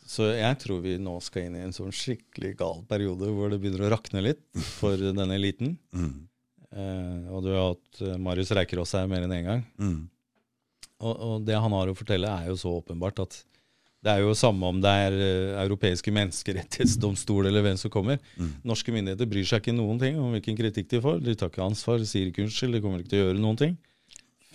[0.06, 3.58] Så jeg tror vi nå skal inn i en sånn skikkelig gal periode hvor det
[3.58, 4.44] begynner å rakne litt
[4.78, 5.74] for denne eliten.
[5.90, 6.12] Mm.
[6.70, 9.64] Eh, og du har hatt eh, Marius Reikerås her mer enn én gang.
[9.82, 9.98] Mm.
[11.02, 13.40] Og, og det han har å fortelle, er jo så åpenbart at
[14.06, 18.20] det er jo samme om det er eh, europeiske menneskerettighetsdomstol eller hvem som kommer.
[18.38, 18.52] Mm.
[18.70, 21.18] Norske myndigheter bryr seg ikke noen ting om hvilken kritikk de får.
[21.26, 23.74] De tar ikke ansvar, sier ikke unnskyld, de kommer ikke til å gjøre noen ting.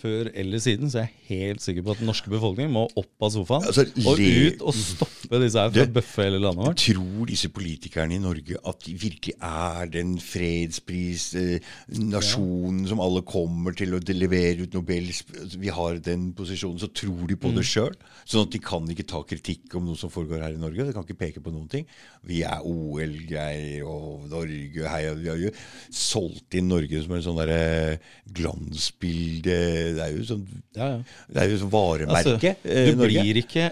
[0.02, 3.22] Før eller siden så jeg er helt sikker på at den norske befolkningen må opp
[3.22, 6.82] av sofaen Altså, og ut og stoppe disse her fra å bøffe hele landet vårt.
[6.82, 13.94] Tror disse politikerne i Norge at de virkelig er den fredsprisnasjonen som alle kommer til
[13.94, 15.22] å levere ut Nobels
[15.58, 17.56] Vi har den posisjonen, så tror de på Mm.
[17.60, 17.94] det sjøl.
[18.26, 20.84] Sånn at de kan ikke ta kritikk om noe som foregår her i Norge.
[20.86, 21.86] De kan ikke peke på noen ting.
[22.24, 24.82] Vi er OL-greier og Norge Vi
[25.28, 25.50] har jo
[25.90, 27.98] solgt inn Norge som en sånn derre
[28.32, 30.44] glansbilde Det er jo sånn
[30.76, 31.00] Ja, ja.
[31.28, 32.54] det er jo sånn varemerke.
[32.54, 33.24] Altså, du Norge.
[33.24, 33.70] blir ikke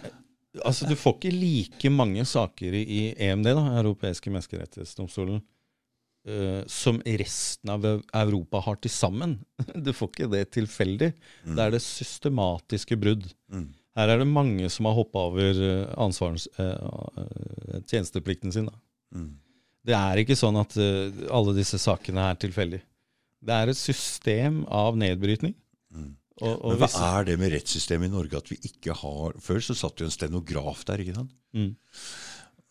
[0.66, 5.38] Altså, du får ikke like mange saker i EMD, da, Europeiske menneskerettighetsdomstolen,
[6.26, 9.36] uh, som resten av Europa har til sammen.
[9.86, 11.12] Du får ikke det tilfeldig.
[11.44, 11.54] Mm.
[11.54, 13.28] Det er det systematiske brudd.
[13.98, 15.62] Her er det mange som har hoppa over
[15.98, 16.66] ansvarens, eh,
[17.22, 18.68] eh, tjenesteplikten sin.
[18.70, 18.76] Da.
[19.14, 19.32] Mm.
[19.86, 22.86] Det er ikke sånn at uh, alle disse sakene er tilfeldige.
[23.40, 25.54] Det er et system av nedbrytning.
[25.90, 26.06] Og, og
[26.40, 26.68] Mm.
[26.70, 29.74] Men hva hvis- er det med rettssystemet i Norge at vi ikke har Før så
[29.76, 31.30] satt jo en stenograf der, ikke sant?
[31.54, 31.74] Mm.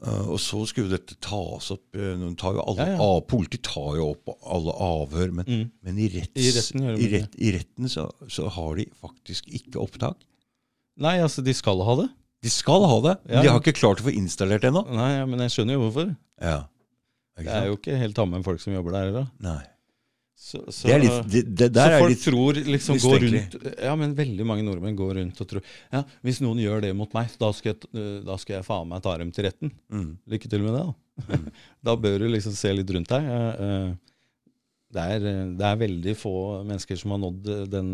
[0.01, 3.01] Uh, og så skulle dette tas opp eh, tar jo alle, Ja, ja.
[3.03, 5.71] av- Politiet tar jo opp alle avhør, men, Mm.
[5.83, 9.75] men i, retts, I retten i, rett, i retten så, så har de faktisk ikke
[9.83, 10.15] opptak.
[10.97, 12.09] Nei, altså, de skal ha det.
[12.41, 13.41] De skal ha det, men Ja.
[13.43, 14.87] de har ikke klart å få installert det ennå.
[14.89, 16.15] Nei, men jeg skjønner jo hvorfor.
[16.41, 16.63] Ja.
[17.37, 19.67] Det er jo ikke helt tamme folk som jobber der heller.
[20.39, 23.55] Så, så, Det er litt, det, det så folk er litt tror liksom går rundt
[23.83, 27.11] Ja, men veldig mange nordmenn går rundt og tror Ja, hvis noen gjør det mot
[27.17, 27.89] meg, da skal jeg,
[28.23, 29.73] da skal jeg faen meg ta dem til retten.
[29.91, 30.07] mm.
[30.31, 31.39] Lykke til med det, da.
[31.89, 33.27] da bør du liksom se litt rundt deg.
[33.35, 33.91] Eh, eh,
[34.95, 36.33] Det er, eh, det er veldig få
[36.65, 37.91] mennesker som har nådd eh, Den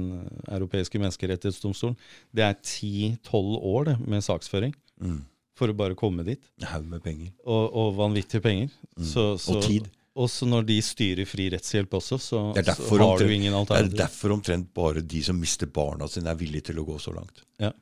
[0.48, 1.98] europeiske menneskerettighetsdomstolen.
[2.32, 5.24] Det er 10-12 år det, med saksføring Mm.
[5.58, 6.40] for å bare komme dit.
[6.62, 7.34] En haug med penger.
[7.44, 8.70] Og, og vanvittige penger.
[9.02, 9.90] Så, så, Mm.
[10.16, 13.80] Og så når de styrer fri rettshjelp også, så, så har du ingen ingen det
[13.82, 17.12] er derfor omtrent bare de som mister barna sine, er villige til å gå så
[17.16, 17.44] langt.
[17.60, 17.74] Ja.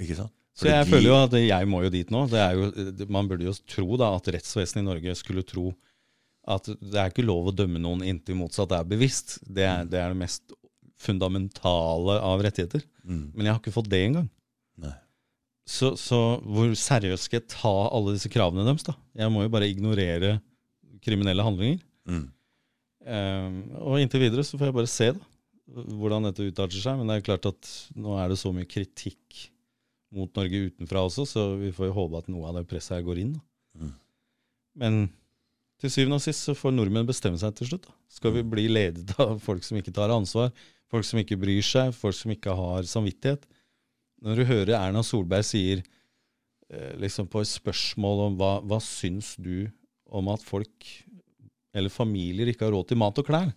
[0.00, 0.34] Ikke sant?
[0.60, 2.26] Så jeg føler jo at jeg må jo dit nå.
[2.28, 2.68] Det er jo,
[3.12, 5.70] man burde jo tro da at rettsvesenet i Norge skulle tro
[6.50, 9.38] at det er ikke lov å dømme noen inntil motsatt er bevisst.
[9.44, 10.54] Det er det, er det mest
[11.00, 12.84] fundamentale av rettigheter.
[13.04, 13.24] Mm.
[13.34, 14.28] Men jeg har ikke fått det engang.
[14.80, 14.94] Nei.
[15.68, 18.84] Så, så hvor seriøst skal jeg ta alle disse kravene deres?
[18.86, 18.96] da?
[19.22, 20.38] Jeg må jo bare ignorere
[21.04, 21.80] kriminelle handlinger.
[22.08, 22.26] Mm.
[23.00, 25.28] Um, og inntil videre så får jeg bare se da,
[25.70, 26.98] hvordan dette utarter seg.
[26.98, 29.46] Men det er klart at nå er det så mye kritikk
[30.14, 33.06] mot Norge utenfra også, så vi får jo håpe at noe av det presset her
[33.06, 33.34] går inn.
[33.78, 33.92] Mm.
[34.82, 35.00] Men
[35.80, 37.86] til syvende og sist så får nordmenn bestemme seg til slutt.
[37.88, 37.94] Da.
[38.10, 40.52] Skal vi bli ledet av folk som ikke tar ansvar,
[40.90, 43.46] folk som ikke bryr seg, folk som ikke har samvittighet?
[44.20, 49.32] Når du hører Erna Solberg sier eh, liksom på et spørsmål om hva, hva syns
[49.40, 49.70] du
[50.10, 50.90] om at folk
[51.76, 53.52] eller familier ikke har råd til mat og klær,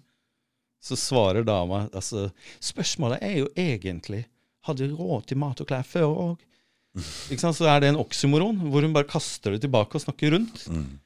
[0.83, 2.27] så svarer dama altså,
[2.61, 4.25] Spørsmålet er jo egentlig
[4.67, 6.43] hadde du råd til mat og klær før òg.
[7.41, 10.61] Så er det en oksymoron, hvor hun bare kaster det tilbake og snakker rundt.
[10.69, 10.99] Mm.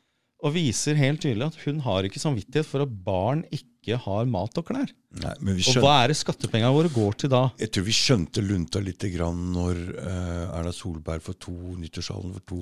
[0.46, 4.58] Og viser helt tydelig at hun har ikke samvittighet for at barn ikke har mat
[4.60, 4.92] og klær.
[5.18, 7.40] Nei, men vi Og hva er det skattepengene våre går til da?
[7.58, 12.46] jeg tror vi skjønte lunta litt grann når uh, Erna Solberg for to nyttårsalen for
[12.54, 12.60] to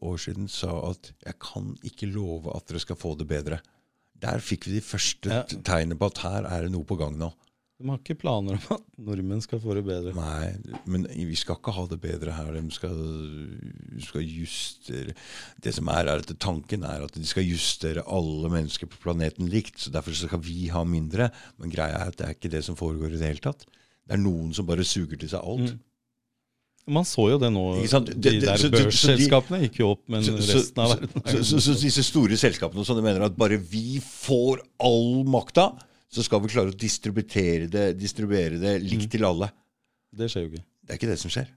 [0.00, 3.60] år siden sa at 'jeg kan ikke love at dere skal få det bedre'.
[4.20, 5.42] Der fikk vi de første Ja.
[5.44, 7.32] tegnene på at her er det noe på gang nå.
[7.80, 10.12] De har ikke planer om at nordmenn skal få det bedre.
[10.12, 12.52] Nei, men vi skal ikke ha det bedre her.
[12.58, 12.98] De skal,
[14.04, 15.14] skal justere
[15.64, 19.48] Det som er, er at tanken er at de skal justere alle mennesker på planeten
[19.48, 19.80] likt.
[19.80, 21.30] så Derfor skal vi ha mindre.
[21.56, 23.64] Men greia er at det er ikke det som foregår i det hele tatt.
[23.64, 25.72] Det er noen som bare suger til seg alt.
[25.72, 25.80] Mm.
[26.90, 27.64] Man så jo det nå.
[27.80, 31.76] De der børsselskapene gikk jo opp, men Så, resten av så, verden så, så, så
[31.80, 35.70] disse store selskapene sånn, de mener at bare vi får all makta,
[36.10, 39.10] så skal vi klare å distribuere det, distribuere det likt Mm.
[39.14, 39.50] til alle.
[40.12, 40.64] Det skjer jo ikke.
[40.84, 41.48] Det er ikke det som skjer.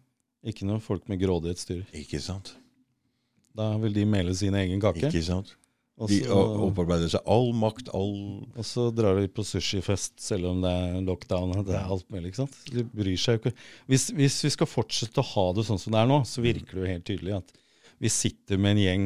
[0.46, 1.86] Ikke når folk med grådighet styrer.
[1.98, 2.54] Ikke sant?
[3.56, 5.08] Da vil de mele sin egen kake.
[5.10, 5.54] Ikke sant?
[5.98, 8.14] Også, De opparbeider seg all makt, all
[8.58, 12.08] og så drar de på sushifest selv om det er lockdown og det er alt
[12.10, 12.32] mulig.
[12.32, 12.56] ikke sant?
[12.74, 13.54] De bryr seg jo ikke.
[13.88, 16.74] Hvis, hvis vi skal fortsette å ha det sånn som det er nå, så virker
[16.74, 17.54] det jo helt tydelig at
[18.02, 19.06] vi sitter med en gjeng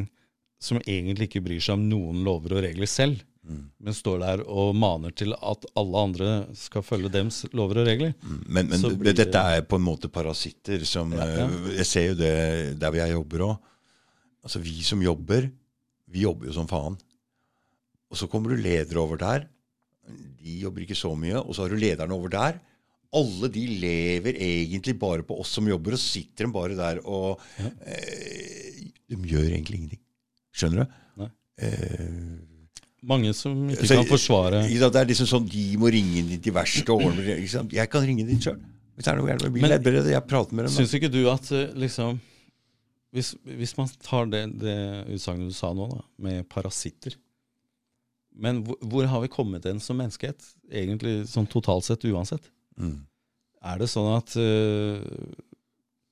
[0.64, 4.74] som egentlig ikke bryr seg om noen lover og regler selv, men står der og
[4.76, 8.14] maner til at alle andre skal følge dems lover og regler.
[8.46, 11.46] Men, men blir dette er på en måte parasitter som Ja, ja.
[11.48, 12.34] eh, Jeg ser jo det
[12.82, 13.58] der hvor jeg jobber òg.
[14.44, 15.48] Altså, vi som jobber,
[16.12, 16.98] vi jobber jo som faen.
[18.12, 19.48] Og så kommer du ledere over der.
[20.40, 21.40] De jobber ikke så mye.
[21.42, 22.60] Og så har du lederne over der.
[23.16, 27.40] Alle de lever egentlig bare på oss som jobber, og sitter de bare der og
[27.88, 30.02] eh, De gjør egentlig ingenting.
[30.58, 30.96] Skjønner du?
[31.24, 31.30] Nei.
[31.64, 32.08] Eh,
[33.06, 36.54] Mange som ikke kan forsvare så, Det er liksom sånn de må ringe inn de
[36.54, 37.38] verste årene.
[37.46, 38.58] Jeg kan ringe dit sjøl.
[38.98, 40.74] Hvis det er noe gærent med bilen, jeg jeg prater med dem.
[40.74, 42.18] Syns ikke du at eh, liksom
[43.14, 44.78] Hvis, hvis man tar det, det
[45.14, 47.14] utsagnet du sa nå, da, med parasitter
[48.34, 50.42] Men hvor, hvor har vi kommet hen som menneskehet?
[50.72, 52.50] Egentlig sånn totalt sett, uansett.
[52.78, 53.06] Mm.
[53.70, 55.02] Er det sånn at uh,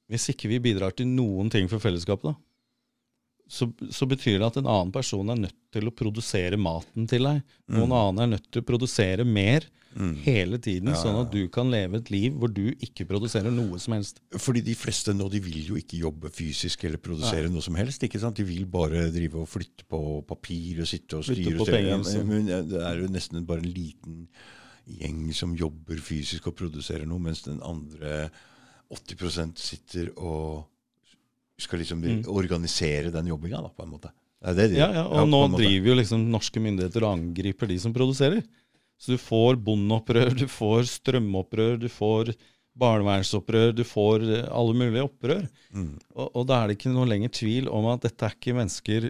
[0.09, 2.37] hvis ikke vi bidrar til noen ting for fellesskapet, da,
[3.47, 7.27] så, så betyr det at en annen person er nødt til å produsere maten til
[7.27, 7.43] deg.
[7.69, 10.15] Noen annen er nødt til å produsere mer Mm.
[10.25, 13.47] hele tiden, Ja, ja, ja, at du kan leve et liv hvor du ikke produserer
[13.49, 14.19] noe som helst.
[14.35, 18.03] Fordi de fleste nå de vil jo ikke jobbe fysisk eller produsere noe som helst.
[18.03, 18.35] ikke sant?
[18.35, 21.55] De vil bare drive og flytte på papir og sitte og styre.
[21.55, 22.03] på penger.
[22.67, 24.27] Det er jo nesten bare en liten
[24.85, 28.29] gjeng som jobber fysisk og produserer noe, mens den andre
[28.91, 30.65] 80% sitter og
[31.61, 34.11] skal liksom organisere den jobbinga, da, på en måte.
[34.45, 37.79] Det det de Ja, ja, og nå driver jo liksom norske myndigheter og angriper de
[37.81, 38.43] som produserer.
[38.99, 42.33] Så du får bondeopprør, du får strømopprør, du får
[42.79, 45.45] barnevernsopprør, du får eh, alle mulige opprør.
[45.71, 45.93] Mm.
[46.15, 49.09] Og, og da er det ikke noe lenger tvil om at dette er ikke mennesker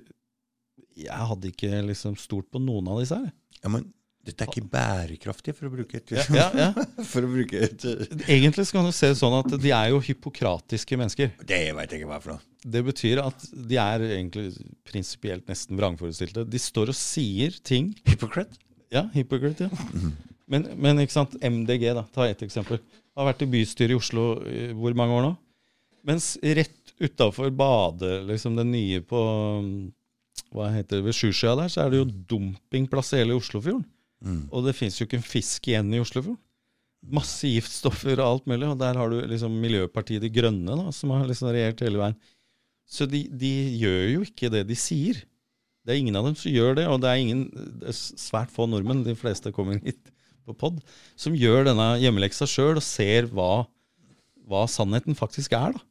[0.96, 3.32] Jeg hadde ikke liksom stolt på noen av disse her.
[3.64, 3.90] Ja, men
[4.26, 6.70] dette er ikke bærekraftig, for å bruke et Ja, ja.
[7.12, 7.86] For å bruke et
[8.26, 11.34] Egentlig skal man jo se det sånn at de er jo hypokratiske mennesker.
[11.46, 12.46] Det veit jeg ikke hva for noe.
[12.66, 14.48] Det betyr at de er egentlig
[14.88, 16.48] prinsipielt nesten vrangforestilte.
[16.50, 18.58] De står og sier ting Hypocrite?
[18.94, 20.14] Ja, hypocrite, ja.
[20.50, 22.80] Men, men ikke sant, MDG, da, ta ett eksempel.
[23.18, 25.32] Har vært i bystyret i Oslo i hvor mange år nå?
[26.06, 29.22] Mens rett utafor badet, liksom det nye på
[30.56, 33.86] hva heter det, ved Sjusjøa der, så er det jo dumpingplass i hele Oslofjorden.
[34.54, 36.40] Og det fins jo ikke en fisk igjen i Oslofjorden.
[37.16, 38.70] Masse giftstoffer og alt mulig.
[38.72, 42.18] Og der har du liksom Miljøpartiet De Grønne, da, som har liksom regjert hele veien.
[42.90, 45.24] Så de, de gjør jo ikke det de sier.
[45.86, 47.44] Det er ingen av dem som gjør det, og det er ingen
[47.82, 50.10] det er svært få nordmenn, de fleste kommer hit
[50.46, 50.80] på pod,
[51.18, 53.66] som gjør denne hjemmeleksa sjøl og ser hva,
[54.50, 55.76] hva sannheten faktisk er.
[55.78, 55.84] da.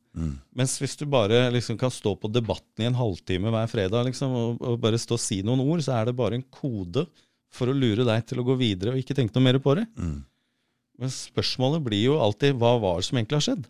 [0.55, 4.35] Mens hvis du bare liksom kan stå på Debatten i en halvtime hver fredag liksom,
[4.39, 7.07] og, og bare stå og si noen ord, så er det bare en kode
[7.55, 9.87] for å lure deg til å gå videre og ikke tenke noe mer på det.
[9.95, 13.65] Men spørsmålet blir jo alltid hva var det som egentlig har skjedd?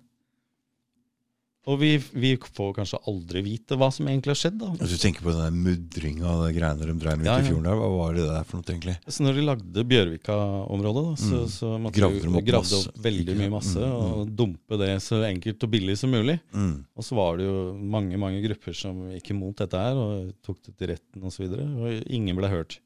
[1.64, 4.58] Og vi, vi får kanskje aldri vite hva som egentlig har skjedd.
[4.60, 4.66] da.
[4.82, 7.40] Hvis du tenker på den mudringa og de greiene de dreiv med Ja, ja.
[7.40, 8.96] i fjorden der, hva var det der for noe, egentlig?
[9.08, 13.38] Så når de lagde Bjørvika-området, så, så måtte Gravde de opp gravde opp veldig ikke
[13.40, 16.36] mye masse Mm, og dumpe det så enkelt og billig som mulig.
[16.52, 16.74] Mm.
[17.00, 17.56] Og så var det jo
[17.96, 21.24] mange mange grupper som gikk imot dette her og tok det til retten osv.
[21.24, 22.76] Og, så videre, og ingen ble hørt.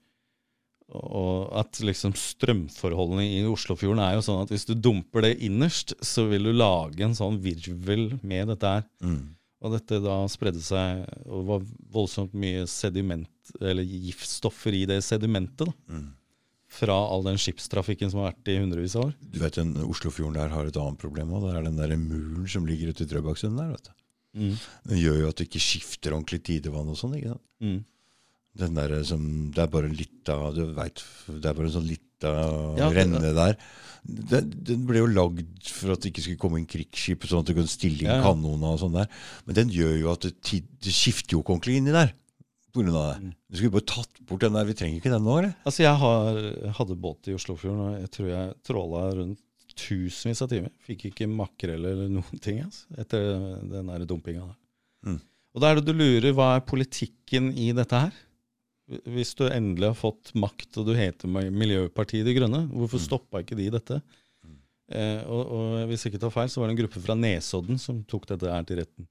[0.96, 5.92] Og at liksom strømforholdene i Oslofjorden er jo sånn at hvis du dumper det innerst,
[6.00, 8.86] så vil du lage en sånn virvel med dette her.
[9.04, 9.34] Mm.
[9.58, 13.28] Og dette da spredde seg, og var voldsomt mye sediment,
[13.60, 15.68] eller giftstoffer i det sedimentet.
[15.68, 16.00] da.
[16.78, 19.14] Fra all den skipstrafikken som har vært i hundrevis av år.
[19.20, 21.46] Du vet, den Oslofjorden der har et annet problem òg.
[21.46, 23.70] Det er den der muren som ligger ute i Drøbaksundet der.
[23.72, 23.94] vet du.
[24.38, 24.56] Mm.
[24.92, 27.16] Den gjør jo at det ikke skifter ordentlig tidevann og sånn.
[27.18, 27.44] ikke sant?
[27.64, 27.78] Mm.
[28.58, 29.22] Den der som,
[29.54, 32.32] Det er bare litt av du vet, Det er bare en sånn lita
[32.78, 33.56] Ja, det- renne der.
[34.08, 37.46] Den, den ble jo lagd for at det ikke skulle komme inn krigsskip, sånn at
[37.50, 38.24] du kunne stille inn Ja, ja.
[38.24, 39.08] kanonene og sånn der.
[39.46, 42.14] Men den gjør jo at det, det skifter jo ikke ordentlig inni der.
[42.72, 43.34] På grunn av det.
[43.50, 44.64] Du skulle bare tatt bort den der.
[44.68, 45.54] Vi trenger ikke den nå, eller?
[45.66, 46.40] Altså, jeg har,
[46.78, 49.38] hadde båt i Oslofjorden, og jeg tror jeg tråla rundt
[49.78, 50.72] tusenvis av timer.
[50.86, 53.28] Fikk ikke makrell eller noen ting altså, etter
[53.62, 54.56] den der dumpinga der.
[55.06, 55.20] Mm.
[55.54, 58.12] Og da er det du lurer, hva er politikken i dette her?
[58.88, 63.58] Hvis du endelig har fått makt og du heter Miljøpartiet De Grønne, hvorfor stoppa ikke
[63.58, 63.98] de dette?
[64.88, 67.80] Eh, og, og hvis jeg ikke tar feil, så var det en gruppe fra Nesodden
[67.80, 69.08] som tok dette her til retten.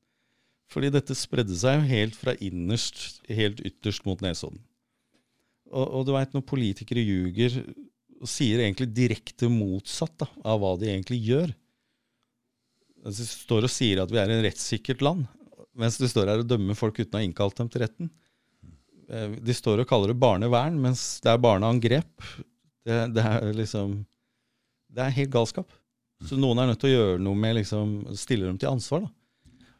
[0.74, 4.60] Fordi dette spredde seg jo helt fra innerst, helt ytterst mot Nesodden.
[5.70, 7.62] Og, og du veit, når politikere ljuger
[8.18, 11.52] og sier egentlig direkte motsatt da, av hva de egentlig gjør
[13.04, 15.28] altså, De står og sier at vi er et rettssikkert land,
[15.78, 18.10] mens de står her og dømmer folk uten å ha innkalt dem til retten.
[19.08, 22.30] Eh, de står og kaller det barnevern, mens det er barneangrep.
[22.88, 24.00] Det, det er liksom
[24.96, 25.72] Det er helt galskap.
[26.26, 29.06] Så noen er nødt til å gjøre noe med liksom, Stille dem til ansvar.
[29.06, 29.12] da.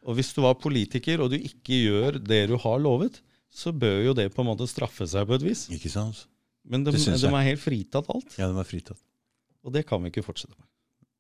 [0.08, 3.20] Og hvis du var politiker og du ikke gjør det du har lovet,
[3.52, 5.66] så bør jo det på en måte straffe seg på et vis.
[5.74, 6.28] Ikke sant?
[6.68, 8.36] Men de, de er helt fritatt alt.
[8.40, 9.00] Ja, de er fritatt.
[9.66, 10.68] Og det kan vi ikke fortsette med.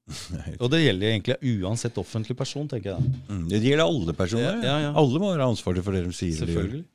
[0.64, 3.16] Og det gjelder egentlig uansett offentlig person, tenker jeg.
[3.28, 4.62] Mm, det gjelder alle personer.
[4.62, 4.92] Ja, ja, ja.
[5.02, 6.38] Alle må være ansvarlige for det de sier.
[6.38, 6.86] Selvfølgelig.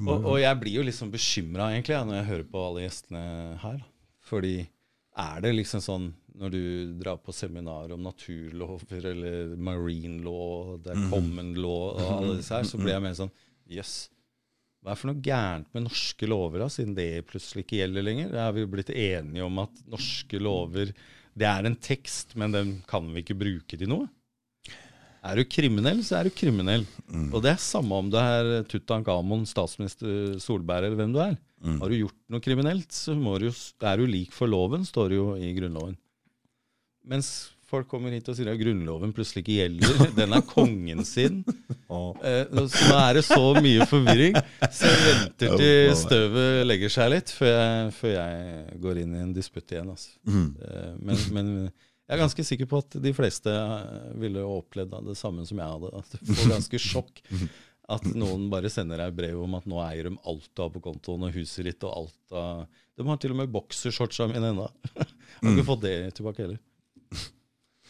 [0.00, 3.24] Og, og jeg blir jo liksom bekymra egentlig når jeg hører på alle gjestene
[3.60, 3.82] her.
[4.24, 4.54] Fordi
[5.20, 6.06] er det liksom sånn
[6.40, 6.62] når du
[7.02, 12.56] drar på seminar om naturlover eller marine law, det er common law og alle disse
[12.56, 13.34] her, så blir jeg mer sånn
[13.72, 13.96] Jøss.
[14.82, 18.32] Hva er for noe gærent med norske lover, da, siden det plutselig ikke gjelder lenger?
[18.34, 20.90] Er vi blitt enige om at norske lover
[21.38, 24.08] det er en tekst, men den kan vi ikke bruke til noe?
[25.22, 26.84] Er du kriminell, så er du kriminell.
[27.30, 31.36] Og det er samme om du er Tutankhamon, statsminister Solberg eller hvem du er.
[31.78, 35.26] Har du gjort noe kriminelt, så du er du lik for loven, står det jo
[35.38, 35.94] i Grunnloven.
[37.06, 41.40] Mens folk kommer hit og sier at Grunnloven plutselig ikke gjelder, den er kongen sin.
[41.46, 44.36] Eh, så nå er det så mye forvirring,
[44.74, 49.22] så jeg venter til støvet legger seg litt før jeg, før jeg går inn i
[49.22, 49.94] en disputt igjen.
[49.94, 50.18] Altså.
[50.26, 51.54] Eh, men, men
[52.12, 55.74] jeg er ganske sikker på at de fleste eh, ville opplevd det samme som jeg
[55.74, 55.92] hadde.
[55.96, 57.22] At du får ganske sjokk
[57.92, 60.82] at noen bare sender deg brev om at nå eier de alt du har på
[60.84, 62.60] kontoen, og huset ditt og alt av
[63.00, 64.68] De har til og med boksershortsa mine ennå.
[65.40, 66.60] Har ikke fått det tilbake heller.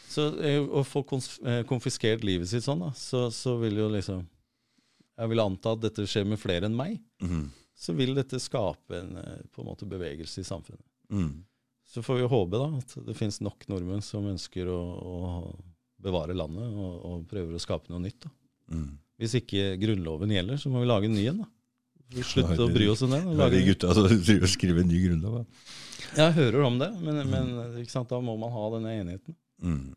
[0.06, 4.22] Så eh, å få eh, konfiskert livet sitt sånn, da, så, så vil jo liksom
[5.18, 7.00] Jeg vil anta at dette skjer med flere enn meg.
[7.26, 7.48] Mm.
[7.74, 9.16] Så vil dette skape en
[9.50, 10.86] på en måte bevegelse i samfunnet.
[11.10, 11.42] Mm.
[11.92, 15.16] Så får vi håpe da at det finnes nok nordmenn som ønsker å, å
[16.02, 18.24] bevare landet og, og prøver å skape noe nytt.
[18.24, 18.32] da.
[18.72, 18.92] Mm.
[19.20, 21.42] Hvis ikke Grunnloven gjelder, så må vi lage en ny en.
[21.44, 21.50] da.
[22.12, 23.28] Vi slutter å bry oss om den.
[23.38, 25.40] Lage de gutta som driver og skriver en ny grunnlov.
[25.40, 25.74] da.
[26.18, 29.36] Jeg hører om det, men, men ikke sant, da må man ha denne enigheten.
[29.62, 29.92] Mm.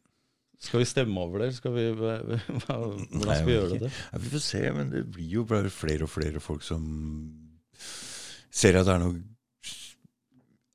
[0.65, 1.49] Skal vi stemme over det?
[1.57, 3.91] Skal vi, hvordan skal vi gjøre det?
[3.91, 6.85] Ja, vi får se, men det blir jo bare flere og flere folk som
[8.55, 9.17] ser at det er noe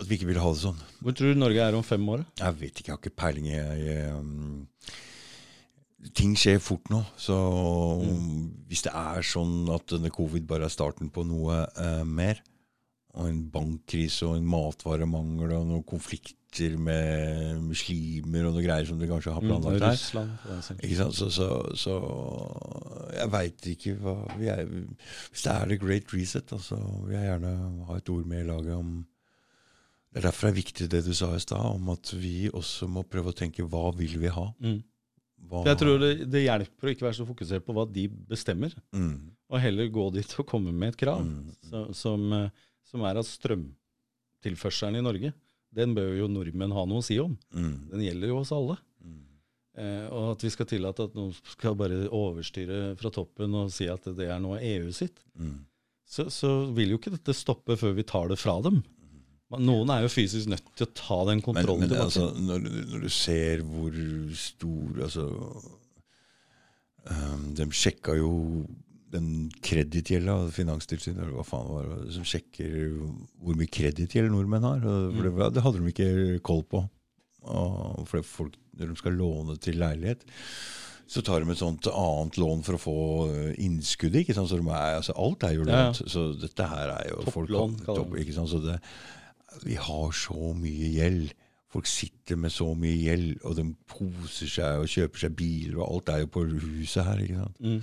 [0.01, 0.81] At vi ikke vil ha det sånn.
[1.05, 2.25] Hvor tror du Norge er om fem år?
[2.41, 3.49] Jeg vet ikke, jeg har ikke peiling.
[3.53, 4.65] Jeg, jeg, um,
[6.17, 7.03] ting skjer fort nå.
[7.21, 7.37] Så
[8.71, 12.41] hvis det er sånn at denne covid bare er starten på noe eh, mer,
[13.19, 18.99] og en bankkrise og en matvaremangel og noen konflikter med muslimer og noe greier som
[19.03, 21.19] de kanskje har Mm, planlagt her, sant?
[21.19, 21.49] Så, så,
[21.79, 21.97] så
[23.19, 24.63] jeg veit ikke hva vi er,
[25.31, 27.53] Hvis det er the great reset, altså, vil jeg gjerne
[27.91, 28.95] ha et ord med i laget om
[30.11, 32.89] Det er derfor det er viktig det du sa i stad, om at vi også
[32.91, 34.49] må prøve å tenke hva vil vi ha?
[34.59, 34.81] Mm.
[35.51, 38.75] Hva, Jeg tror det, det hjelper å ikke være så fokusert på hva de bestemmer,
[38.93, 39.15] mm,
[39.51, 41.55] og heller gå dit og komme med et krav, Mm.
[41.71, 42.51] så, som, eh,
[42.91, 45.33] som er at strømtilførselen i Norge,
[45.73, 47.37] den bør jo nordmenn ha noe å si om.
[47.55, 48.77] mm, Den gjelder jo oss alle.
[49.05, 49.17] mm.
[49.81, 53.87] Eh, og at vi skal tillate at noen skal bare overstyre fra toppen og si
[53.89, 55.61] at det er noe av EU sitt, Mm.
[56.05, 58.83] så, så vil jo ikke dette stoppe før vi tar det fra dem.
[59.51, 62.05] Men Noen er jo fysisk nødt til å ta den kontrollen men tilbake.
[62.07, 63.97] altså, når, du- når du ser hvor
[64.39, 65.25] stor Altså
[67.11, 68.31] um, De sjekka jo
[69.11, 72.93] den kredittgjelda, Finanstilsynet, eller hva faen var det, som sjekker
[73.43, 74.85] hvor mye kredittgjeld nordmenn har.
[74.87, 76.11] Og for det, det hadde de ikke
[76.47, 76.85] koll på.
[77.51, 80.23] Og for det folk, når de skal låne til leilighet,
[81.11, 82.95] så tar de et sånt annet lån for å få
[83.35, 84.21] eh, innskuddet.
[84.23, 84.47] ikke sant?
[84.53, 85.93] Så de er, altså, alt er jo Ja, ja.
[86.15, 88.53] Så dette her er jo folk- Topplån, topp, de ikke sant?
[88.55, 88.79] Så det,
[89.65, 91.33] vi har så mye gjeld.
[91.71, 95.87] Folk sitter med så mye gjeld, og de poser seg og kjøper seg biler, og
[95.95, 97.21] alt er jo på huset her.
[97.23, 97.61] ikke sant?
[97.61, 97.83] Mm.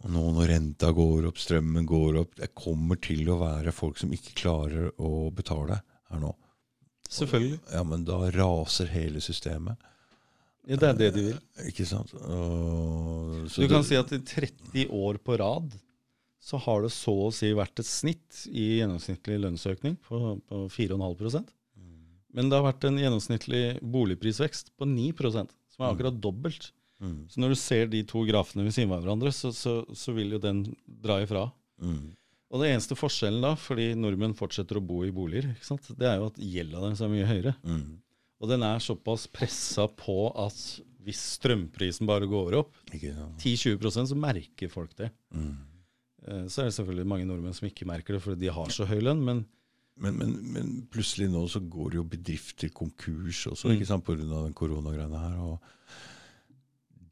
[0.00, 3.98] Og nå når renta går opp, strømmen går opp Det kommer til å være folk
[4.00, 5.76] som ikke klarer å betale
[6.10, 6.32] her nå.
[7.10, 7.58] Selvfølgelig.
[7.72, 9.76] Ja, men da raser hele systemet.
[10.68, 11.38] Ja, det er det de vil.
[11.66, 12.12] Ikke sant?
[12.14, 15.72] Og, så Du kan det- si at i 30 år på rad
[16.40, 21.50] så har det så å si vært et snitt i gjennomsnittlig lønnsøkning på, på 4,5%
[22.32, 26.70] Men det har vært en gjennomsnittlig boligprisvekst på 9% som er akkurat dobbelt.
[27.00, 30.12] Mm, Så når du ser de to grafene ved siden av hverandre, så, så, så
[30.14, 31.46] vil jo den dra ifra.
[31.82, 32.04] mm,
[32.50, 35.48] Og det eneste forskjellen da, fordi nordmenn fortsetter å bo i boliger,
[35.96, 37.54] det er jo at gjelda deres er mye høyere.
[37.64, 37.82] mm,
[38.40, 40.60] Og den er såpass pressa på at
[41.04, 42.74] hvis strømprisen bare går opp
[43.40, 45.10] 10-20% så merker folk det.
[45.34, 45.56] Mm.
[46.28, 48.84] Eh, Så er det selvfølgelig mange nordmenn som ikke merker det fordi de har så
[48.86, 49.46] høy lønn, men
[50.00, 53.74] Men, men, men plutselig nå så går jo bedrifter konkurs også, Mm.
[53.76, 54.16] ikke sant, pga.
[54.16, 55.34] den koronagreiene her.
[55.44, 55.60] Og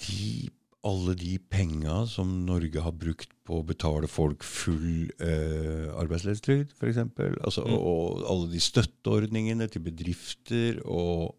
[0.07, 0.49] de,
[0.89, 7.03] alle de penga som Norge har brukt på å betale folk full eh, arbeidsledighetstrygd, f.eks.,
[7.45, 7.77] altså, Mm.
[7.77, 11.37] og alle de støtteordningene til bedrifter og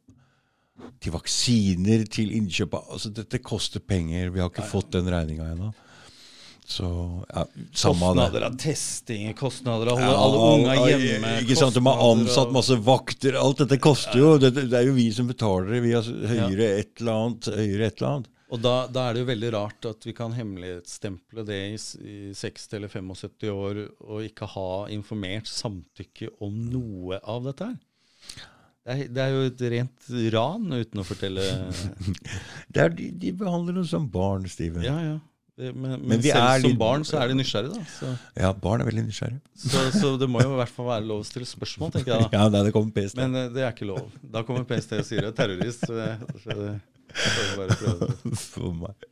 [1.01, 4.29] til vaksiner, til innkjøp av altså Dette koster penger.
[4.31, 5.73] Vi har ikke fått den regninga ennå.
[6.69, 6.85] Så
[7.33, 7.43] ja,
[7.73, 12.01] kostnader av testing, kostnader av å holde Ja, alle unga hjemme Ikke sant, De har
[12.05, 13.37] ansatt masse vakter.
[13.41, 14.35] Alt dette koster jo.
[14.37, 15.79] Det, det er jo vi som betaler det.
[15.87, 17.49] Vi har høyere et eller annet.
[17.57, 18.29] Høyere et eller annet.
[18.49, 21.73] Og da, da er det jo veldig rart at vi kan hemmelighetstemple det i,
[22.05, 28.45] i 60 eller 75 år og ikke ha informert samtykke om noe av dette her.
[28.85, 31.43] Det er, det er jo et rent ran uten å fortelle
[32.73, 34.85] Det er, de, de behandler oss som barn, Steven.
[34.85, 35.17] Ja, ja.
[35.59, 37.83] Det, men, men, Men selv som litt- barn så er de nysgjerrige, da.
[37.91, 39.41] Så, Ja, barn er veldig nysgjerrige.
[39.59, 42.23] så, så det må jo i hvert fall være lov å stille spørsmål, tenker jeg
[42.23, 42.29] da.
[42.39, 43.19] Ja, nei, det kommer PST.
[43.19, 44.05] Men eh, det er ikke lov.
[44.23, 45.83] Da kommer PST og sier du er terrorist.
[45.83, 46.09] Så det,
[46.45, 48.35] så får vi bare prøve det.
[48.55, 49.09] For meg.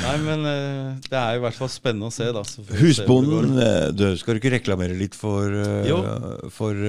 [0.00, 2.40] Nei, men eh, det er i hvert fall spennende å se, da.
[2.80, 5.52] Husbonden, eh, du, skal du ikke reklamere litt for,
[6.50, 6.80] for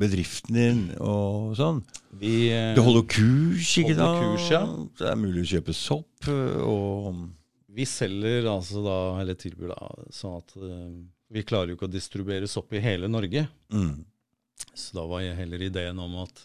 [0.00, 1.82] bedriften din og sånn?
[2.18, 4.22] Vi, Du holder kurs, ikke Holder da?
[4.24, 4.62] kurs, ja.
[4.98, 7.26] Det er mulig å kjøpe sopp og
[7.78, 10.92] vi selger altså da, eller tilbyr da, sånn at uh,
[11.30, 13.46] vi klarer jo ikke å distribuere sopp i hele Norge.
[13.74, 13.98] mm.
[14.74, 16.40] Så da var jeg heller ideen om at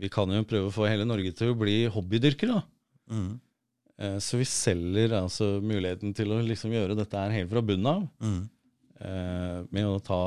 [0.00, 2.56] vi kan jo prøve å få hele Norge til å bli hobbydyrkere.
[2.56, 3.12] da.
[3.12, 3.32] Mm.
[4.00, 7.90] Uh, Så vi selger altså muligheten til å liksom gjøre dette her helt fra bunnen
[7.92, 8.06] av.
[8.20, 8.42] Mm.
[8.96, 10.20] Uh, Med å ta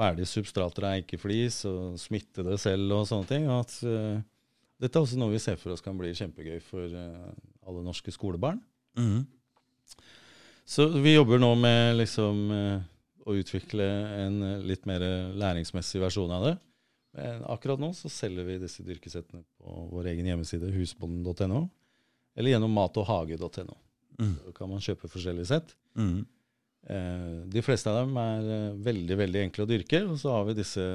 [0.00, 3.48] ferdige substrater av eikeflis og smitte det selv og sånne ting.
[3.52, 4.20] At uh,
[4.80, 8.60] dette er også noe vi ser for oss kan bli kjempegøy for alle norske skolebarn.
[8.98, 9.26] Mm.
[10.70, 12.82] Så vi jobber nå med liksom eh,
[13.26, 13.86] å utvikle
[14.24, 15.02] en eh, litt mer
[15.38, 16.56] læringsmessig versjon av det.
[17.18, 21.64] Men akkurat nå så selger vi disse dyrkesettene på vår egen hjemmeside, husbonden.no,
[22.38, 23.74] eller gjennom matoghage.no.
[24.20, 24.36] Mm.
[24.36, 25.74] Så kan man kjøpe forskjellige sett.
[25.98, 26.20] Mm.
[26.86, 30.58] Eh, de fleste av dem er veldig veldig enkle å dyrke, og så har vi
[30.60, 30.86] disse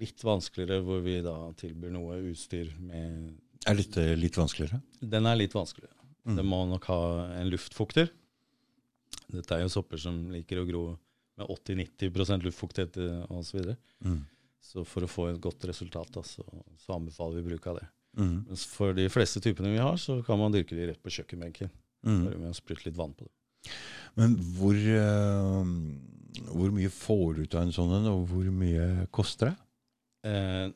[0.00, 3.30] litt vanskeligere hvor vi da tilbyr noe utstyr med
[3.70, 4.82] Er dette litt vanskeligere?
[5.00, 5.94] Den er litt vanskeligere.
[6.24, 6.36] Mm.
[6.38, 7.00] Det må nok ha
[7.40, 8.08] en luftfukter.
[9.34, 10.84] Dette er jo sopper som liker å gro
[11.40, 13.48] med 80-90 luftfuktighet eh, osv.
[13.48, 13.76] Så, videre.
[14.04, 14.20] Mm.
[14.62, 16.44] så for å få et godt resultat, da, så,
[16.80, 17.88] så anbefaler vi bruk av det.
[18.18, 18.36] Mm.
[18.48, 21.72] Mens for de fleste typene vi har, så kan man dyrke de rett på kjøkkenbenken.
[22.06, 22.20] Mm.
[22.28, 23.34] Bare med å sprute litt vann på det.
[24.20, 25.64] Men hvor, uh,
[26.52, 29.56] hvor mye får du ut av en sånn en, og hvor mye koster det?
[30.24, 30.66] Eh,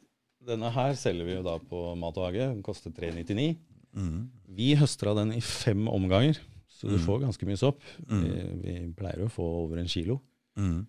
[0.48, 2.48] denne her selger vi jo da på Mat og hage.
[2.50, 3.52] Den koster 399.
[3.98, 4.28] Mm.
[4.58, 6.38] Vi høster av den i fem omganger,
[6.70, 7.04] så du Mm.
[7.06, 7.80] får ganske mye sopp.
[8.08, 8.22] Mm.
[8.22, 10.20] Vi, vi pleier å få over en kilo,
[10.56, 10.86] Mm.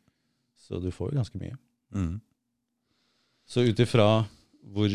[0.57, 1.57] så du får jo ganske mye.
[1.93, 2.19] Mm.
[3.49, 4.27] Så ut ifra
[4.69, 4.89] hvor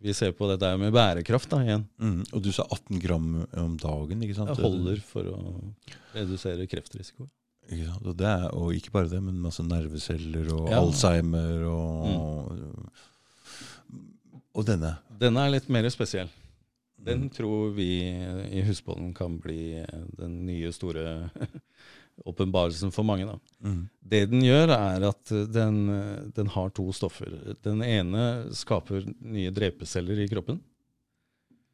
[0.00, 2.24] vi ser på dette med bærekraft da, igjen, Mm.
[2.32, 4.48] Og du sa 18 gram om dagen, ikke sant?
[4.56, 5.74] det holder for å
[6.14, 7.28] redusere kreftrisiko.
[7.70, 8.06] Ikke sant?
[8.06, 10.80] Og, det er, og ikke bare det, men masse nerveceller og Ja.
[10.80, 12.80] Alzheimer og
[14.54, 14.96] Og denne.
[15.20, 16.28] Denne er litt mer spesiell.
[16.98, 17.30] Den Mm.
[17.30, 17.86] tror vi
[18.50, 19.84] i Husbollen kan bli
[20.18, 21.30] den nye store
[22.26, 23.26] åpenbarelsen for mange.
[23.26, 23.38] da.
[23.62, 23.88] Mm.
[24.02, 25.78] Det den gjør, er at den,
[26.34, 27.30] den har to stoffer.
[27.62, 30.58] Den ene skaper nye drepeceller i kroppen.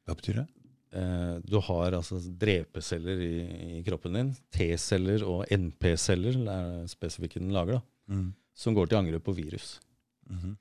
[0.05, 0.47] Hva betyr det?
[0.95, 4.35] Eh, Du har altså drepeceller i, i kroppen din.
[4.53, 7.83] T-celler og NP-celler er spesifikke den lager, da,
[8.13, 8.35] Mm.
[8.55, 9.81] som går til angrep på virus.
[10.29, 10.57] Mhm.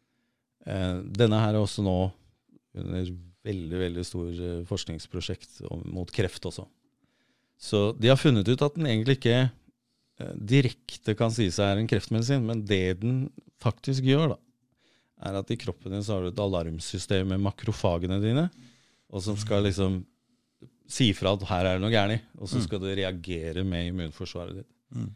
[0.65, 2.11] Eh, Denne her er også nå
[2.76, 3.11] under
[3.44, 5.61] veldig veldig stor eh, forskningsprosjekt
[5.91, 6.65] mot kreft også.
[7.60, 11.82] Så de har funnet ut at den egentlig ikke eh, direkte kan si seg er
[11.82, 13.26] en kreftmedisin, men det den
[13.64, 14.40] faktisk gjør, da,
[15.30, 18.49] er at i kroppen din så har du et alarmsystem med makrofagene dine,
[19.14, 20.02] og som skal liksom
[20.94, 22.64] si fra at her er det noe gærent, og så Mm.
[22.65, 24.68] skal det reagere med immunforsvaret ditt.
[24.94, 25.11] Mm.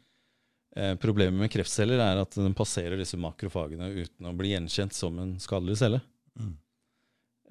[0.78, 5.18] Eh, Problemet med kreftceller er at den passerer disse makrofagene uten å bli gjenkjent som
[5.20, 6.00] en skadelig celle.
[6.40, 6.54] Mm.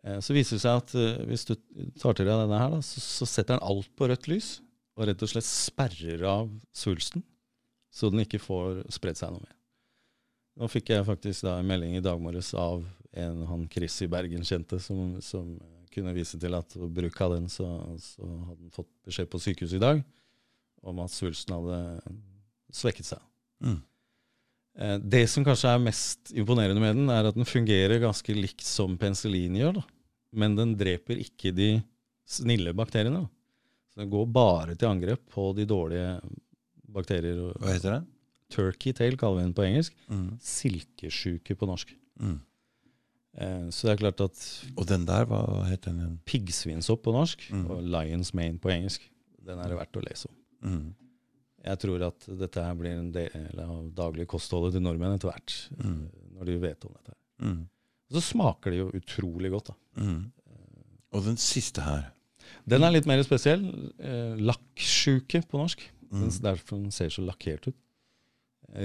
[0.06, 1.54] Eh, Så viser det seg at eh, hvis du
[2.00, 4.50] tar til deg denne her, da, så, så setter den alt på rødt lys,
[4.96, 7.24] og rett og slett sperrer av svulsten,
[7.92, 9.56] så den ikke får spredt seg noe mer.
[10.56, 12.84] Nå fikk jeg faktisk da en melding i dag morges av
[13.16, 15.50] en han Chris i Bergen kjente, som, som
[15.92, 17.66] kunne vise til at ved bruk av den, så,
[18.00, 20.00] så hadde han fått beskjed på sykehuset i dag
[20.86, 21.78] om at svulsten hadde
[22.76, 23.22] svekket seg.
[23.64, 23.78] Mm.
[24.80, 28.64] Eh, Det som kanskje er mest imponerende med den, er at den fungerer ganske likt
[28.64, 29.80] som penicillin gjør.
[29.80, 29.86] da.
[30.36, 31.70] Men den dreper ikke de
[32.28, 33.24] snille bakteriene.
[33.94, 36.10] Så den går bare til angrep på de dårlige
[36.92, 37.38] bakterier.
[37.56, 38.02] Hva heter det?
[38.52, 39.94] Turkey tail kaller vi den på engelsk.
[40.12, 40.28] Mm.
[40.44, 41.94] Silkesjuke på norsk.
[42.20, 42.36] Mm.
[43.36, 44.42] Eh, Så det er klart at
[44.76, 45.98] Og den der, hva heter den?
[46.00, 46.18] igjen?
[46.24, 47.70] piggsvinsopp på norsk Mm.
[47.70, 49.02] og lion's mane på engelsk,
[49.44, 50.36] den er det verdt å lese om.
[50.70, 50.94] Mm.
[51.66, 55.68] Jeg tror at dette her blir en del av daglig kostholdet til nordmenn etter hvert.
[55.82, 56.04] Mm.
[56.06, 57.14] eh, Når de vet om dette.
[57.40, 57.46] her.
[57.48, 57.68] Mm.
[58.12, 59.66] Så smaker det jo utrolig godt.
[59.66, 59.74] da.
[59.97, 60.20] Mm.
[61.16, 62.10] Og den siste her.
[62.68, 63.64] Den er litt mer spesiell.
[63.98, 65.85] Eh, lakksjuke på norsk.
[66.10, 66.31] Mm.
[66.44, 67.78] Derfor den ser så lakkert ut.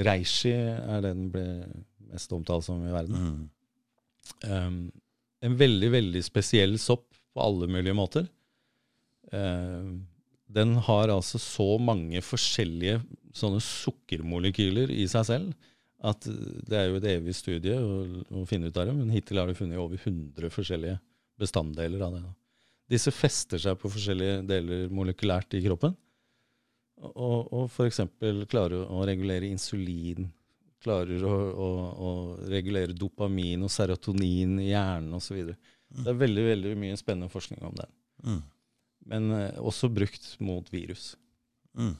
[0.06, 1.46] Reishi er den ble
[2.12, 3.18] mest omtalt som i verden.
[3.18, 3.42] Mm.
[4.46, 4.78] Um,
[5.42, 8.28] en veldig, veldig spesiell sopp på alle mulige måter.
[9.32, 9.98] Uh,
[10.52, 13.00] den har altså så mange forskjellige
[13.38, 15.70] sånne sukkermolekyler i seg selv
[16.02, 18.03] at det er jo et evig studie å,
[18.41, 20.98] å finne ut av det, men hittil har de funnet over 100 forskjellige
[21.41, 22.22] bestanddeler av det.
[22.26, 22.32] da.
[22.91, 25.94] Disse fester seg på forskjellige deler molekylært i kroppen,
[27.02, 28.02] og, og f.eks.
[28.49, 30.28] klarer å regulere insulin,
[30.82, 32.11] klarer å, å, å
[32.49, 35.53] regulere dopamin og serotonin i hjernen osv.
[35.91, 37.94] Det er veldig veldig mye spennende forskning om den.
[38.26, 38.41] Mm.
[39.11, 41.15] Men eh, også brukt mot virus.
[41.78, 41.94] Mm.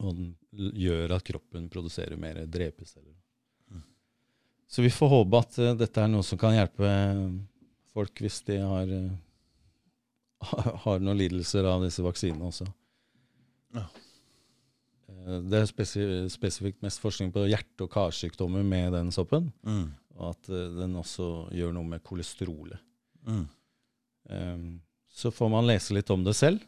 [0.00, 0.32] Og den
[0.80, 3.16] gjør at kroppen produserer mer drepeceller.
[4.70, 6.88] Så vi får håpe at uh, dette er noe som kan hjelpe
[7.94, 10.54] folk hvis de har, uh,
[10.86, 12.66] har noen lidelser av disse vaksinene også.
[13.76, 13.84] Ja.
[15.10, 19.52] Uh, Det er spesif spesifikt mest forskning på hjerte- og karsykdommer med den soppen.
[19.66, 19.92] Mm.
[20.14, 22.78] Og at eh, den også gjør noe med kolesterolet.
[23.26, 23.46] Mm.
[24.30, 24.66] Um,
[25.10, 26.62] så får man lese litt om det selv.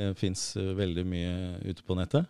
[0.00, 1.34] Det fins veldig mye
[1.66, 2.24] ute på nettet.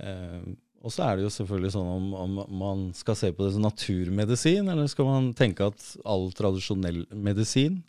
[0.00, 3.52] Um, og så er det jo selvfølgelig sånn om, om man skal se på det
[3.52, 7.82] som naturmedisin, eller skal man tenke at all tradisjonell medisin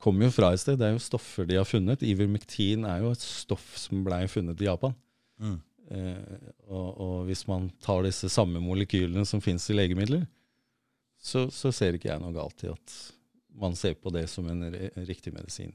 [0.00, 0.78] kommer jo fra et sted.
[0.80, 2.04] Det er jo stoffer de har funnet.
[2.06, 4.94] Ivermektin er jo et stoff som blei funnet i Japan.
[5.42, 5.58] Mm.
[5.90, 6.36] Eh,
[6.70, 10.24] og, og hvis man tar disse samme molekylene som fins i legemidler,
[11.20, 12.98] så, så ser ikke jeg noe galt i at
[13.60, 14.62] man ser på det som en
[15.04, 15.74] riktig medisin.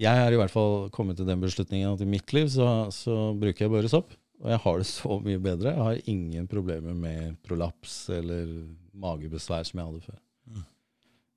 [0.00, 3.32] Jeg har i hvert fall kommet til den beslutningen at i mitt liv så, så
[3.38, 4.14] bruker jeg bare sopp.
[4.42, 5.72] Og jeg har det så mye bedre.
[5.72, 8.48] Jeg har ingen problemer med prolaps eller
[8.92, 10.18] magebesvær som jeg hadde før.
[10.50, 10.64] Mm.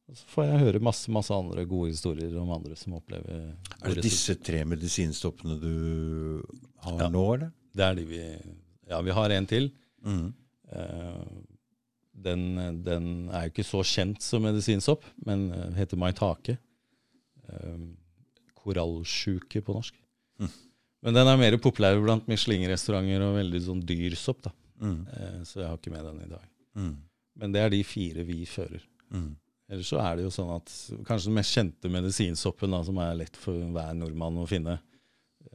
[0.08, 3.52] Og så får jeg høre masse masse andre gode historier om andre som opplever
[3.84, 6.42] Er det disse tre medisinstoppene du
[6.86, 7.10] har Ja.
[7.12, 7.52] nå, eller?
[7.76, 8.24] Det er de vi
[8.88, 9.70] Ja, vi har en til.
[10.02, 10.34] Mm.
[10.72, 11.24] Eh,
[12.18, 12.44] den,
[12.84, 16.58] den er jo ikke så kjent som medisinsopp, men eh, heter maitake.
[17.48, 17.94] Uh,
[18.68, 19.96] korallsjuke på norsk.
[20.42, 20.52] Mm.
[21.08, 24.44] Men den er mer populær blant Michelin-restauranter og veldig sånn dyr sopp.
[24.48, 24.54] da.
[24.82, 25.00] Mm.
[25.08, 26.48] Eh, så jeg har ikke med den i dag.
[26.78, 26.96] Mm.
[27.38, 28.82] Men det er de fire vi fører.
[29.14, 29.36] Mm.
[29.70, 30.72] Ellers så er det jo sånn at
[31.08, 34.78] kanskje den mest kjente medisinsoppen da, som er lett for hver nordmann å finne,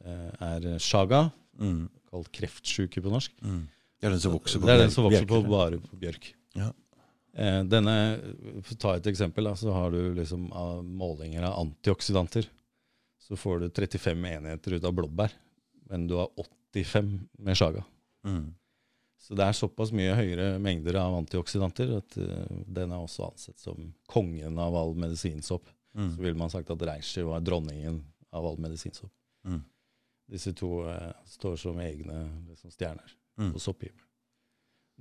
[0.05, 1.31] eh, er shaga,
[1.61, 1.89] Mm.
[2.11, 3.33] kalt kreftsjuke på norsk.
[3.45, 3.67] Mm.
[4.01, 6.31] Det er den som vokser på Det er den som vokser på bare på bjørk.
[6.57, 6.71] Ja.
[7.35, 7.95] Eh, denne,
[8.63, 12.47] for å ta et eksempel, da, så har du liksom av målinger av antioksidanter.
[13.23, 15.33] Så får du 35 enheter ut av blåbær,
[15.91, 16.29] men du har
[16.75, 17.85] 85 med sjaga.
[18.27, 18.51] Mm.
[19.23, 23.63] Så det er såpass mye høyere mengder av antioksidanter at uh, den er også ansett
[23.63, 25.71] som kongen av all medisinsopp.
[25.95, 26.11] Mm.
[26.17, 28.01] Så ville man sagt at reishi var dronningen
[28.35, 29.13] av all medisinsopp.
[29.47, 29.63] Mm.
[30.33, 33.53] Disse to uh, står som egne liksom, stjerner Mm.
[33.53, 34.09] på sopphimmelen.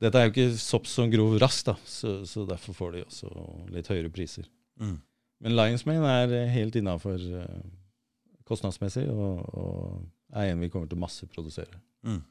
[0.01, 3.31] Dette er jo ikke sopp som gror raskt, da, så, så derfor får de også
[3.73, 4.47] litt høyere priser.
[4.79, 4.95] Mm.
[5.43, 7.59] Men Lions Mane er eh, helt innafor uh,
[8.51, 11.79] kostnadsmessig, og, og er en vi kommer til å masseprodusere.
[12.07, 12.21] Mm.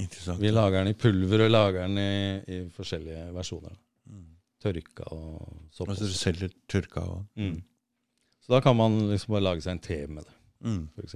[0.00, 0.40] Interessant.
[0.40, 2.12] Vi lager den i pulver og lager den i,
[2.48, 3.74] i forskjellige versjoner.
[4.08, 4.28] Mm.
[4.62, 5.90] Tørka og sånn.
[5.92, 7.26] Altså du selger tørka òg?
[7.40, 7.58] Mm.
[8.40, 10.80] Så da kan man liksom bare lage seg en te med det, Mm.
[10.92, 11.14] f.eks.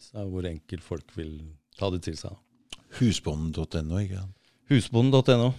[0.00, 1.34] Så det er hvor enkelt folk vil
[1.76, 2.36] ta det til seg.
[2.96, 4.36] Husbonden.no, ikke sant?
[4.70, 5.50] Husbonden.no.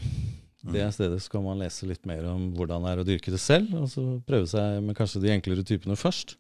[0.62, 3.72] Det stedet skal man lese litt mer om hvordan det er å dyrke det selv,
[3.80, 6.36] og så prøve seg med kanskje de enklere typene først.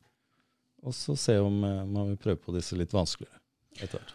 [0.85, 3.39] Og så se om eh, man vil prøve på disse litt vanskeligere
[3.81, 4.13] etter hvert.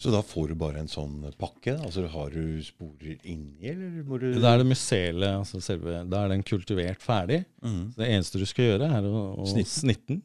[0.00, 1.76] Så da får du bare en sånn pakke?
[1.86, 6.24] Altså Har du sporer inni, eller må du Da er det mycelet, altså selve, da
[6.24, 7.44] er den kultivert ferdig.
[7.62, 7.92] Mm.
[7.94, 10.22] Så det eneste du skal gjøre, er å, å snitte den,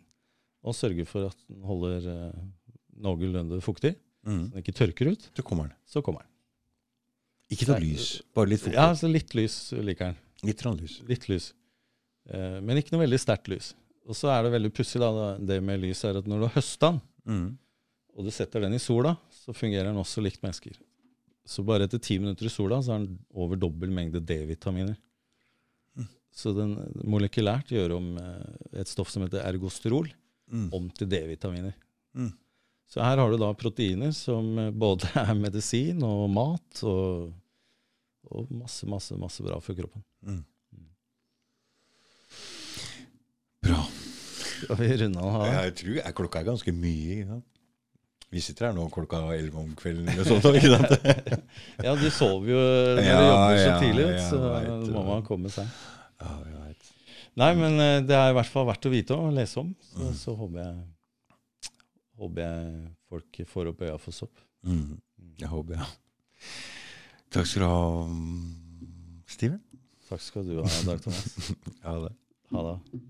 [0.65, 2.45] og sørge for at den holder uh,
[2.99, 3.95] noenlunde fuktig,
[4.27, 4.41] Mm.
[4.49, 5.29] så den ikke tørker ut.
[5.37, 5.77] Så kommer den.
[5.87, 6.28] Så kommer den.
[7.49, 8.75] Ikke noe lys, bare litt fokus.
[8.77, 10.17] Ja, altså litt lys liker den.
[10.45, 10.99] Litt rann lys.
[11.09, 11.47] Litt lys.
[12.29, 13.71] Eh, men ikke noe veldig sterkt lys.
[14.09, 15.01] Og så er det veldig pussig,
[15.47, 17.57] det med lys, er at når du har høsta den, Mm.
[18.17, 20.77] og du setter den i sola, så fungerer den også likt mennesker.
[21.45, 24.95] Så bare etter ti minutter i sola så har den over dobbel mengde D-vitaminer.
[26.39, 26.75] Så den
[27.09, 30.09] molekylært gjør om eh, et stoff som heter ergosterol,
[30.49, 30.69] Mm.
[30.73, 31.73] om til D-vitaminer.
[32.17, 32.31] Mm.
[32.89, 37.33] Så her har du da proteiner som eh, både er medisin og mat, og,
[38.27, 40.03] og masse, masse, masse bra for kroppen.
[40.27, 40.43] Mm.
[43.65, 43.83] Bra.
[44.63, 45.31] Skal vi runde av?
[45.45, 45.63] her?
[45.69, 47.15] Jeg tror jeg, klokka er ganske mye.
[47.15, 47.45] Ikke sant?
[48.29, 50.45] Vi sitter her nå klokka elleve om kvelden eller sånt.
[50.53, 50.91] Ikke sant?
[51.85, 55.23] Ja, du sover jo når du jobber så ja, tidlig, ja, så vet må man
[55.25, 55.71] komme seg.
[56.21, 56.91] Ja, jeg vet.
[57.39, 59.71] Nei, men eh, det er i hvert fall verdt å vite og lese om.
[59.89, 60.13] Så, Mm.
[60.19, 61.71] så håper, jeg,
[62.21, 64.43] håper jeg folk får opp øya for sopp.
[64.67, 64.99] Mm.
[65.39, 65.87] Jeg håper, ja.
[67.29, 69.59] Takk skal du ha, mm, Steven.
[70.09, 71.51] Takk skal du ha, Dag Thomas.
[71.85, 72.13] ha det.
[72.53, 73.01] Ha det.